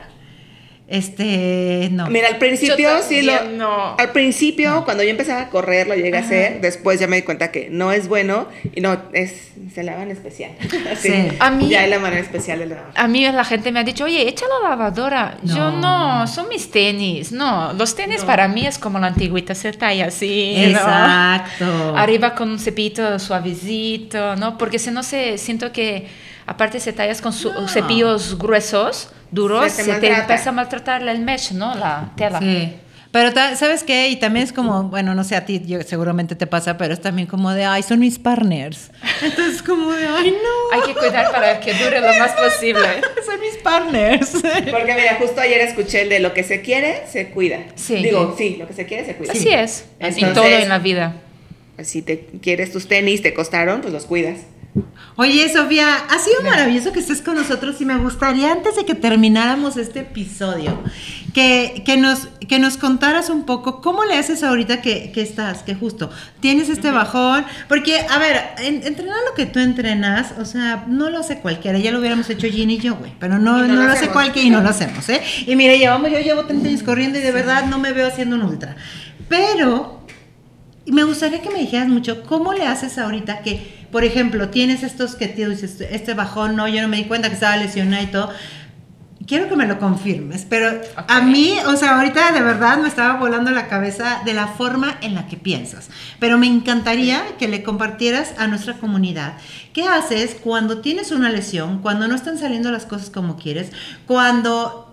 Este, 0.88 1.88
no. 1.90 2.06
Mira, 2.08 2.28
al 2.28 2.38
principio 2.38 2.76
Yo 2.78 3.02
sí 3.02 3.22
lo. 3.22 3.44
no. 3.50 3.96
Al 3.98 4.12
principio, 4.12 4.84
cuando 4.84 5.02
yo 5.02 5.10
empezaba 5.10 5.40
a 5.42 5.48
correr, 5.50 5.86
lo 5.88 5.94
llegué 5.94 6.16
a 6.16 6.20
hacer. 6.20 6.60
Después 6.60 7.00
ya 7.00 7.06
me 7.08 7.16
di 7.16 7.22
cuenta 7.22 7.50
que 7.50 7.68
no 7.70 7.90
es 7.92 8.06
bueno 8.08 8.46
y 8.74 8.80
no, 8.80 8.96
es. 9.12 9.50
Se 9.74 9.82
lavan 9.82 10.10
especial. 10.10 10.52
Así. 10.92 11.08
Sí. 11.10 11.28
A 11.40 11.50
mí- 11.50 11.68
Ya 11.68 11.80
hay 11.80 11.90
la 11.90 11.98
manera 11.98 12.20
especial 12.22 12.60
de 12.60 12.66
lavar. 12.66 12.92
A 12.94 13.08
mí 13.08 13.24
la 13.30 13.44
gente 13.44 13.72
me 13.72 13.80
ha 13.80 13.84
dicho, 13.84 14.04
oye, 14.04 14.28
échalo 14.28 14.52
a 14.60 14.62
la 14.62 14.68
lavadora. 14.70 15.38
Yo 15.42 15.70
No. 15.72 16.20
no, 16.20 16.26
son 16.28 16.48
mis 16.48 16.70
tenis. 16.70 17.32
No, 17.32 17.72
los 17.72 17.94
tenis 17.96 18.22
para 18.22 18.46
mí 18.48 18.66
es 18.66 18.78
como 18.78 18.98
la 19.00 19.08
antigüita, 19.08 19.54
se 19.54 19.72
talla 19.72 20.06
así. 20.06 20.54
¿no? 20.56 20.78
Exacto. 20.78 21.96
Arriba 21.96 22.34
con 22.34 22.50
un 22.50 22.58
cepillito 22.60 23.18
suavecito, 23.18 24.36
¿no? 24.36 24.56
Porque 24.56 24.78
si 24.78 24.90
no, 24.90 25.02
se, 25.02 25.36
siento 25.38 25.72
que 25.72 26.06
aparte 26.46 26.80
se 26.80 26.92
tallas 26.92 27.20
con 27.20 27.32
su- 27.32 27.52
No. 27.52 27.68
cepillos 27.68 28.38
gruesos, 28.38 29.10
duros, 29.30 29.72
Se 29.72 29.84
se 29.84 29.92
te 29.94 30.00
te, 30.00 30.08
maltrata. 30.08 30.20
empieza 30.22 30.50
a 30.50 30.52
maltratar 30.52 31.08
el 31.08 31.20
mesh, 31.20 31.52
¿no? 31.52 31.74
La 31.74 32.12
tela. 32.16 32.38
Sí. 32.40 32.74
Pero 33.12 33.30
¿sabes 33.56 33.82
qué? 33.82 34.08
Y 34.10 34.16
también 34.16 34.44
es 34.44 34.52
como, 34.52 34.84
bueno, 34.84 35.14
no 35.14 35.24
sé 35.24 35.36
a 35.36 35.46
ti, 35.46 35.62
yo, 35.64 35.80
seguramente 35.82 36.34
te 36.34 36.46
pasa, 36.46 36.76
pero 36.76 36.92
es 36.92 37.00
también 37.00 37.26
como 37.26 37.50
de, 37.52 37.64
ay, 37.64 37.82
son 37.82 37.98
mis 38.00 38.18
partners. 38.18 38.90
Entonces 39.22 39.62
como 39.62 39.90
de, 39.92 40.06
ay, 40.06 40.32
no. 40.32 40.76
Hay 40.76 40.82
que 40.92 40.98
cuidar 40.98 41.32
para 41.32 41.58
que 41.60 41.72
dure 41.72 42.00
lo 42.02 42.08
más 42.18 42.32
posible. 42.32 42.86
son 43.24 43.40
mis 43.40 43.56
partners. 43.62 44.32
Porque 44.70 44.94
mira, 44.94 45.16
justo 45.18 45.40
ayer 45.40 45.62
escuché 45.62 46.02
el 46.02 46.10
de 46.10 46.20
lo 46.20 46.34
que 46.34 46.42
se 46.42 46.60
quiere, 46.60 47.04
se 47.10 47.28
cuida. 47.30 47.60
Sí. 47.74 47.96
Digo, 47.96 48.34
sí, 48.36 48.56
lo 48.58 48.66
que 48.66 48.74
se 48.74 48.84
quiere, 48.84 49.06
se 49.06 49.14
cuida. 49.14 49.32
Así 49.32 49.48
es, 49.48 49.86
en 49.98 50.08
Entonces- 50.08 50.34
todo 50.34 50.46
en 50.48 50.68
la 50.68 50.78
vida. 50.78 51.14
Si 51.82 52.02
te 52.02 52.26
quieres 52.42 52.70
tus 52.72 52.86
tenis, 52.86 53.22
te 53.22 53.32
costaron, 53.32 53.80
pues 53.80 53.94
los 53.94 54.04
cuidas. 54.04 54.40
Oye, 55.18 55.48
Sofía, 55.50 55.96
ha 56.10 56.18
sido 56.18 56.42
maravilloso 56.42 56.92
que 56.92 57.00
estés 57.00 57.22
con 57.22 57.36
nosotros 57.36 57.80
y 57.80 57.86
me 57.86 57.96
gustaría, 57.96 58.52
antes 58.52 58.76
de 58.76 58.84
que 58.84 58.94
termináramos 58.94 59.78
este 59.78 60.00
episodio, 60.00 60.78
que, 61.32 61.82
que, 61.86 61.96
nos, 61.96 62.28
que 62.46 62.58
nos 62.58 62.76
contaras 62.76 63.30
un 63.30 63.46
poco 63.46 63.80
cómo 63.80 64.04
le 64.04 64.18
haces 64.18 64.42
ahorita 64.42 64.82
que, 64.82 65.12
que 65.12 65.22
estás, 65.22 65.62
que 65.62 65.74
justo 65.74 66.10
tienes 66.40 66.68
este 66.68 66.90
bajón, 66.90 67.46
porque, 67.68 67.98
a 68.00 68.18
ver, 68.18 68.42
en- 68.58 68.86
entrenar 68.86 69.16
lo 69.26 69.34
que 69.34 69.46
tú 69.46 69.58
entrenas, 69.58 70.34
o 70.38 70.44
sea, 70.44 70.84
no 70.86 71.08
lo 71.08 71.20
hace 71.20 71.38
cualquiera, 71.38 71.78
ya 71.78 71.92
lo 71.92 71.98
hubiéramos 72.00 72.28
hecho 72.28 72.46
Ginny 72.46 72.74
y 72.74 72.78
yo, 72.80 72.96
güey, 72.96 73.12
pero 73.18 73.38
no, 73.38 73.58
no, 73.58 73.68
no 73.68 73.74
lo 73.76 73.82
lo 73.84 73.92
hace 73.92 74.08
cualquiera 74.08 74.46
y 74.46 74.50
no 74.50 74.60
lo 74.60 74.68
hacemos, 74.68 75.08
¿eh? 75.08 75.22
Y 75.46 75.56
mire, 75.56 75.78
llevamos, 75.78 76.10
yo 76.10 76.18
llevo 76.20 76.44
30 76.44 76.68
años 76.68 76.82
corriendo 76.82 77.18
y 77.18 77.22
de 77.22 77.32
verdad 77.32 77.64
no 77.66 77.78
me 77.78 77.94
veo 77.94 78.06
haciendo 78.06 78.36
un 78.36 78.42
ultra, 78.42 78.76
pero... 79.28 80.05
Y 80.86 80.92
me 80.92 81.04
gustaría 81.04 81.42
que 81.42 81.50
me 81.50 81.58
dijeras 81.58 81.88
mucho, 81.88 82.22
¿cómo 82.22 82.54
le 82.54 82.66
haces 82.66 82.96
ahorita 82.96 83.42
que, 83.42 83.86
por 83.92 84.04
ejemplo, 84.04 84.48
tienes 84.48 84.82
estos 84.82 85.16
que 85.16 85.26
te 85.26 85.46
dices, 85.48 85.80
este 85.80 86.14
bajón, 86.14 86.56
no, 86.56 86.68
yo 86.68 86.80
no 86.80 86.88
me 86.88 86.96
di 86.96 87.04
cuenta 87.04 87.28
que 87.28 87.34
estaba 87.34 87.56
lesionada 87.56 88.02
y 88.02 88.06
todo? 88.06 88.30
quiero 89.26 89.48
que 89.48 89.56
me 89.56 89.66
lo 89.66 89.78
confirmes, 89.78 90.46
pero 90.48 90.80
a 91.08 91.20
mí, 91.20 91.54
o 91.66 91.76
sea, 91.76 91.96
ahorita 91.96 92.32
de 92.32 92.40
verdad 92.40 92.78
me 92.78 92.88
estaba 92.88 93.18
volando 93.18 93.50
la 93.50 93.68
cabeza 93.68 94.22
de 94.24 94.34
la 94.34 94.46
forma 94.46 94.98
en 95.00 95.14
la 95.14 95.26
que 95.26 95.36
piensas. 95.36 95.88
Pero 96.18 96.38
me 96.38 96.46
encantaría 96.46 97.22
que 97.38 97.48
le 97.48 97.62
compartieras 97.62 98.34
a 98.38 98.46
nuestra 98.46 98.74
comunidad 98.74 99.34
qué 99.72 99.84
haces 99.84 100.36
cuando 100.42 100.78
tienes 100.78 101.10
una 101.10 101.30
lesión, 101.30 101.82
cuando 101.82 102.08
no 102.08 102.14
están 102.14 102.38
saliendo 102.38 102.70
las 102.70 102.86
cosas 102.86 103.10
como 103.10 103.36
quieres, 103.36 103.72
cuando 104.06 104.85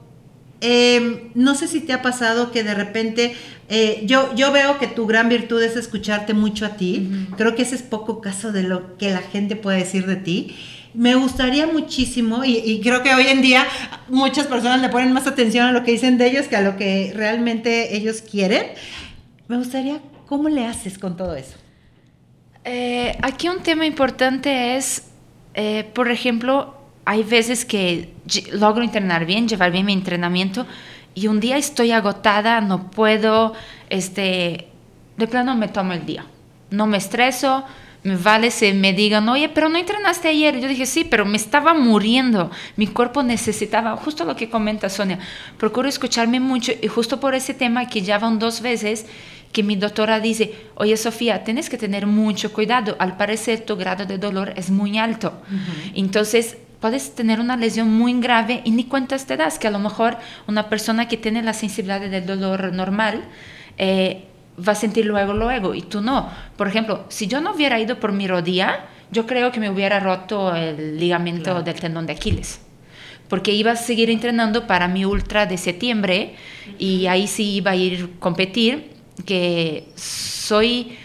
em, 0.64 1.30
no 1.36 1.53
sé 1.53 1.68
si 1.68 1.82
te 1.82 1.93
ha 1.93 2.01
pasado 2.01 2.51
que 2.51 2.64
de 2.64 2.74
repente 2.74 3.36
eh, 3.70 4.01
yo, 4.05 4.34
yo 4.36 4.51
veo 4.51 4.80
que 4.80 4.88
tu 4.88 5.05
gran 5.05 5.30
virtud 5.30 5.61
es 5.61 5.76
escucharte 5.76 6.34
mucho 6.34 6.66
a 6.66 6.78
ti. 6.78 7.28
Creo 7.38 7.53
que 7.53 7.61
ese 7.61 7.76
es 7.76 7.84
poco 7.84 8.22
caso 8.22 8.51
de 8.51 8.64
lo 8.64 8.97
que 8.97 9.11
la 9.11 9.22
gente 9.22 9.55
puede 9.55 9.80
decir 9.80 10.07
de 10.07 10.16
ti 10.16 10.55
me 10.93 11.16
gustaría 11.16 11.68
muchísimo, 11.68 12.43
y, 12.45 12.80
creo 12.82 13.01
que 13.01 13.14
hoy 13.14 13.28
en 13.28 13.41
día 13.41 13.66
muchas 14.09 14.47
personas 14.47 14.82
le 14.82 14.89
ponen 14.89 15.11
más 15.11 15.28
atención 15.28 15.66
a 15.66 15.72
lo 15.72 15.84
que 15.84 15.91
dicen 15.91 16.18
de 16.18 16.28
ellos 16.28 16.47
que 16.47 16.55
a 16.55 16.61
lo 16.61 16.78
que 16.78 17.11
realmente 17.16 17.95
ellos 17.95 18.22
quieren. 18.22 18.68
Me 19.47 19.57
gustaría, 19.57 19.99
¿cómo 20.28 20.49
le 20.49 20.66
haces 20.66 20.97
con 20.97 21.18
todo 21.18 21.36
eso? 21.36 21.57
Eh, 22.64 23.18
aquí 23.22 23.49
un 23.49 23.61
tema 23.64 23.86
importante 23.86 24.78
es, 24.78 25.09
eh, 25.53 25.89
por 25.93 26.11
ejemplo, 26.11 26.78
hay 27.06 27.24
veces 27.24 27.66
que 27.66 28.14
logro 28.51 28.84
entrenar 28.84 29.26
bien, 29.26 29.47
llevar 29.47 29.72
bien 29.72 29.86
mi 29.86 29.93
entrenamiento, 29.93 30.66
y 31.16 31.28
un 31.28 31.39
día 31.39 31.58
estoy 31.58 31.91
agotada, 31.91 32.60
no 32.62 32.89
puedo, 32.89 33.54
este, 33.89 34.68
de 35.18 35.28
plano 35.28 35.56
me 35.56 35.68
tomo 35.68 35.93
el 35.93 36.06
día. 36.06 36.26
No 36.72 36.88
me 36.88 36.97
estreso, 36.97 37.64
me 38.04 38.18
vale 38.18 38.51
si 38.51 38.74
me 38.74 38.93
digan, 38.93 39.30
oye, 39.30 39.47
pero 39.49 39.70
no 39.70 39.78
entrenaste 39.78 40.28
ayer. 40.28 40.60
Yo 40.60 40.68
dije, 40.68 40.86
sí, 40.86 41.04
pero 41.04 41.26
me 41.26 41.38
estaba 41.38 41.74
muriendo. 41.74 42.51
Mi 42.76 42.88
cuerpo 42.88 43.22
necesitaba, 43.22 43.95
justo 43.95 44.26
lo 44.26 44.36
que 44.36 44.49
comenta 44.49 44.89
Sonia, 44.89 45.20
procuro 45.58 45.88
escucharme 45.88 46.39
mucho 46.39 46.72
y 46.82 46.88
justo 46.88 47.20
por 47.20 47.36
ese 47.36 47.54
tema 47.54 47.88
que 47.88 48.01
ya 48.01 48.18
van 48.18 48.39
dos 48.39 48.62
veces 48.62 49.06
que 49.51 49.62
mi 49.62 49.76
doctora 49.76 50.20
dice, 50.20 50.51
oye 50.76 50.97
Sofía, 50.97 51.43
tienes 51.43 51.70
que 51.70 51.78
tener 51.78 52.08
mucho 52.08 52.51
cuidado, 52.51 52.95
al 52.97 53.18
parecer 53.18 53.62
tu 53.62 53.76
grado 53.76 54.06
de 54.06 54.18
dolor 54.18 54.51
es 54.56 54.72
muy 54.72 54.97
alto. 54.97 55.32
Entonces, 55.93 56.58
puedes 56.84 57.15
tener 57.15 57.39
una 57.39 57.55
lesión 57.55 57.93
muy 57.93 58.19
grave 58.19 58.59
y 58.65 58.71
ni 58.71 58.84
cuentas 58.84 59.25
te 59.25 59.38
das 59.38 59.57
que 59.57 59.69
a 59.69 59.71
lo 59.71 59.79
mejor 59.79 60.17
una 60.49 60.67
persona 60.67 61.07
que 61.07 61.15
tiene 61.15 61.41
la 61.41 61.53
sensibilidad 61.53 62.01
del 62.01 62.25
dolor 62.25 62.73
normal, 62.73 63.23
eh, 63.77 64.25
va 64.59 64.73
a 64.73 64.75
sentir 64.75 65.05
luego, 65.05 65.34
luego, 65.34 65.75
y 65.75 65.81
tú 65.81 66.01
no. 66.01 66.29
Por 66.57 66.67
ejemplo, 66.67 67.05
si 67.07 67.27
yo 67.27 67.39
no 67.39 67.53
hubiera 67.53 67.79
ido 67.79 68.01
por 68.01 68.11
mi 68.11 68.27
rodilla, 68.27 68.88
yo 69.11 69.25
creo 69.25 69.49
que 69.53 69.61
me 69.61 69.69
hubiera 69.69 70.01
roto 70.01 70.53
el 70.53 70.99
ligamento 70.99 71.63
del 71.63 71.79
tendón 71.79 72.05
de 72.05 72.11
Aquiles. 72.11 72.59
Porque 73.29 73.53
iba 73.53 73.71
a 73.71 73.75
seguir 73.77 74.09
entrenando 74.09 74.67
para 74.67 74.89
mi 74.89 75.05
ultra 75.05 75.45
de 75.45 75.57
septiembre 75.57 76.36
y 76.79 77.07
ahí 77.07 77.27
sí 77.27 77.49
iba 77.53 77.71
a 77.71 77.77
ir 77.77 78.09
a 78.17 78.19
competir, 78.19 78.91
que 79.25 79.88
soy, 79.95 80.97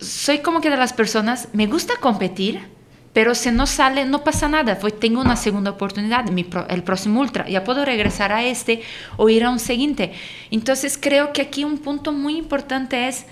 soy 0.00 0.38
como 0.38 0.60
que 0.60 0.70
de 0.70 0.76
las 0.76 0.92
personas, 0.92 1.50
me 1.52 1.68
gusta 1.68 1.94
competir, 2.00 2.74
pero 3.16 3.34
si 3.34 3.50
no 3.50 3.66
sale, 3.66 4.04
no 4.04 4.22
pasa 4.24 4.46
nada. 4.46 4.78
Tengo 4.78 5.22
una 5.22 5.36
segunda 5.36 5.70
oportunidad, 5.70 6.26
el 6.68 6.82
próximo 6.82 7.20
ultra. 7.22 7.48
Ya 7.48 7.64
puedo 7.64 7.82
regresar 7.82 8.30
a 8.30 8.44
este 8.44 8.82
o 9.16 9.30
ir 9.30 9.42
a 9.42 9.48
un 9.48 9.58
siguiente. 9.58 10.12
Entonces 10.50 10.98
creo 11.00 11.32
que 11.32 11.40
aquí 11.40 11.64
un 11.64 11.78
punto 11.78 12.12
muy 12.12 12.36
importante 12.36 13.08
es, 13.08 13.24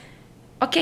ok, 0.59 0.74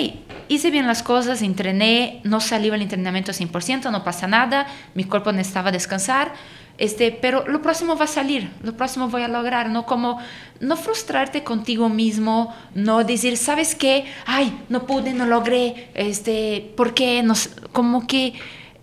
hice 0.46 0.70
bien 0.70 0.86
las 0.86 1.02
cosas, 1.02 1.42
entrené, 1.42 2.20
no 2.22 2.38
salió 2.38 2.74
el 2.74 2.82
entrenamiento 2.82 3.32
100%, 3.32 3.90
no 3.90 4.04
pasa 4.04 4.28
nada, 4.28 4.68
mi 4.94 5.02
cuerpo 5.02 5.32
necesitaba 5.32 5.72
descansar. 5.72 6.34
Este, 6.78 7.10
pero 7.10 7.44
lo 7.48 7.60
próximo 7.60 7.96
va 7.96 8.04
a 8.04 8.08
salir, 8.08 8.50
lo 8.62 8.76
próximo 8.76 9.08
voy 9.08 9.22
a 9.22 9.28
lograr, 9.28 9.68
no 9.68 9.84
como 9.84 10.20
no 10.60 10.76
frustrarte 10.76 11.42
contigo 11.42 11.88
mismo, 11.88 12.54
no 12.76 13.02
decir, 13.02 13.36
¿sabes 13.36 13.74
qué? 13.74 14.04
Ay, 14.26 14.56
no 14.68 14.86
pude, 14.86 15.12
no 15.12 15.26
logré, 15.26 15.90
este, 15.94 16.72
¿por 16.76 16.94
qué? 16.94 17.20
No, 17.24 17.34
como 17.72 18.06
que 18.06 18.34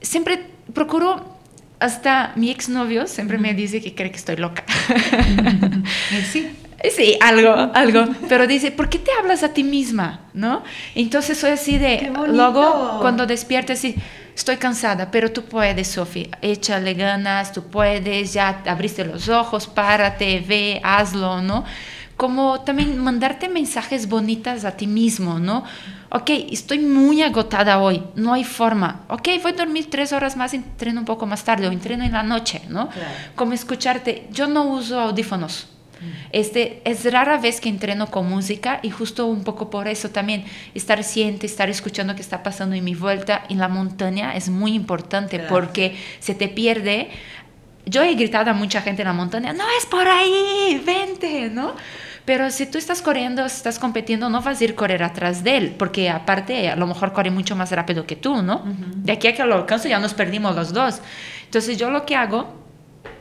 siempre 0.01 0.45
procuro, 0.73 1.37
hasta 1.79 2.33
mi 2.35 2.51
exnovio 2.51 3.07
siempre 3.07 3.37
me 3.37 3.53
dice 3.53 3.81
que 3.81 3.95
cree 3.95 4.11
que 4.11 4.17
estoy 4.17 4.35
loca. 4.37 4.63
sí. 6.31 6.49
Sí, 6.95 7.17
algo, 7.21 7.53
algo. 7.73 8.05
Pero 8.29 8.47
dice, 8.47 8.71
¿por 8.71 8.89
qué 8.89 8.99
te 8.99 9.11
hablas 9.11 9.43
a 9.43 9.53
ti 9.53 9.63
misma? 9.63 10.21
¿No? 10.33 10.63
Entonces 10.95 11.37
soy 11.37 11.51
así 11.51 11.77
de, 11.77 12.11
luego 12.27 12.99
cuando 13.01 13.25
despiertes, 13.25 13.79
sí, 13.79 13.95
estoy 14.35 14.57
cansada, 14.57 15.11
pero 15.11 15.31
tú 15.31 15.43
puedes, 15.43 15.89
Sofía, 15.89 16.29
échale 16.41 16.93
ganas, 16.93 17.51
tú 17.51 17.63
puedes, 17.63 18.33
ya 18.33 18.61
abriste 18.65 19.03
los 19.03 19.27
ojos, 19.27 19.67
párate, 19.67 20.43
ve, 20.47 20.79
hazlo, 20.83 21.41
¿no? 21.41 21.65
Como 22.15 22.61
también 22.61 22.97
mandarte 22.97 23.49
mensajes 23.49 24.07
bonitas 24.07 24.63
a 24.63 24.71
ti 24.71 24.87
mismo, 24.87 25.39
¿no? 25.39 25.65
Ok, 26.11 26.29
estoy 26.51 26.79
muy 26.79 27.21
agotada 27.21 27.79
hoy, 27.79 28.03
no 28.15 28.33
hay 28.33 28.43
forma, 28.43 29.01
ok, 29.09 29.27
voy 29.41 29.51
a 29.51 29.55
dormir 29.55 29.89
tres 29.89 30.11
horas 30.11 30.35
más, 30.35 30.53
entreno 30.53 30.99
un 30.99 31.05
poco 31.05 31.25
más 31.25 31.43
tarde 31.43 31.67
o 31.67 31.71
entreno 31.71 32.03
en 32.03 32.13
la 32.13 32.23
noche, 32.23 32.61
¿no? 32.69 32.89
Como 33.35 33.53
escucharte, 33.53 34.27
yo 34.31 34.47
no 34.47 34.63
uso 34.63 34.99
audífonos. 34.99 35.67
Mm. 35.99 36.05
Este, 36.31 36.81
es 36.85 37.11
rara 37.11 37.37
vez 37.37 37.59
que 37.59 37.67
entreno 37.67 38.07
con 38.07 38.27
música 38.29 38.79
y 38.81 38.89
justo 38.89 39.27
un 39.27 39.43
poco 39.43 39.69
por 39.69 39.87
eso 39.87 40.09
también 40.09 40.45
estar 40.73 41.03
siente, 41.03 41.45
estar 41.45 41.69
escuchando 41.69 42.15
qué 42.15 42.21
está 42.21 42.41
pasando 42.41 42.75
en 42.75 42.83
mi 42.85 42.95
vuelta 42.95 43.43
en 43.49 43.57
la 43.57 43.67
montaña 43.67 44.33
es 44.33 44.47
muy 44.49 44.73
importante 44.73 45.39
porque 45.39 45.97
se 46.19 46.35
te 46.35 46.47
pierde. 46.47 47.09
Yo 47.85 48.01
he 48.01 48.13
gritado 48.15 48.51
a 48.51 48.53
mucha 48.53 48.81
gente 48.81 49.01
en 49.01 49.09
la 49.09 49.13
montaña, 49.13 49.51
no 49.51 49.65
es 49.77 49.85
por 49.87 50.07
ahí, 50.07 50.81
vente, 50.85 51.49
¿no? 51.49 51.75
Pero 52.29 52.51
si 52.51 52.67
tú 52.67 52.77
estás 52.77 53.01
corriendo, 53.01 53.43
estás 53.43 53.79
compitiendo, 53.79 54.29
no 54.29 54.39
vas 54.39 54.61
a 54.61 54.63
ir 54.63 54.75
correr 54.75 55.01
atrás 55.01 55.43
de 55.43 55.57
él, 55.57 55.75
porque 55.75 56.11
aparte 56.11 56.69
a 56.69 56.75
lo 56.75 56.85
mejor 56.85 57.11
corre 57.11 57.31
mucho 57.31 57.55
más 57.55 57.71
rápido 57.71 58.05
que 58.05 58.15
tú, 58.15 58.43
¿no? 58.43 58.61
De 58.97 59.13
aquí 59.13 59.27
a 59.27 59.33
que 59.33 59.43
lo 59.43 59.55
alcance 59.55 59.89
ya 59.89 59.97
nos 59.97 60.13
perdimos 60.13 60.55
los 60.55 60.71
dos. 60.71 60.99
Entonces 61.45 61.79
yo 61.79 61.89
lo 61.89 62.05
que 62.05 62.15
hago, 62.15 62.53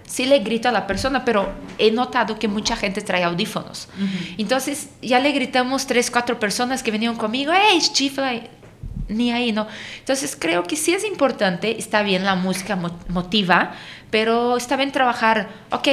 sí 0.06 0.26
le 0.26 0.40
grito 0.40 0.68
a 0.68 0.72
la 0.72 0.86
persona, 0.86 1.24
pero 1.24 1.50
he 1.78 1.90
notado 1.90 2.38
que 2.38 2.48
mucha 2.48 2.76
gente 2.76 3.00
trae 3.00 3.24
audífonos. 3.24 3.88
Entonces 4.36 4.90
ya 5.00 5.20
le 5.20 5.32
gritamos 5.32 5.86
tres, 5.86 6.10
cuatro 6.10 6.38
personas 6.38 6.82
que 6.82 6.90
venían 6.90 7.16
conmigo, 7.16 7.50
¡Hey, 7.54 7.80
chifla! 7.80 8.42
Ni 9.08 9.32
ahí, 9.32 9.52
¿no? 9.52 9.68
Entonces 10.00 10.36
creo 10.38 10.64
que 10.64 10.76
sí 10.76 10.92
es 10.92 11.02
importante, 11.06 11.78
está 11.78 12.02
bien 12.02 12.26
la 12.26 12.34
música 12.34 12.78
motiva, 13.08 13.72
pero 14.10 14.58
está 14.58 14.76
bien 14.76 14.92
trabajar, 14.92 15.48
ok, 15.70 15.88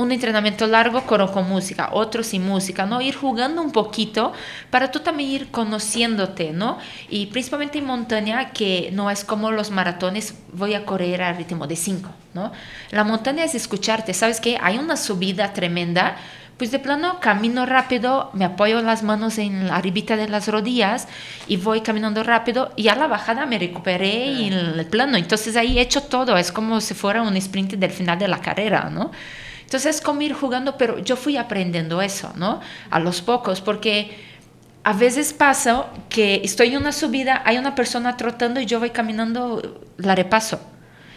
un 0.00 0.12
entrenamiento 0.12 0.66
largo 0.66 1.02
corro 1.02 1.30
con 1.30 1.48
música, 1.48 1.90
otro 1.92 2.22
sin 2.22 2.46
música, 2.46 2.86
¿no? 2.86 3.00
Ir 3.00 3.14
jugando 3.14 3.62
un 3.62 3.70
poquito 3.70 4.32
para 4.70 4.90
tú 4.90 5.00
también 5.00 5.30
ir 5.30 5.50
conociéndote, 5.50 6.52
¿no? 6.52 6.78
Y 7.08 7.26
principalmente 7.26 7.78
en 7.78 7.86
montaña, 7.86 8.50
que 8.50 8.90
no 8.92 9.10
es 9.10 9.24
como 9.24 9.50
los 9.50 9.70
maratones, 9.70 10.34
voy 10.52 10.74
a 10.74 10.84
correr 10.84 11.22
al 11.22 11.36
ritmo 11.36 11.66
de 11.66 11.76
5, 11.76 12.10
¿no? 12.34 12.52
La 12.90 13.04
montaña 13.04 13.44
es 13.44 13.54
escucharte, 13.54 14.14
¿sabes 14.14 14.40
qué? 14.40 14.58
Hay 14.60 14.78
una 14.78 14.96
subida 14.96 15.52
tremenda, 15.52 16.16
pues 16.56 16.70
de 16.70 16.78
plano 16.78 17.20
camino 17.20 17.64
rápido, 17.64 18.30
me 18.34 18.44
apoyo 18.44 18.82
las 18.82 19.02
manos 19.02 19.38
en 19.38 19.66
la 19.66 19.80
ribita 19.80 20.16
de 20.16 20.28
las 20.28 20.46
rodillas 20.46 21.08
y 21.48 21.56
voy 21.56 21.80
caminando 21.80 22.22
rápido 22.22 22.72
y 22.76 22.88
a 22.88 22.94
la 22.96 23.06
bajada 23.06 23.46
me 23.46 23.58
recuperé 23.58 24.46
en 24.46 24.52
el 24.52 24.86
plano. 24.86 25.16
Entonces 25.16 25.56
ahí 25.56 25.78
he 25.78 25.82
hecho 25.82 26.02
todo, 26.02 26.36
es 26.36 26.52
como 26.52 26.82
si 26.82 26.92
fuera 26.92 27.22
un 27.22 27.34
sprint 27.36 27.72
del 27.74 27.90
final 27.90 28.18
de 28.18 28.28
la 28.28 28.40
carrera, 28.40 28.90
¿no? 28.90 29.10
Entonces 29.70 29.94
es 29.94 30.02
como 30.02 30.20
ir 30.22 30.32
jugando, 30.32 30.76
pero 30.76 30.98
yo 30.98 31.14
fui 31.14 31.36
aprendiendo 31.36 32.02
eso, 32.02 32.32
¿no? 32.34 32.58
A 32.90 32.98
los 32.98 33.22
pocos, 33.22 33.60
porque 33.60 34.18
a 34.82 34.92
veces 34.94 35.32
pasa 35.32 35.86
que 36.08 36.40
estoy 36.42 36.70
en 36.70 36.78
una 36.78 36.90
subida, 36.90 37.40
hay 37.44 37.56
una 37.56 37.76
persona 37.76 38.16
trotando 38.16 38.60
y 38.60 38.66
yo 38.66 38.80
voy 38.80 38.90
caminando, 38.90 39.80
la 39.96 40.16
repaso. 40.16 40.60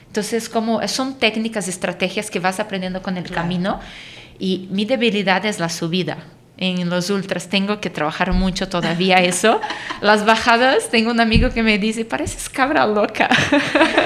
Entonces, 0.05 0.49
como 0.49 0.87
son 0.87 1.17
técnicas, 1.17 1.67
estrategias 1.67 2.29
que 2.29 2.39
vas 2.39 2.59
aprendiendo 2.59 3.01
con 3.01 3.17
el 3.17 3.31
camino 3.31 3.79
y 4.37 4.67
mi 4.69 4.85
debilidad 4.85 5.43
es 5.47 5.59
la 5.59 5.69
subida. 5.69 6.17
En 6.55 6.91
los 6.91 7.09
ultras 7.09 7.49
tengo 7.49 7.81
que 7.81 7.89
trabajar 7.89 8.33
mucho 8.33 8.69
todavía 8.69 9.15
eso. 9.23 9.61
Las 9.99 10.27
bajadas, 10.27 10.91
tengo 10.91 11.09
un 11.09 11.19
amigo 11.19 11.49
que 11.49 11.63
me 11.63 11.79
dice, 11.79 12.05
pareces 12.05 12.49
cabra 12.49 12.85
loca, 12.85 13.29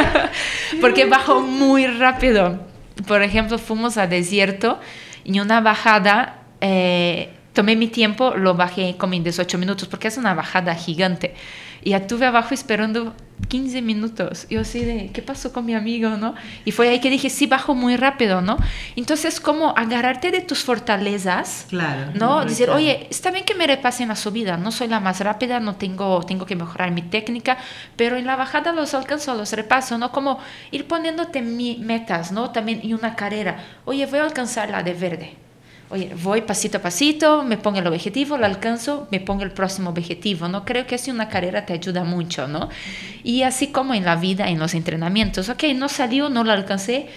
porque 0.80 1.04
bajo 1.04 1.42
muy 1.42 1.86
rápido 1.86 2.77
por 3.06 3.22
ejemplo, 3.22 3.58
fuimos 3.58 3.98
a 3.98 4.08
desierto 4.08 4.80
y 5.24 5.40
una 5.40 5.62
bajada, 5.62 6.44
eh, 6.62 7.30
tomé 7.54 7.76
mi 7.76 7.88
tiempo, 7.88 8.34
lo 8.36 8.56
bajé 8.56 8.96
como 8.98 9.14
en 9.14 9.24
18 9.24 9.58
minutos 9.58 9.88
porque 9.88 10.08
es 10.08 10.18
una 10.18 10.34
bajada 10.34 10.74
gigante. 10.76 11.36
Y 11.84 11.94
estuve 11.94 12.26
abajo 12.26 12.54
esperando 12.54 13.14
15 13.48 13.82
minutos. 13.82 14.46
Yo 14.50 14.62
así 14.62 14.84
de, 14.84 15.10
¿qué 15.14 15.22
pasó 15.22 15.54
con 15.54 15.66
mi 15.66 15.74
amigo, 15.74 16.10
no? 16.18 16.36
Y 16.66 16.72
fue 16.72 16.90
ahí 16.90 17.00
que 17.00 17.10
dije, 17.10 17.30
sí, 17.30 17.46
bajo 17.48 17.76
muy 17.76 17.96
rápido, 17.96 18.42
¿no? 18.42 18.58
Entonces, 18.96 19.40
como 19.40 19.70
agarrarte 19.78 20.32
de 20.32 20.42
tus 20.42 20.64
fortalezas, 20.64 21.66
Claro. 21.70 22.12
¿no? 22.16 22.44
Decir, 22.44 22.70
oye, 22.70 23.08
está 23.10 23.32
bien 23.32 23.46
que 23.46 23.56
me 23.56 23.66
repasen 23.68 24.10
la 24.10 24.16
subida, 24.16 24.58
no 24.58 24.72
soy 24.72 24.88
la 24.88 25.00
más 25.00 25.20
rápida, 25.22 25.60
no 25.60 25.76
tengo, 25.76 26.24
tengo 26.26 26.46
que 26.46 26.56
mejorar 26.56 26.92
mi 26.92 27.04
técnica, 27.04 27.58
pero 27.96 28.18
en 28.18 28.26
la 28.26 28.36
bajada 28.36 28.74
los 28.74 28.94
alcanzo, 28.94 29.34
los 29.36 29.54
repaso, 29.54 29.98
¿no? 29.98 30.12
Como 30.12 30.40
ir 30.72 30.86
poniéndote 30.88 31.42
mi- 31.42 31.78
metas, 31.78 32.32
¿no? 32.32 32.50
También 32.52 32.82
y 32.84 32.94
una 32.94 33.16
carrera. 33.16 33.64
Oye, 33.86 34.06
voy 34.08 34.20
a 34.20 34.24
alcanzar 34.24 34.70
la 34.70 34.84
de 34.84 34.94
verde. 34.94 35.36
Oye, 35.90 36.14
voy 36.22 36.42
pasito 36.42 36.80
a 36.80 36.82
pasito, 36.82 37.44
me 37.44 37.58
pongo 37.58 37.80
el 37.80 37.88
objetivo, 37.88 38.38
lo 38.38 38.46
alcanzo, 38.46 39.08
me 39.10 39.22
pongo 39.22 39.44
el 39.44 39.52
próximo 39.52 39.90
objetivo, 39.92 40.50
¿no? 40.50 40.66
Creo 40.66 40.86
que 40.86 40.96
así 40.96 41.12
una 41.12 41.30
carrera 41.30 41.66
te 41.66 41.72
ayuda 41.72 42.04
mucho, 42.04 42.48
¿no? 42.48 42.68
Y 43.24 43.44
así 43.44 43.68
como 43.68 43.94
en 43.94 44.04
la 44.04 44.18
vida, 44.18 44.50
en 44.50 44.60
los 44.60 44.74
entrenamientos, 44.74 45.48
ok, 45.48 45.64
no 45.76 45.88
salió, 45.88 46.30
no 46.30 46.44
lo 46.44 46.52
alcancé, 46.52 47.08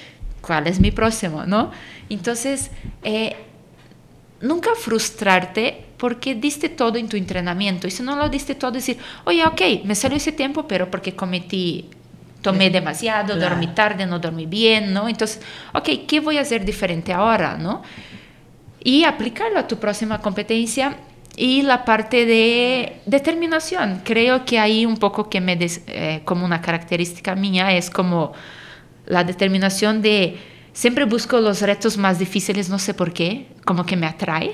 ¿cuál 0.41 0.69
es 0.69 0.79
mi 0.79 0.93
próximo, 0.93 1.47
¿no? 1.47 1.73
Entonces, 2.09 2.71
eh, 3.03 3.35
nunca 4.41 4.71
frustrarte 4.77 5.85
porque 5.97 6.37
diste 6.37 6.69
todo 6.69 6.97
en 6.97 7.09
tu 7.09 7.17
entrenamiento. 7.17 7.89
Y 7.89 7.91
si 7.91 8.05
no 8.05 8.15
lo 8.15 8.29
diste 8.29 8.55
todo, 8.55 8.71
decir, 8.71 8.99
oye, 9.25 9.45
ok, 9.45 9.85
me 9.85 9.97
salió 9.97 10.17
ese 10.17 10.33
tiempo, 10.33 10.69
pero 10.69 10.91
porque 10.91 11.15
cometí, 11.17 11.91
tomé 12.41 12.71
demasiado, 12.71 13.35
Claro. 13.35 13.51
dormí 13.51 13.67
tarde, 13.75 14.07
no 14.07 14.19
dormí 14.19 14.47
bien, 14.47 14.95
¿no? 14.95 15.09
Entonces, 15.09 15.43
ok, 15.75 16.07
¿qué 16.07 16.21
voy 16.21 16.39
a 16.39 16.43
hacer 16.43 16.65
diferente 16.65 17.13
ahora, 17.13 17.59
¿no? 17.59 17.83
Y 18.83 19.05
aplicarlo 19.05 19.59
a 19.59 19.67
tu 19.69 19.79
próxima 19.79 20.21
competencia. 20.21 20.97
Y 21.37 21.63
la 21.63 21.85
parte 21.85 22.27
de 22.27 23.01
determinación, 23.07 24.03
creo 24.05 24.45
que 24.45 24.59
ahí 24.59 24.85
un 24.85 24.97
poco 24.97 25.31
que 25.31 25.41
me, 25.41 25.57
des- 25.57 25.83
eh, 25.87 26.21
como 26.25 26.45
una 26.45 26.61
característica 26.61 27.35
mía, 27.35 27.75
es 27.75 27.89
como 27.89 28.33
la 29.07 29.25
determinación 29.25 30.03
de 30.03 30.39
siempre 30.73 31.05
busco 31.05 31.41
los 31.41 31.63
retos 31.63 31.97
más 31.97 32.19
difíciles, 32.19 32.69
no 32.69 32.79
sé 32.79 32.95
por 32.95 33.13
qué, 33.13 33.47
como 33.65 33.87
que 33.87 33.97
me 33.97 34.07
atrae. 34.07 34.53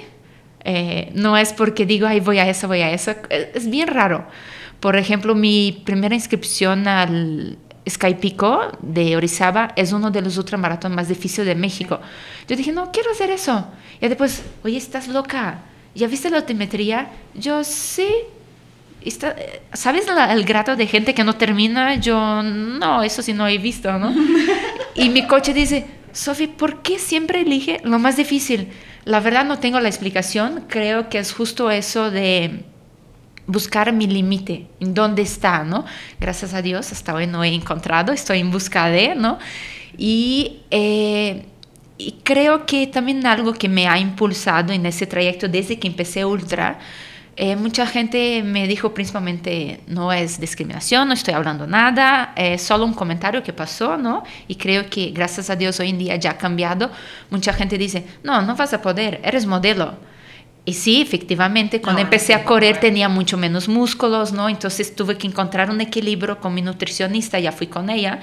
Eh, 0.65 1.11
no 1.15 1.37
es 1.37 1.53
porque 1.53 1.87
digo, 1.87 2.07
ay, 2.07 2.21
voy 2.21 2.39
a 2.39 2.49
eso, 2.49 2.69
voy 2.69 2.83
a 2.83 2.91
eso. 2.91 3.13
Es, 3.31 3.69
bien 3.69 3.89
raro. 3.89 4.27
Por 4.81 4.97
ejemplo, 4.97 5.35
mi 5.35 5.83
primera 5.85 6.15
inscripción 6.15 6.87
al 6.87 7.59
Sky 7.89 8.15
Pico 8.15 8.61
de 8.81 9.17
Orizaba 9.17 9.73
es 9.77 9.93
uno 9.93 10.11
de 10.11 10.21
los 10.23 10.37
ultramaratones 10.39 10.97
más 10.97 11.09
difíciles 11.09 11.47
de 11.47 11.55
México. 11.55 12.01
Yo 12.49 12.57
dije, 12.57 12.73
no, 12.73 12.91
quiero 12.91 13.11
hacer 13.13 13.31
eso. 13.31 13.67
Y 14.01 14.09
después, 14.09 14.43
oye, 14.65 14.77
estás 14.77 15.09
loca. 15.09 15.61
¿Ya 15.95 16.07
viste 16.09 16.29
la 16.31 16.39
altimetría? 16.39 17.11
Yo 17.35 17.63
sí. 17.65 18.09
Está- 19.03 19.37
¿Sabes 19.73 20.07
la- 20.09 20.33
el 20.33 20.45
grado 20.45 20.75
de 20.75 20.87
gente 20.87 21.15
que 21.15 21.23
no 21.25 21.35
termina? 21.37 21.95
Yo 21.97 22.43
no, 22.43 23.03
eso 23.03 23.23
sí 23.23 23.33
no 23.33 23.47
he 23.47 23.59
visto, 23.59 23.93
¿no? 23.99 24.13
y 24.97 25.09
mi 25.11 25.27
coche 25.27 25.55
dice, 25.55 25.87
Sofi, 26.13 26.49
¿por 26.49 26.83
qué 26.83 26.99
siempre 26.99 27.43
elige 27.43 27.81
lo 27.85 27.99
más 28.01 28.17
difícil? 28.17 28.69
La 29.05 29.21
verdad 29.21 29.45
no 29.45 29.59
tengo 29.61 29.79
la 29.79 29.89
explicación, 29.89 30.65
creo 30.69 31.09
que 31.09 31.19
es 31.19 31.33
justo 31.33 31.71
eso 31.71 32.11
de 32.11 32.65
buscar 33.47 33.93
mi 33.93 34.07
límite, 34.07 34.67
en 34.81 34.95
dónde 34.95 35.23
está, 35.23 35.65
¿no? 35.65 35.85
Gracias 36.21 36.55
a 36.55 36.63
Dios 36.63 36.93
hasta 36.93 37.15
hoy 37.15 37.27
no 37.27 37.45
he 37.45 37.49
encontrado, 37.49 38.13
estoy 38.13 38.41
en 38.41 38.51
busca 38.51 38.87
de, 38.87 39.15
¿no? 39.15 39.39
Y, 39.97 40.61
eh, 40.71 41.47
creo 42.25 42.67
que 42.67 42.87
también 42.87 43.25
algo 43.27 43.55
que 43.55 43.69
me 43.69 43.89
ha 43.89 43.99
impulsado 43.99 44.73
en 44.73 44.85
ese 44.85 45.07
trayecto 45.07 45.49
desde 45.49 45.79
que 45.79 45.89
empecé 45.89 46.25
Ultra, 46.25 46.79
eh, 47.39 47.55
mucha 47.55 47.87
gente 47.87 48.43
me 48.43 48.67
dijo 48.67 48.95
principalmente, 48.95 49.81
no 49.87 50.11
es 50.11 50.41
discriminación, 50.41 51.07
no 51.09 51.15
estoy 51.15 51.35
hablando 51.35 51.67
nada, 51.67 52.33
es 52.35 52.63
solo 52.63 52.87
un 52.87 52.95
comentario 52.95 53.43
que 53.43 53.53
pasó, 53.53 53.99
¿no? 53.99 54.25
Y 54.49 54.57
creo 54.57 54.89
que 54.89 55.11
gracias 55.11 55.51
a 55.51 55.57
Dios 55.57 55.79
hoy 55.79 55.91
en 55.91 55.99
día 55.99 56.17
ya 56.17 56.33
ha 56.33 56.39
cambiado. 56.39 56.91
Mucha 57.31 57.53
gente 57.53 57.77
dice, 57.77 58.07
no, 58.23 58.41
no 58.41 58.57
vas 58.57 58.73
a 58.73 58.81
poder, 58.81 59.21
eres 59.23 59.45
modelo. 59.47 59.97
Y 60.67 60.75
sí, 60.75 61.01
efectivamente, 61.01 61.81
cuando 61.81 62.01
No, 62.01 62.05
empecé 62.07 62.35
a 62.35 62.45
correr 62.45 62.79
tenía 62.81 63.09
mucho 63.09 63.39
menos 63.39 63.69
músculos, 63.69 64.33
¿no? 64.33 64.49
Entonces 64.49 64.95
tuve 64.95 65.17
que 65.17 65.27
encontrar 65.29 65.71
un 65.71 65.81
equilibrio 65.81 66.39
con 66.41 66.53
mi 66.53 66.61
nutricionista, 66.61 67.39
ya 67.39 67.53
fui 67.53 67.69
con 67.69 67.89
ella. 67.89 68.19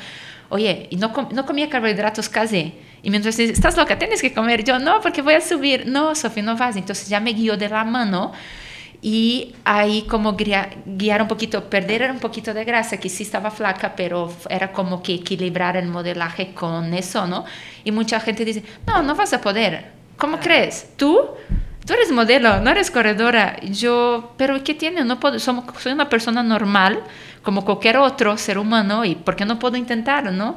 Oye, 0.50 0.88
y 0.92 0.98
no, 0.98 1.14
com- 1.14 1.30
no 1.32 1.46
comía 1.46 1.70
carbohidratos 1.70 2.28
casi. 2.30 2.74
Y 3.02 3.10
mientras 3.10 3.38
dice, 3.38 3.54
estás 3.54 3.76
loca, 3.78 3.98
tienes 3.98 4.22
que 4.22 4.34
comer. 4.34 4.64
Yo, 4.64 4.78
no, 4.78 5.00
porque 5.02 5.22
voy 5.22 5.34
a 5.36 5.42
subir. 5.42 5.88
No, 5.88 6.14
Sofía, 6.16 6.44
no 6.44 6.56
vas. 6.58 6.76
Entonces 6.76 7.08
ya 7.08 7.20
me 7.22 7.32
guió 7.34 7.56
de 7.58 7.70
la 7.70 7.86
mano 7.86 8.34
y 9.02 9.56
ahí 9.66 10.04
como 10.04 10.36
guia- 10.38 10.70
guiar 10.86 11.22
un 11.22 11.28
poquito, 11.28 11.70
perder 11.70 12.10
un 12.12 12.20
poquito 12.20 12.54
de 12.54 12.64
grasa, 12.66 12.98
que 12.98 13.10
sí 13.10 13.24
estaba 13.24 13.52
flaca, 13.52 13.96
pero 13.96 14.32
era 14.50 14.72
como 14.72 15.02
que 15.02 15.16
equilibrar 15.16 15.76
el 15.78 15.88
modelaje 15.88 16.54
con 16.54 16.94
eso, 16.94 17.26
¿no? 17.28 17.44
Y 17.84 17.92
mucha 17.92 18.20
gente 18.20 18.46
dice, 18.46 18.64
no, 18.86 19.02
no 19.02 19.16
vas 19.16 19.34
a 19.34 19.42
poder. 19.42 19.92
¿Cómo 20.18 20.40
crees? 20.40 20.90
¿Tú? 20.98 21.22
Tú 21.86 21.94
eres 21.94 22.12
modelo, 22.12 22.62
no 22.62 22.72
eres 22.72 22.90
corredora. 22.90 23.60
Yo, 23.62 24.34
pero 24.38 24.64
¿qué 24.64 24.74
tiene? 24.74 25.04
No 25.04 25.20
puedo, 25.20 25.38
somos, 25.40 25.66
soy 25.80 25.92
una 25.92 26.08
persona 26.08 26.42
normal, 26.42 27.02
como 27.42 27.66
cualquier 27.66 27.98
otro 27.98 28.38
ser 28.38 28.58
humano, 28.58 29.04
y 29.04 29.16
¿por 29.16 29.36
qué 29.36 29.46
no 29.46 29.60
puedo 29.60 29.76
intentar, 29.76 30.32
no? 30.32 30.56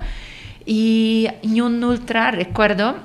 Y 0.64 1.27
en 1.43 1.61
un 1.62 1.83
ultra, 1.83 2.31
recuerdo 2.31 2.97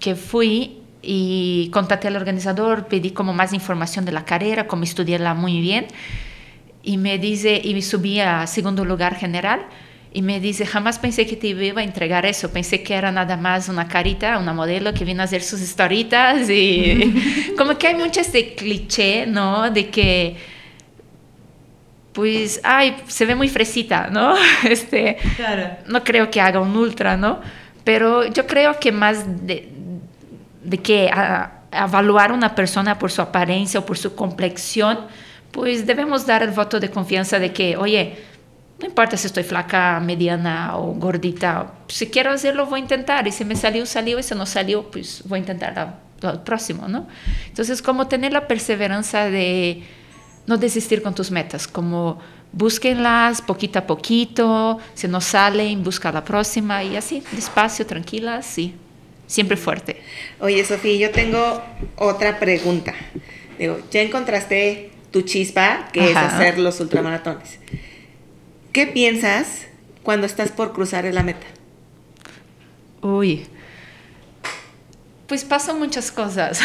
que 0.00 0.14
fui 0.14 0.78
y 1.02 1.70
contacté 1.72 2.08
al 2.08 2.16
organizador, 2.16 2.86
pedí 2.86 3.10
como 3.10 3.34
más 3.34 3.52
información 3.52 4.04
de 4.04 4.12
la 4.12 4.24
carrera, 4.24 4.66
como 4.66 4.84
estudiarla 4.84 5.34
muy 5.34 5.60
bien, 5.60 5.86
y 6.82 6.96
me 6.96 7.18
dice, 7.18 7.60
y 7.62 7.80
subí 7.82 8.20
a 8.20 8.46
segundo 8.46 8.84
lugar 8.84 9.14
general, 9.14 9.60
y 10.12 10.22
me 10.22 10.40
dice, 10.40 10.64
jamás 10.64 10.98
pensé 10.98 11.26
que 11.26 11.36
te 11.36 11.48
iba 11.48 11.80
a 11.80 11.84
entregar 11.84 12.24
eso, 12.24 12.50
pensé 12.50 12.82
que 12.82 12.94
era 12.94 13.12
nada 13.12 13.36
más 13.36 13.68
una 13.68 13.86
carita, 13.88 14.38
una 14.38 14.52
modelo 14.54 14.94
que 14.94 15.04
vino 15.04 15.20
a 15.22 15.24
hacer 15.24 15.42
sus 15.42 15.60
historitas, 15.60 16.48
y 16.48 17.52
como 17.58 17.76
que 17.76 17.88
hay 17.88 17.94
mucho 17.94 18.20
este 18.20 18.54
cliché, 18.54 19.26
¿no? 19.26 19.70
De 19.70 19.88
que 19.90 20.36
pues, 22.12 22.60
ay, 22.64 22.96
se 23.06 23.26
ve 23.26 23.34
muy 23.34 23.48
fresita, 23.48 24.08
¿no? 24.10 24.34
Este, 24.68 25.16
Claro. 25.36 25.70
no 25.86 26.02
creo 26.02 26.30
que 26.30 26.40
haga 26.40 26.60
un 26.60 26.76
ultra, 26.76 27.16
¿no? 27.16 27.40
Pero 27.84 28.26
yo 28.26 28.46
creo 28.46 28.78
que 28.80 28.90
más 28.92 29.46
de, 29.46 29.68
de 30.64 30.78
que 30.78 31.10
a, 31.12 31.60
a 31.70 31.84
evaluar 31.84 32.32
una 32.32 32.54
persona 32.54 32.98
por 32.98 33.10
su 33.12 33.22
apariencia 33.22 33.80
o 33.80 33.86
por 33.86 33.96
su 33.98 34.14
complexión, 34.14 34.98
pues 35.52 35.86
debemos 35.86 36.26
dar 36.26 36.42
el 36.42 36.50
voto 36.50 36.80
de 36.80 36.90
confianza 36.90 37.38
de 37.38 37.52
que, 37.52 37.76
oye, 37.76 38.16
no 38.78 38.86
importa 38.86 39.16
si 39.16 39.26
estoy 39.26 39.42
flaca, 39.42 39.98
mediana 40.00 40.76
o 40.76 40.94
gordita, 40.94 41.72
si 41.88 42.06
quiero 42.06 42.30
hacerlo 42.30 42.66
voy 42.66 42.80
a 42.80 42.82
intentar 42.82 43.26
y 43.26 43.32
si 43.32 43.44
me 43.44 43.56
salió, 43.56 43.84
salió 43.86 44.18
y 44.18 44.22
si 44.22 44.34
no 44.34 44.46
salió, 44.46 44.88
pues 44.90 45.22
voy 45.26 45.38
a 45.38 45.40
intentar 45.40 45.98
lo 46.20 46.44
próximo, 46.44 46.86
¿no? 46.86 47.08
Entonces, 47.46 47.82
como 47.82 48.06
tener 48.06 48.32
la 48.32 48.46
perseverancia 48.46 49.30
de 49.30 49.82
no 50.46 50.56
desistir 50.56 51.02
con 51.02 51.14
tus 51.14 51.30
metas, 51.30 51.66
como 51.66 52.20
búsquenlas 52.52 53.42
poquito 53.42 53.80
a 53.80 53.86
poquito, 53.86 54.78
si 54.94 55.08
no 55.08 55.20
salen, 55.20 55.82
busca 55.82 56.12
la 56.12 56.24
próxima 56.24 56.82
y 56.84 56.96
así, 56.96 57.22
despacio, 57.32 57.84
tranquila, 57.84 58.42
sí, 58.42 58.74
siempre 59.26 59.56
fuerte. 59.56 60.00
Oye, 60.40 60.64
Sofía, 60.64 61.08
yo 61.08 61.10
tengo 61.10 61.62
otra 61.96 62.38
pregunta. 62.38 62.94
Digo, 63.58 63.80
ya 63.90 64.02
encontraste 64.02 64.92
tu 65.10 65.22
chispa, 65.22 65.88
que 65.92 66.12
es 66.12 66.16
hacer 66.16 66.58
los 66.58 66.78
ultramaratones. 66.78 67.58
¿Qué 68.78 68.86
piensas 68.86 69.66
cuando 70.04 70.24
estás 70.24 70.52
por 70.52 70.72
cruzar 70.72 71.04
la 71.06 71.24
meta? 71.24 71.48
Uy. 73.02 73.44
Pues 75.26 75.44
pasan 75.44 75.80
muchas 75.80 76.12
cosas. 76.12 76.60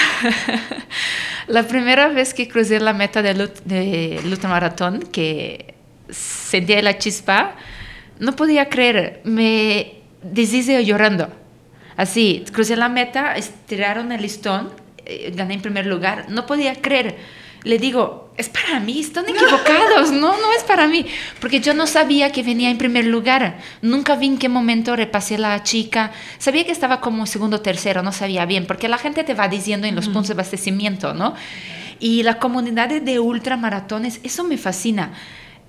la 1.47 1.63
primera 1.63 2.09
vez 2.09 2.35
que 2.35 2.47
crucé 2.47 2.79
la 2.79 2.93
meta 2.93 3.23
del 3.23 3.39
lut- 3.39 3.63
de 3.65 4.21
ultramaratón, 4.25 4.99
que 4.99 5.73
sentía 6.11 6.83
la 6.83 6.99
chispa, 6.99 7.55
no 8.19 8.35
podía 8.35 8.69
creer. 8.69 9.21
Me 9.23 9.95
deshice 10.21 10.85
llorando. 10.85 11.29
Así, 11.97 12.45
crucé 12.53 12.75
la 12.75 12.89
meta, 12.89 13.35
estiraron 13.37 14.11
el 14.11 14.21
listón, 14.21 14.69
eh, 15.03 15.33
gané 15.35 15.55
en 15.55 15.63
primer 15.63 15.87
lugar. 15.87 16.27
No 16.29 16.45
podía 16.45 16.75
creer. 16.75 17.17
Le 17.63 17.79
digo, 17.79 18.22
es 18.35 18.49
para 18.49 18.79
mí, 18.79 18.99
están 18.99 19.25
equivocados. 19.29 20.11
No, 20.11 20.31
no 20.31 20.53
es 20.57 20.63
para 20.63 20.87
mí. 20.87 21.05
Porque 21.39 21.59
yo 21.59 21.73
no 21.73 21.85
sabía 21.87 22.31
que 22.31 22.43
venía 22.43 22.69
en 22.69 22.77
primer 22.77 23.05
lugar. 23.05 23.59
Nunca 23.81 24.15
vi 24.15 24.27
en 24.27 24.37
qué 24.37 24.49
momento 24.49 24.95
repasé 24.95 25.37
la 25.37 25.61
chica. 25.63 26.11
Sabía 26.39 26.65
que 26.65 26.71
estaba 26.71 26.99
como 26.99 27.25
segundo 27.25 27.57
o 27.57 27.61
tercero, 27.61 28.01
no 28.01 28.11
sabía 28.11 28.45
bien. 28.45 28.65
Porque 28.65 28.87
la 28.87 28.97
gente 28.97 29.23
te 29.23 29.33
va 29.33 29.47
diciendo 29.47 29.87
en 29.87 29.95
los 29.95 30.05
puntos 30.05 30.27
de 30.27 30.33
abastecimiento, 30.33 31.13
¿no? 31.13 31.35
Y 31.99 32.23
la 32.23 32.39
comunidad 32.39 32.89
de 32.89 33.19
ultramaratones, 33.19 34.19
eso 34.23 34.43
me 34.43 34.57
fascina. 34.57 35.13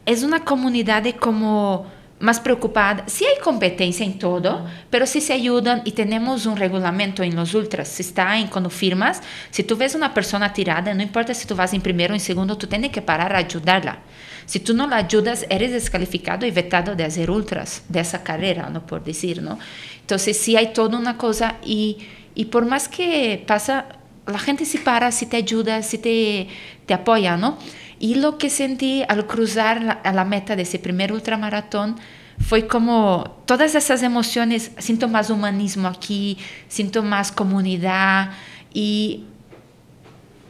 Es 0.06 0.22
una 0.22 0.44
comunidad 0.44 1.02
de 1.02 1.14
como 1.14 1.86
más 2.24 2.40
preocupada. 2.40 3.04
Sí 3.06 3.24
hay 3.26 3.38
competencia 3.42 4.04
en 4.04 4.18
todo, 4.18 4.66
pero 4.88 5.06
sí 5.06 5.20
se 5.20 5.34
ayudan 5.34 5.82
y 5.84 5.92
tenemos 5.92 6.46
un 6.46 6.56
reglamento 6.56 7.22
en 7.22 7.36
los 7.36 7.54
ultras. 7.54 7.86
Si 7.88 8.02
está 8.02 8.38
en 8.38 8.48
cuando 8.48 8.70
firmas, 8.70 9.20
si 9.50 9.62
tú 9.62 9.76
ves 9.76 9.94
una 9.94 10.14
persona 10.14 10.52
tirada, 10.52 10.94
no 10.94 11.02
importa 11.02 11.34
si 11.34 11.46
tú 11.46 11.54
vas 11.54 11.74
en 11.74 11.82
primero 11.82 12.12
o 12.12 12.16
en 12.16 12.20
segundo, 12.20 12.56
tú 12.56 12.66
tienes 12.66 12.90
que 12.90 13.02
parar 13.02 13.34
a 13.34 13.38
ayudarla. 13.38 13.98
Si 14.46 14.58
tú 14.58 14.74
no 14.74 14.86
la 14.86 14.96
ayudas, 14.96 15.44
eres 15.50 15.72
descalificado 15.72 16.46
y 16.46 16.50
vetado 16.50 16.96
de 16.96 17.04
hacer 17.04 17.30
ultras 17.30 17.82
de 17.88 18.00
esa 18.00 18.22
carrera, 18.22 18.70
no 18.70 18.86
por 18.86 19.04
decir, 19.04 19.42
¿no? 19.42 19.58
Entonces 20.00 20.38
sí 20.38 20.56
hay 20.56 20.72
toda 20.72 20.98
una 20.98 21.18
cosa 21.18 21.56
y, 21.64 21.98
y 22.34 22.46
por 22.46 22.64
más 22.64 22.88
que 22.88 23.44
pasa, 23.46 23.86
la 24.26 24.38
gente 24.38 24.64
sí 24.64 24.78
para, 24.78 25.12
sí 25.12 25.26
te 25.26 25.36
ayuda, 25.36 25.82
sí 25.82 25.98
te, 25.98 26.48
te 26.86 26.94
apoya, 26.94 27.36
¿no? 27.36 27.58
Y 27.98 28.16
lo 28.16 28.38
que 28.38 28.50
sentí 28.50 29.04
al 29.08 29.26
cruzar 29.26 29.82
la, 29.82 29.92
a 29.92 30.12
la 30.12 30.24
meta 30.24 30.56
de 30.56 30.62
ese 30.62 30.78
primer 30.78 31.12
ultramaratón 31.12 31.96
fue 32.38 32.66
como 32.66 33.42
todas 33.46 33.74
esas 33.74 34.02
emociones, 34.02 34.72
siento 34.78 35.08
más 35.08 35.30
humanismo 35.30 35.88
aquí, 35.88 36.38
siento 36.68 37.02
más 37.02 37.30
comunidad 37.30 38.30
y, 38.72 39.24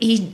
y 0.00 0.28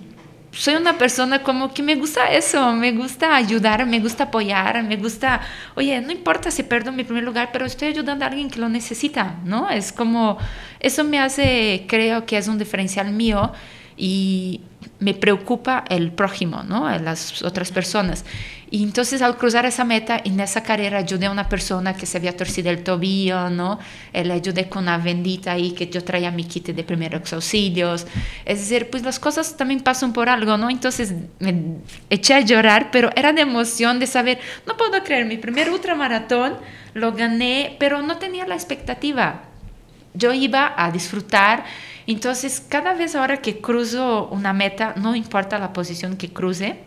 soy 0.53 0.75
una 0.75 0.99
persona 0.99 1.43
como 1.43 1.73
que 1.73 1.83
me 1.83 1.95
gusta 1.95 2.33
eso, 2.33 2.73
me 2.73 2.93
gusta 2.93 3.37
ayudar, 3.37 3.87
me 3.87 4.01
gusta 4.01 4.25
apoyar, 4.25 4.83
me 4.83 4.97
gusta, 4.97 5.41
oye, 5.77 6.01
no 6.01 6.13
importa 6.13 6.51
si 6.51 6.63
pierdo 6.63 6.93
mi 6.93 7.05
primer 7.05 7.25
lugar, 7.25 7.51
pero 7.53 7.67
estoy 7.67 7.89
ayudando 7.89 8.25
a 8.25 8.29
alguien 8.29 8.51
que 8.51 8.59
lo 8.59 8.69
necesita, 8.69 9.37
¿no? 9.45 9.71
Es 9.71 9.93
como, 9.93 10.39
eso 10.81 11.05
me 11.05 11.21
hace, 11.21 11.85
creo 11.89 12.27
que 12.27 12.37
es 12.37 12.49
un 12.49 12.59
diferencial 12.59 13.13
mío 13.13 13.53
y 13.97 14.61
me 15.01 15.15
preocupa 15.15 15.85
el 15.89 16.13
prójimo, 16.13 16.63
¿no? 16.63 16.89
Las 16.99 17.43
otras 17.43 17.73
personas. 17.73 18.25
Y 18.73 18.85
entonces 18.85 19.21
al 19.21 19.37
cruzar 19.37 19.67
esa 19.67 19.85
meta, 19.85 20.21
en 20.25 20.39
esa 20.39 20.63
carrera 20.63 20.99
ayudé 20.99 21.27
a 21.27 21.31
una 21.31 21.49
persona 21.49 21.97
que 21.97 22.07
se 22.07 22.19
había 22.19 22.37
torcido 22.37 22.71
el 22.71 22.85
tobillo, 22.85 23.51
¿no? 23.51 23.81
Eh, 24.13 24.25
le 24.25 24.35
ayudé 24.35 24.69
con 24.69 24.85
una 24.85 24.99
bendita 24.99 25.53
ahí 25.53 25.73
que 25.73 25.89
yo 25.89 26.05
traía 26.05 26.31
mi 26.31 26.45
kit 26.45 26.69
de 26.69 26.85
primeros 26.85 27.33
auxilios. 27.33 28.07
Es 28.45 28.61
decir, 28.61 28.89
pues 28.89 29.03
las 29.03 29.19
cosas 29.19 29.57
también 29.57 29.81
pasan 29.81 30.13
por 30.13 30.29
algo, 30.29 30.57
¿no? 30.57 30.71
Entonces 30.71 31.15
me 31.41 31.79
eché 32.11 32.35
a 32.35 32.41
llorar, 32.41 32.91
pero 32.93 33.11
era 33.17 33.33
de 33.33 33.41
emoción 33.41 33.99
de 33.99 34.07
saber, 34.07 34.39
no 34.67 34.77
puedo 34.77 35.03
creer, 35.03 35.25
mi 35.25 35.39
primer 35.39 35.69
ultramaratón 35.71 36.59
lo 36.95 37.13
gané, 37.13 37.77
pero 37.81 38.03
no 38.03 38.19
tenía 38.19 38.47
la 38.47 38.55
expectativa. 38.55 39.43
Yo 40.15 40.33
iba 40.33 40.75
a 40.77 40.91
disfrutar 40.91 41.65
entonces, 42.13 42.63
cada 42.67 42.95
vez 42.95 43.15
ahora 43.15 43.39
que 43.39 43.61
cruzo 43.61 44.29
una 44.33 44.53
meta, 44.53 44.95
no 44.97 45.15
importa 45.15 45.59
la 45.59 45.73
posición 45.73 46.17
que 46.17 46.33
cruce, 46.33 46.81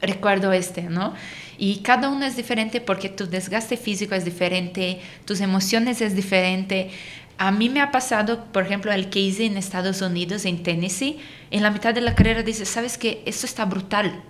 recuerdo 0.00 0.52
este, 0.52 0.82
¿no? 0.82 1.14
Y 1.58 1.78
cada 1.78 2.08
uno 2.08 2.24
es 2.24 2.36
diferente 2.36 2.80
porque 2.80 3.08
tu 3.08 3.26
desgaste 3.26 3.76
físico 3.76 4.14
es 4.14 4.24
diferente, 4.24 5.00
tus 5.24 5.40
emociones 5.40 6.00
es 6.00 6.14
diferente. 6.14 6.90
A 7.36 7.50
mí 7.50 7.68
me 7.68 7.80
ha 7.80 7.90
pasado, 7.90 8.44
por 8.52 8.64
ejemplo, 8.64 8.92
el 8.92 9.10
que 9.10 9.20
hice 9.20 9.44
en 9.44 9.56
Estados 9.56 10.00
Unidos, 10.00 10.44
en 10.44 10.62
Tennessee, 10.62 11.18
en 11.50 11.62
la 11.62 11.70
mitad 11.70 11.94
de 11.94 12.00
la 12.00 12.14
carrera 12.14 12.42
dices, 12.42 12.68
¿sabes 12.68 12.96
qué? 12.96 13.22
Esto 13.26 13.46
está 13.46 13.64
brutal. 13.64 14.22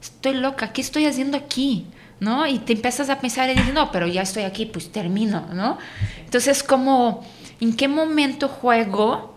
Estoy 0.00 0.34
loca, 0.34 0.72
¿qué 0.72 0.80
estoy 0.80 1.06
haciendo 1.06 1.36
aquí? 1.36 1.86
¿No? 2.18 2.46
Y 2.46 2.58
te 2.58 2.72
empiezas 2.72 3.10
a 3.10 3.20
pensar 3.20 3.48
y 3.50 3.54
dices, 3.54 3.74
no, 3.74 3.90
pero 3.92 4.06
ya 4.06 4.22
estoy 4.22 4.42
aquí, 4.42 4.66
pues 4.66 4.90
termino, 4.90 5.48
¿no? 5.54 5.78
Entonces, 6.24 6.62
como, 6.62 7.24
¿en 7.60 7.74
qué 7.74 7.88
momento 7.88 8.48
juego 8.48 9.32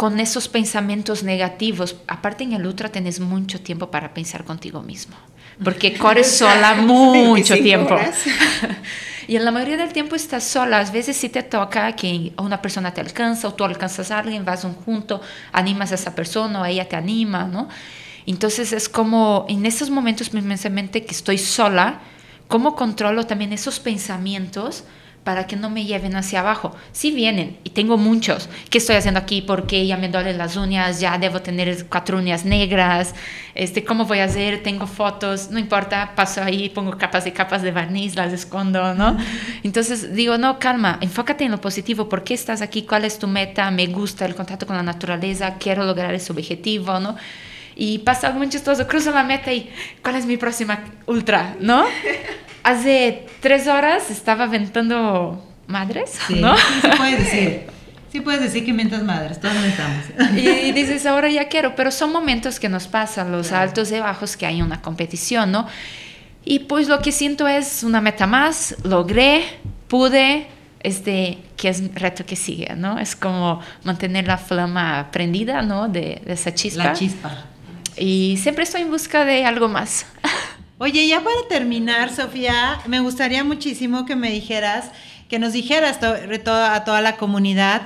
con 0.00 0.18
esos 0.18 0.48
pensamientos 0.48 1.22
negativos. 1.22 1.94
Aparte 2.06 2.42
en 2.42 2.54
el 2.54 2.66
ultra 2.66 2.88
tenés 2.88 3.20
mucho 3.20 3.60
tiempo 3.60 3.90
para 3.90 4.14
pensar 4.14 4.46
contigo 4.46 4.80
mismo, 4.80 5.14
porque 5.62 5.92
corres 5.98 6.38
sola 6.38 6.74
mucho 6.76 7.54
tiempo. 7.56 7.98
y 9.28 9.36
en 9.36 9.44
la 9.44 9.50
mayoría 9.50 9.76
del 9.76 9.92
tiempo 9.92 10.16
estás 10.16 10.44
sola. 10.44 10.78
A 10.78 10.90
veces 10.90 11.18
sí 11.18 11.28
te 11.28 11.42
toca 11.42 11.94
que 11.96 12.32
una 12.38 12.62
persona 12.62 12.94
te 12.94 13.02
alcanza 13.02 13.46
o 13.48 13.52
tú 13.52 13.62
alcanzas 13.62 14.10
a 14.10 14.20
alguien, 14.20 14.42
vas 14.42 14.64
un 14.64 14.72
junto, 14.72 15.20
animas 15.52 15.92
a 15.92 15.96
esa 15.96 16.14
persona 16.14 16.62
o 16.62 16.64
ella 16.64 16.88
te 16.88 16.96
anima, 16.96 17.44
¿no? 17.44 17.68
Entonces 18.24 18.72
es 18.72 18.88
como 18.88 19.44
en 19.50 19.66
esos 19.66 19.90
momentos 19.90 20.32
inmensamente 20.32 21.04
que 21.04 21.12
estoy 21.12 21.36
sola, 21.36 22.00
¿cómo 22.48 22.74
controlo 22.74 23.26
también 23.26 23.52
esos 23.52 23.78
pensamientos? 23.80 24.84
Para 25.24 25.46
que 25.46 25.56
no 25.56 25.68
me 25.68 25.84
lleven 25.84 26.16
hacia 26.16 26.40
abajo. 26.40 26.74
Sí 26.92 27.10
vienen, 27.10 27.58
y 27.62 27.70
tengo 27.70 27.96
muchos. 27.98 28.48
¿Qué 28.70 28.78
estoy 28.78 28.96
haciendo 28.96 29.20
aquí? 29.20 29.42
Porque 29.42 29.86
ya 29.86 29.96
me 29.96 30.08
duelen 30.08 30.38
las 30.38 30.56
uñas, 30.56 31.00
ya 31.00 31.18
debo 31.18 31.40
tener 31.42 31.86
cuatro 31.86 32.18
uñas 32.18 32.44
negras. 32.44 33.14
Este, 33.54 33.84
¿Cómo 33.84 34.06
voy 34.06 34.20
a 34.20 34.24
hacer? 34.24 34.62
Tengo 34.62 34.86
fotos, 34.86 35.50
no 35.50 35.58
importa, 35.58 36.12
paso 36.16 36.42
ahí, 36.42 36.70
pongo 36.70 36.96
capas 36.96 37.26
y 37.26 37.32
capas 37.32 37.62
de 37.62 37.70
barniz, 37.70 38.16
las 38.16 38.32
escondo, 38.32 38.94
¿no? 38.94 39.16
Entonces 39.62 40.14
digo, 40.14 40.38
no, 40.38 40.58
calma, 40.58 40.98
enfócate 41.00 41.44
en 41.44 41.50
lo 41.50 41.60
positivo. 41.60 42.08
¿Por 42.08 42.24
qué 42.24 42.34
estás 42.34 42.62
aquí? 42.62 42.82
¿Cuál 42.82 43.04
es 43.04 43.18
tu 43.18 43.28
meta? 43.28 43.70
Me 43.70 43.86
gusta 43.86 44.24
el 44.24 44.34
contacto 44.34 44.66
con 44.66 44.76
la 44.76 44.82
naturaleza, 44.82 45.56
quiero 45.58 45.84
lograr 45.84 46.14
ese 46.14 46.32
objetivo, 46.32 46.98
¿no? 46.98 47.16
Y 47.76 47.98
pasa 47.98 48.28
algo 48.28 48.40
muy 48.40 48.48
chistoso, 48.48 48.86
cruzo 48.86 49.10
la 49.10 49.22
meta 49.22 49.52
y 49.52 49.70
¿cuál 50.02 50.16
es 50.16 50.26
mi 50.26 50.36
próxima 50.36 50.84
ultra? 51.06 51.56
¿No? 51.60 51.84
Hace 52.62 53.26
tres 53.40 53.66
horas 53.66 54.10
estaba 54.10 54.44
aventando 54.44 55.44
madres, 55.66 56.18
¿no? 56.28 56.56
Sí, 56.56 56.88
puedes 56.96 57.18
decir. 57.24 57.66
Sí 58.12 58.20
puedes 58.20 58.40
decir 58.40 58.64
que 58.64 58.72
mientas 58.72 59.04
madres, 59.04 59.38
todos 59.38 59.54
estamos. 59.56 60.04
Y 60.36 60.72
dices, 60.72 61.06
ahora 61.06 61.30
ya 61.30 61.46
quiero, 61.46 61.76
pero 61.76 61.92
son 61.92 62.10
momentos 62.12 62.58
que 62.58 62.68
nos 62.68 62.88
pasan, 62.88 63.30
los 63.30 63.52
altos 63.52 63.92
y 63.92 64.00
bajos, 64.00 64.36
que 64.36 64.46
hay 64.46 64.62
una 64.62 64.82
competición, 64.82 65.52
¿no? 65.52 65.68
Y 66.44 66.60
pues 66.60 66.88
lo 66.88 67.00
que 67.00 67.12
siento 67.12 67.46
es 67.46 67.84
una 67.84 68.00
meta 68.00 68.26
más, 68.26 68.74
logré, 68.82 69.44
pude, 69.86 70.48
este, 70.80 71.38
que 71.56 71.68
es 71.68 71.94
reto 71.94 72.26
que 72.26 72.34
sigue, 72.34 72.74
¿no? 72.74 72.98
Es 72.98 73.14
como 73.14 73.60
mantener 73.84 74.26
la 74.26 74.38
flama 74.38 75.10
prendida, 75.12 75.62
¿no? 75.62 75.88
De, 75.88 76.20
de 76.24 76.32
esa 76.32 76.52
chispa. 76.52 76.84
La 76.84 76.92
chispa. 76.94 77.44
Y 77.96 78.38
siempre 78.42 78.64
estoy 78.64 78.82
en 78.82 78.90
busca 78.90 79.24
de 79.24 79.44
algo 79.44 79.68
más. 79.68 80.06
Oye, 80.82 81.06
ya 81.06 81.22
para 81.22 81.36
terminar, 81.46 82.10
Sofía, 82.10 82.80
me 82.86 83.00
gustaría 83.00 83.44
muchísimo 83.44 84.06
que 84.06 84.16
me 84.16 84.30
dijeras, 84.30 84.90
que 85.28 85.38
nos 85.38 85.52
dijeras 85.52 85.98
a 86.02 86.84
toda 86.84 87.00
la 87.02 87.18
comunidad, 87.18 87.82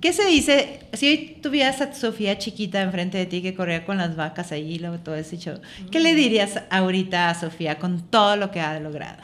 ¿qué 0.00 0.12
se 0.12 0.26
dice? 0.26 0.80
Si 0.92 1.08
hoy 1.08 1.38
tuvieras 1.40 1.80
a 1.80 1.94
Sofía 1.94 2.38
chiquita 2.38 2.82
enfrente 2.82 3.16
de 3.16 3.26
ti 3.26 3.42
que 3.42 3.54
corría 3.54 3.86
con 3.86 3.96
las 3.96 4.16
vacas 4.16 4.50
allí, 4.50 4.80
luego 4.80 4.98
todo 4.98 5.14
ese 5.14 5.38
show, 5.38 5.60
¿qué 5.92 6.00
le 6.00 6.16
dirías 6.16 6.60
ahorita 6.68 7.30
a 7.30 7.36
Sofía 7.36 7.78
con 7.78 8.00
todo 8.10 8.34
lo 8.34 8.50
que 8.50 8.60
ha 8.60 8.80
logrado? 8.80 9.22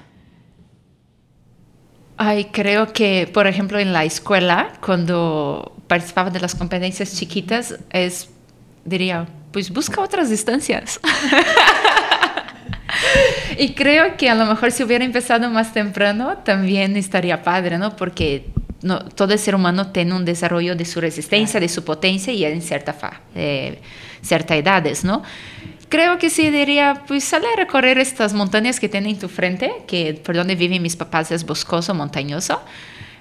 Ay, 2.19 2.45
creo 2.53 2.93
que, 2.93 3.29
por 3.35 3.49
ejemplo, 3.49 3.81
en 3.81 3.93
la 3.93 4.05
escuela, 4.05 4.75
cuando 4.81 5.75
participaba 5.89 6.31
de 6.31 6.39
las 6.39 6.55
competencias 6.55 7.17
chiquitas, 7.17 7.81
es, 7.91 8.31
diría, 8.85 9.27
pues 9.51 9.73
busca 9.73 10.01
otras 10.01 10.31
distancias. 10.31 11.01
y 13.59 13.75
creo 13.75 14.17
que 14.17 14.29
a 14.29 14.35
lo 14.35 14.47
mejor 14.47 14.73
si 14.73 14.83
hubiera 14.83 15.05
empezado 15.05 15.49
más 15.51 15.73
temprano 15.73 16.39
también 16.45 16.97
estaría 16.97 17.43
padre, 17.43 17.79
¿no? 17.79 17.97
Porque 17.97 18.47
no, 18.83 19.01
todo 19.01 19.33
el 19.33 19.39
ser 19.39 19.55
humano 19.55 19.89
tiene 19.89 20.15
un 20.15 20.25
desarrollo 20.25 20.77
de 20.77 20.85
su 20.85 21.01
resistencia, 21.01 21.59
de 21.61 21.69
su 21.69 21.85
potencia 21.85 22.33
y 22.33 22.45
en 22.45 22.63
cierta, 22.63 22.93
fa, 22.93 23.21
eh, 23.35 23.81
cierta 24.23 24.57
edades, 24.57 25.05
¿no? 25.05 25.23
Creo 25.89 26.19
que 26.19 26.29
sí 26.29 26.51
diría, 26.51 27.03
pues 27.07 27.25
sale 27.25 27.47
a 27.53 27.57
recorrer 27.57 27.99
estas 27.99 28.35
montañas 28.35 28.79
que 28.79 28.89
tienen 28.89 29.13
en 29.13 29.19
tu 29.19 29.29
frente, 29.29 29.73
que 29.87 30.15
por 30.15 30.37
donde 30.37 30.55
viven 30.55 30.83
mis 30.83 30.97
papás 30.97 31.33
es 31.33 31.47
boscoso, 31.47 31.95
montañoso, 31.95 32.61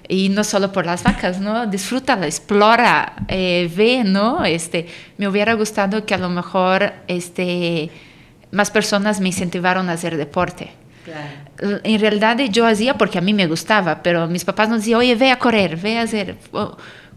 y 0.06 0.28
no 0.28 0.44
solo 0.44 0.70
por 0.70 0.84
las 0.84 1.02
vacas, 1.02 1.40
¿no? 1.40 1.66
Disfrútala, 1.66 2.26
explora, 2.26 3.14
eh, 3.28 3.70
ve, 3.74 4.04
¿no? 4.04 4.44
Este, 4.44 4.86
me 5.16 5.28
hubiera 5.28 5.54
gustado 5.54 6.04
que 6.04 6.14
a 6.14 6.18
lo 6.18 6.28
mejor, 6.28 6.92
este, 7.08 7.90
más 8.50 8.70
personas 8.70 9.20
me 9.20 9.28
incentivaron 9.28 9.88
a 9.88 9.92
hacer 9.92 10.16
deporte. 10.16 10.70
Claro. 11.04 11.80
En 11.84 12.00
realidad 12.00 12.38
yo 12.50 12.66
hacía 12.66 12.94
porque 12.94 13.18
a 13.18 13.20
mí 13.20 13.32
me 13.32 13.46
gustaba, 13.46 14.02
pero 14.02 14.26
mis 14.26 14.44
papás 14.44 14.68
nos 14.68 14.78
decían, 14.78 15.00
oye, 15.00 15.14
ve 15.14 15.30
a 15.30 15.38
correr, 15.38 15.76
ve 15.76 15.98
a 15.98 16.02
hacer, 16.02 16.36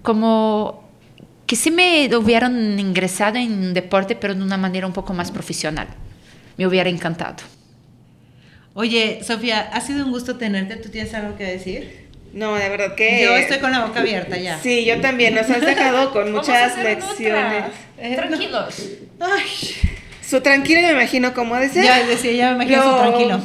como 0.02 0.90
que 1.46 1.56
sí 1.58 1.70
me 1.70 2.10
hubieran 2.16 2.80
ingresado 2.80 3.38
en 3.38 3.74
deporte, 3.74 4.16
pero 4.16 4.34
de 4.34 4.42
una 4.42 4.58
manera 4.58 4.88
un 4.88 4.94
poco 4.94 5.14
más 5.14 5.32
profesional. 5.32 5.88
Me 6.58 6.66
hubiera 6.66 6.90
encantado. 6.90 7.44
Oye, 8.74 9.22
Sofía, 9.24 9.70
ha 9.74 9.82
sido 9.82 10.06
un 10.06 10.12
gusto 10.12 10.38
tenerte. 10.38 10.78
¿Tú 10.78 10.90
tienes 10.90 11.14
algo 11.14 11.36
que 11.38 11.44
decir? 11.44 12.08
No, 12.34 12.56
de 12.56 12.70
verdad 12.70 12.96
que... 12.96 13.24
Yo 13.24 13.36
estoy 13.36 13.60
con 13.60 13.72
la 13.72 13.86
boca 13.86 14.00
abierta 14.00 14.38
ya. 14.38 14.60
Sí, 14.60 14.86
yo 14.86 15.02
también. 15.02 15.36
Nos 15.36 15.50
has 15.50 15.60
dejado 15.60 16.12
con 16.14 16.32
muchas 16.34 16.78
lecciones. 16.78 17.66
Eh, 17.98 18.16
Tranquilos. 18.16 18.90
Ay. 19.20 19.90
Su 20.32 20.40
tranquilo 20.42 20.80
me 20.82 20.92
imagino 20.94 21.34
cómo 21.34 21.58
de 21.58 21.68
ser. 21.70 21.84
Ya 21.84 22.04
decía, 22.06 22.32
ya 22.32 22.56
me 22.56 22.64
imagino 22.64 22.84
su 22.90 22.98
tranquilo. 22.98 23.42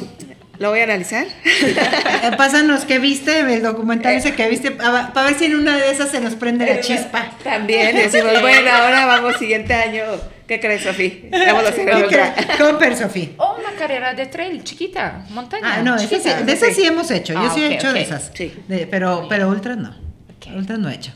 Lo 0.59 0.69
voy 0.71 0.79
a 0.79 0.83
analizar. 0.85 1.25
Eh, 1.45 2.31
Pásanos 2.37 2.85
qué 2.85 2.97
viste, 2.97 3.41
el 3.41 3.61
documental 3.61 4.13
ese 4.15 4.33
que 4.33 4.47
viste, 4.49 4.71
para 4.71 5.11
ver 5.23 5.35
si 5.37 5.45
en 5.45 5.55
una 5.55 5.75
de 5.77 5.91
esas 5.91 6.09
se 6.09 6.19
nos 6.21 6.33
prende 6.35 6.65
la 6.65 6.79
chispa. 6.79 7.31
También 7.43 7.95
decimos, 7.95 8.31
bueno, 8.41 8.71
ahora 8.71 9.05
vamos 9.05 9.35
siguiente 9.37 9.73
año. 9.73 10.01
¿Qué 10.47 10.59
crees, 10.61 10.81
Sofía? 10.83 11.11
Vamos 11.47 11.65
a 11.65 11.69
hacer 11.69 11.93
ultra. 11.93 12.33
Comper, 12.57 12.95
Sofía. 12.95 13.29
O 13.37 13.57
una 13.59 13.71
carrera 13.77 14.13
de 14.13 14.25
trail 14.27 14.63
chiquita, 14.63 15.25
montaña. 15.31 15.75
Ah, 15.79 15.81
no, 15.83 15.95
esas 15.97 16.23
sí- 16.23 16.29
de 16.45 16.53
esas 16.53 16.73
sí 16.73 16.83
hemos 16.85 17.11
hecho. 17.11 17.33
Yo 17.33 17.39
Ah, 17.41 17.51
sí 17.53 17.61
he 17.63 17.67
ok, 17.67 17.71
hecho 17.73 17.87
ok. 17.89 17.93
de 17.93 18.01
esas. 18.01 18.31
Sí. 18.33 18.53
De- 18.69 18.87
pero, 18.87 19.27
pero 19.27 19.49
ultras 19.49 19.75
no. 19.77 19.89
Ok. 19.89 20.55
Ultras 20.55 20.79
no 20.79 20.89
he 20.89 20.95
hecho. 20.95 21.11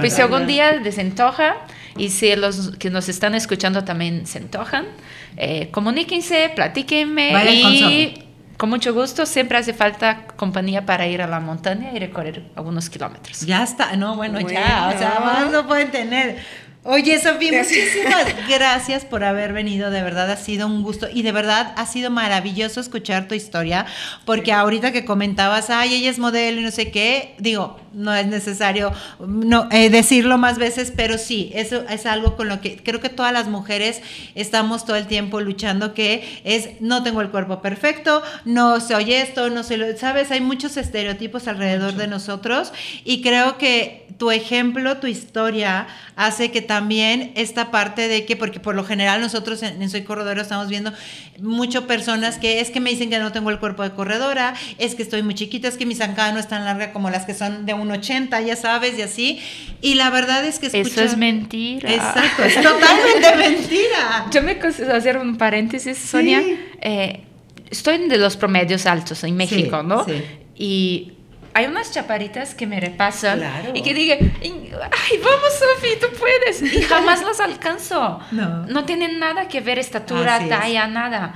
Pues 0.00 0.14
si 0.14 0.22
algún 0.22 0.46
día 0.46 0.72
les 0.72 0.98
antoja 0.98 1.56
y 1.96 2.10
si 2.10 2.34
los 2.36 2.72
que 2.78 2.90
nos 2.90 3.08
están 3.08 3.34
escuchando 3.34 3.84
también 3.84 4.26
se 4.26 4.38
antojan, 4.38 4.86
eh, 5.36 5.68
comuníquense, 5.70 6.50
platíquenme 6.54 7.32
Vayan 7.32 7.62
con 7.62 7.72
y 7.72 7.78
Sofi. 7.80 8.24
con 8.56 8.70
mucho 8.70 8.94
gusto 8.94 9.26
siempre 9.26 9.58
hace 9.58 9.74
falta 9.74 10.26
compañía 10.36 10.86
para 10.86 11.06
ir 11.06 11.22
a 11.22 11.26
la 11.26 11.40
montaña 11.40 11.90
y 11.94 11.98
recorrer 11.98 12.42
algunos 12.56 12.88
kilómetros. 12.90 13.40
Ya 13.42 13.62
está, 13.62 13.96
no, 13.96 14.16
bueno, 14.16 14.40
ya, 14.40 14.90
o 14.94 14.98
sea, 14.98 15.18
Bueno. 15.20 15.24
más 15.24 15.50
no 15.52 15.66
pueden 15.66 15.90
tener. 15.90 16.38
Oye, 16.86 17.18
Sofía, 17.18 17.62
muchísimas 17.62 18.26
gracias 18.48 19.06
por 19.06 19.24
haber 19.24 19.54
venido, 19.54 19.90
de 19.90 20.02
verdad 20.02 20.30
ha 20.30 20.36
sido 20.36 20.66
un 20.66 20.82
gusto 20.82 21.08
y 21.10 21.22
de 21.22 21.32
verdad 21.32 21.72
ha 21.76 21.86
sido 21.86 22.10
maravilloso 22.10 22.78
escuchar 22.78 23.26
tu 23.26 23.34
historia, 23.34 23.86
porque 24.26 24.52
ahorita 24.52 24.92
que 24.92 25.06
comentabas, 25.06 25.70
ay, 25.70 25.94
ella 25.94 26.10
es 26.10 26.18
modelo 26.18 26.60
y 26.60 26.64
no 26.64 26.70
sé 26.70 26.90
qué, 26.90 27.36
digo, 27.38 27.80
no 27.94 28.14
es 28.14 28.26
necesario 28.26 28.92
no, 29.26 29.68
eh, 29.70 29.90
decirlo 29.90 30.38
más 30.38 30.58
veces, 30.58 30.92
pero 30.94 31.18
sí, 31.18 31.50
eso 31.54 31.84
es 31.88 32.06
algo 32.06 32.36
con 32.36 32.48
lo 32.48 32.60
que 32.60 32.76
creo 32.76 33.00
que 33.00 33.08
todas 33.08 33.32
las 33.32 33.48
mujeres 33.48 34.00
estamos 34.34 34.84
todo 34.84 34.96
el 34.96 35.06
tiempo 35.06 35.40
luchando, 35.40 35.94
que 35.94 36.40
es, 36.44 36.80
no 36.80 37.02
tengo 37.02 37.20
el 37.20 37.30
cuerpo 37.30 37.62
perfecto, 37.62 38.22
no 38.44 38.80
soy 38.80 39.14
esto, 39.14 39.50
no 39.50 39.62
soy 39.62 39.76
lo, 39.76 39.96
sabes, 39.96 40.30
hay 40.30 40.40
muchos 40.40 40.76
estereotipos 40.76 41.48
alrededor 41.48 41.94
de 41.94 42.06
nosotros 42.06 42.72
y 43.04 43.22
creo 43.22 43.58
que 43.58 44.06
tu 44.18 44.30
ejemplo, 44.30 44.98
tu 44.98 45.06
historia 45.06 45.86
hace 46.16 46.50
que 46.50 46.62
también 46.62 47.32
esta 47.34 47.70
parte 47.70 48.08
de 48.08 48.24
que, 48.24 48.36
porque 48.36 48.60
por 48.60 48.74
lo 48.74 48.84
general 48.84 49.20
nosotros 49.20 49.62
en, 49.62 49.82
en 49.82 49.90
Soy 49.90 50.02
Corredora 50.02 50.42
estamos 50.42 50.68
viendo 50.68 50.92
mucho 51.40 51.86
personas 51.86 52.38
que 52.38 52.60
es 52.60 52.70
que 52.70 52.80
me 52.80 52.90
dicen 52.90 53.10
que 53.10 53.18
no 53.18 53.32
tengo 53.32 53.50
el 53.50 53.58
cuerpo 53.58 53.82
de 53.82 53.90
corredora, 53.90 54.54
es 54.78 54.94
que 54.94 55.02
estoy 55.02 55.22
muy 55.22 55.34
chiquita, 55.34 55.68
es 55.68 55.76
que 55.76 55.86
mi 55.86 55.94
zancada 55.94 56.32
no 56.32 56.38
es 56.38 56.48
tan 56.48 56.64
larga 56.64 56.92
como 56.92 57.10
las 57.10 57.24
que 57.24 57.34
son 57.34 57.66
de 57.66 57.74
un 57.74 57.83
80, 57.90 58.40
ya 58.42 58.56
sabes, 58.56 58.98
y 58.98 59.02
así. 59.02 59.40
Y 59.80 59.94
la 59.94 60.10
verdad 60.10 60.44
es 60.44 60.58
que 60.58 60.66
Eso 60.68 60.76
escucha- 60.78 61.04
es 61.04 61.16
mentira. 61.16 61.92
Exacto, 61.92 62.44
es 62.44 62.54
totalmente 62.62 63.36
mentira. 63.36 64.26
Yo 64.30 64.42
me 64.42 64.52
hacer 64.94 65.18
un 65.18 65.36
paréntesis, 65.36 65.98
Sonia. 65.98 66.42
Eh, 66.80 67.20
estoy 67.70 68.08
de 68.08 68.16
los 68.18 68.36
promedios 68.36 68.86
altos 68.86 69.22
en 69.24 69.36
México, 69.36 69.80
Sí, 69.80 69.86
¿no? 69.86 70.04
sí. 70.04 70.22
Y 70.56 71.12
hay 71.52 71.66
unas 71.66 71.92
chaparitas 71.92 72.54
que 72.54 72.66
me 72.66 72.80
repasan 72.80 73.38
Claro. 73.38 73.70
y 73.74 73.82
que 73.82 73.94
digan, 73.94 74.18
ay, 74.42 75.18
vamos, 75.18 75.52
Sofi, 75.58 75.90
tú 76.00 76.06
puedes. 76.18 76.62
Y 76.74 76.82
jamás 76.82 77.22
las 77.22 77.38
alcanzo. 77.40 78.20
No. 78.32 78.84
tienen 78.84 79.18
nada 79.18 79.48
que 79.48 79.60
ver 79.60 79.78
estatura, 79.78 80.36
Así 80.36 80.44
es. 80.44 80.50
talla, 80.50 80.86
nada. 80.88 81.34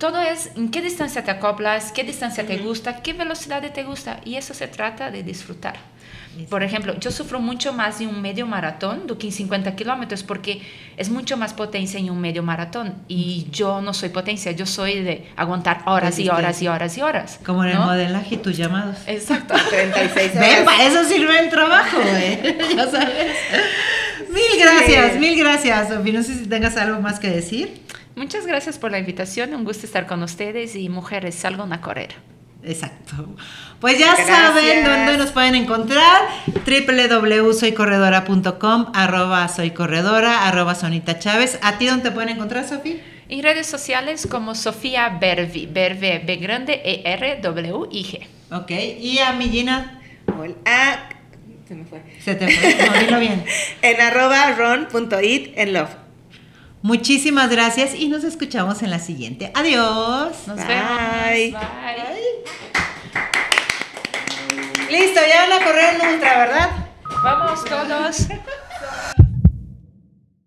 Todo 0.00 0.18
es 0.22 0.50
en 0.56 0.70
qué 0.70 0.80
distancia 0.80 1.22
te 1.22 1.30
acoplas, 1.30 1.92
qué 1.92 2.02
distancia 2.04 2.46
te 2.46 2.56
gusta, 2.56 3.02
qué 3.02 3.12
velocidad 3.12 3.62
te 3.70 3.82
gusta. 3.84 4.18
Y 4.24 4.36
eso 4.36 4.54
se 4.54 4.66
trata 4.66 5.10
de 5.10 5.22
disfrutar. 5.22 5.76
Por 6.48 6.62
ejemplo, 6.62 6.98
yo 6.98 7.10
sufro 7.10 7.38
mucho 7.38 7.74
más 7.74 7.98
de 7.98 8.06
un 8.06 8.22
medio 8.22 8.46
maratón 8.46 9.06
do 9.06 9.18
que 9.18 9.26
en 9.26 9.32
50 9.32 9.74
kilómetros 9.76 10.22
porque 10.22 10.62
es 10.96 11.10
mucho 11.10 11.36
más 11.36 11.52
potencia 11.52 11.98
en 12.00 12.08
un 12.08 12.18
medio 12.20 12.42
maratón 12.42 12.94
y 13.08 13.46
yo 13.52 13.82
no 13.82 13.92
soy 13.92 14.08
potencia, 14.08 14.52
yo 14.52 14.64
soy 14.64 15.02
de 15.02 15.28
aguantar 15.36 15.82
horas 15.86 16.18
y 16.18 16.28
horas 16.30 16.62
y 16.62 16.68
horas 16.68 16.96
y 16.96 17.02
horas. 17.02 17.38
Como 17.44 17.62
en 17.64 17.70
el 17.70 17.78
modelaje 17.80 18.36
y 18.36 18.38
tus 18.38 18.56
llamados. 18.56 18.96
Exacto. 19.06 19.54
36 19.70 20.34
Ven, 20.34 20.42
horas. 20.42 20.60
para 20.64 20.84
eso 20.86 21.04
sirve 21.04 21.38
el 21.40 21.50
trabajo, 21.50 21.98
¿eh? 22.06 22.58
ya 22.76 22.86
sabes. 22.90 23.36
Mil 24.30 24.58
gracias, 24.58 25.12
Sí. 25.12 25.18
mil 25.18 25.36
gracias, 25.38 25.88
Sofía. 25.88 26.12
No 26.14 26.22
sé 26.22 26.38
si 26.38 26.46
tengas 26.46 26.76
algo 26.76 27.00
más 27.00 27.18
que 27.20 27.28
decir. 27.28 27.82
Muchas 28.20 28.46
gracias 28.46 28.76
por 28.76 28.90
la 28.90 28.98
invitación, 28.98 29.54
un 29.54 29.64
gusto 29.64 29.86
estar 29.86 30.06
con 30.06 30.22
ustedes 30.22 30.76
y 30.76 30.90
mujeres, 30.90 31.36
salgan 31.36 31.72
a 31.72 31.80
correr. 31.80 32.10
Exacto. 32.62 33.34
Pues 33.80 33.98
ya 33.98 34.08
Gracias. 34.14 34.28
saben 34.28 34.84
dónde 34.84 35.16
nos 35.16 35.32
pueden 35.32 35.54
encontrar. 35.54 36.20
www.soycorredora.com, 36.66 38.92
arroba 38.94 39.48
soycorredora, 39.48 40.46
arroba 40.46 40.74
Sonita 40.74 41.18
Chávez. 41.18 41.58
¿A 41.62 41.78
ti 41.78 41.86
dónde 41.86 42.10
te 42.10 42.12
pueden 42.14 42.28
encontrar, 42.28 42.68
Sofía? 42.68 42.96
En 43.30 43.42
redes 43.42 43.66
sociales 43.66 44.26
como 44.30 44.54
Sofía 44.54 45.16
Bervi, 45.18 45.64
Bervi 45.64 46.18
B 46.22 46.36
grande 46.36 46.82
E 46.84 47.00
R 47.06 47.38
W 47.40 47.88
I 47.90 48.04
G. 48.04 48.20
Ok. 48.54 48.70
Y 49.00 49.18
a 49.20 49.32
mi 49.32 49.48
Gina, 49.48 49.98
Hola. 50.38 50.52
Ah, 50.66 51.08
se 51.66 51.74
me 51.74 51.86
fue. 51.86 52.02
se 52.22 52.34
te 52.34 52.50
fue. 52.50 52.86
No, 52.86 52.92
dilo 53.00 53.18
bien. 53.18 53.42
En 53.80 53.98
arroba 53.98 54.52
ron.it 54.52 55.54
en 55.56 55.72
love. 55.72 55.88
Muchísimas 56.82 57.50
gracias 57.50 57.94
y 57.94 58.08
nos 58.08 58.24
escuchamos 58.24 58.82
en 58.82 58.90
la 58.90 58.98
siguiente. 58.98 59.52
Adiós. 59.54 60.46
Nos 60.46 60.56
Bye. 60.56 60.66
vemos. 60.66 60.90
Bye. 61.30 61.56
Listo, 64.90 65.20
ya 65.28 65.46
van 65.48 65.62
a 65.62 65.64
correr 65.64 66.00
un 66.00 66.08
ultra, 66.14 66.38
¿verdad? 66.38 66.70
Vamos 67.22 67.64
todos. 67.64 68.26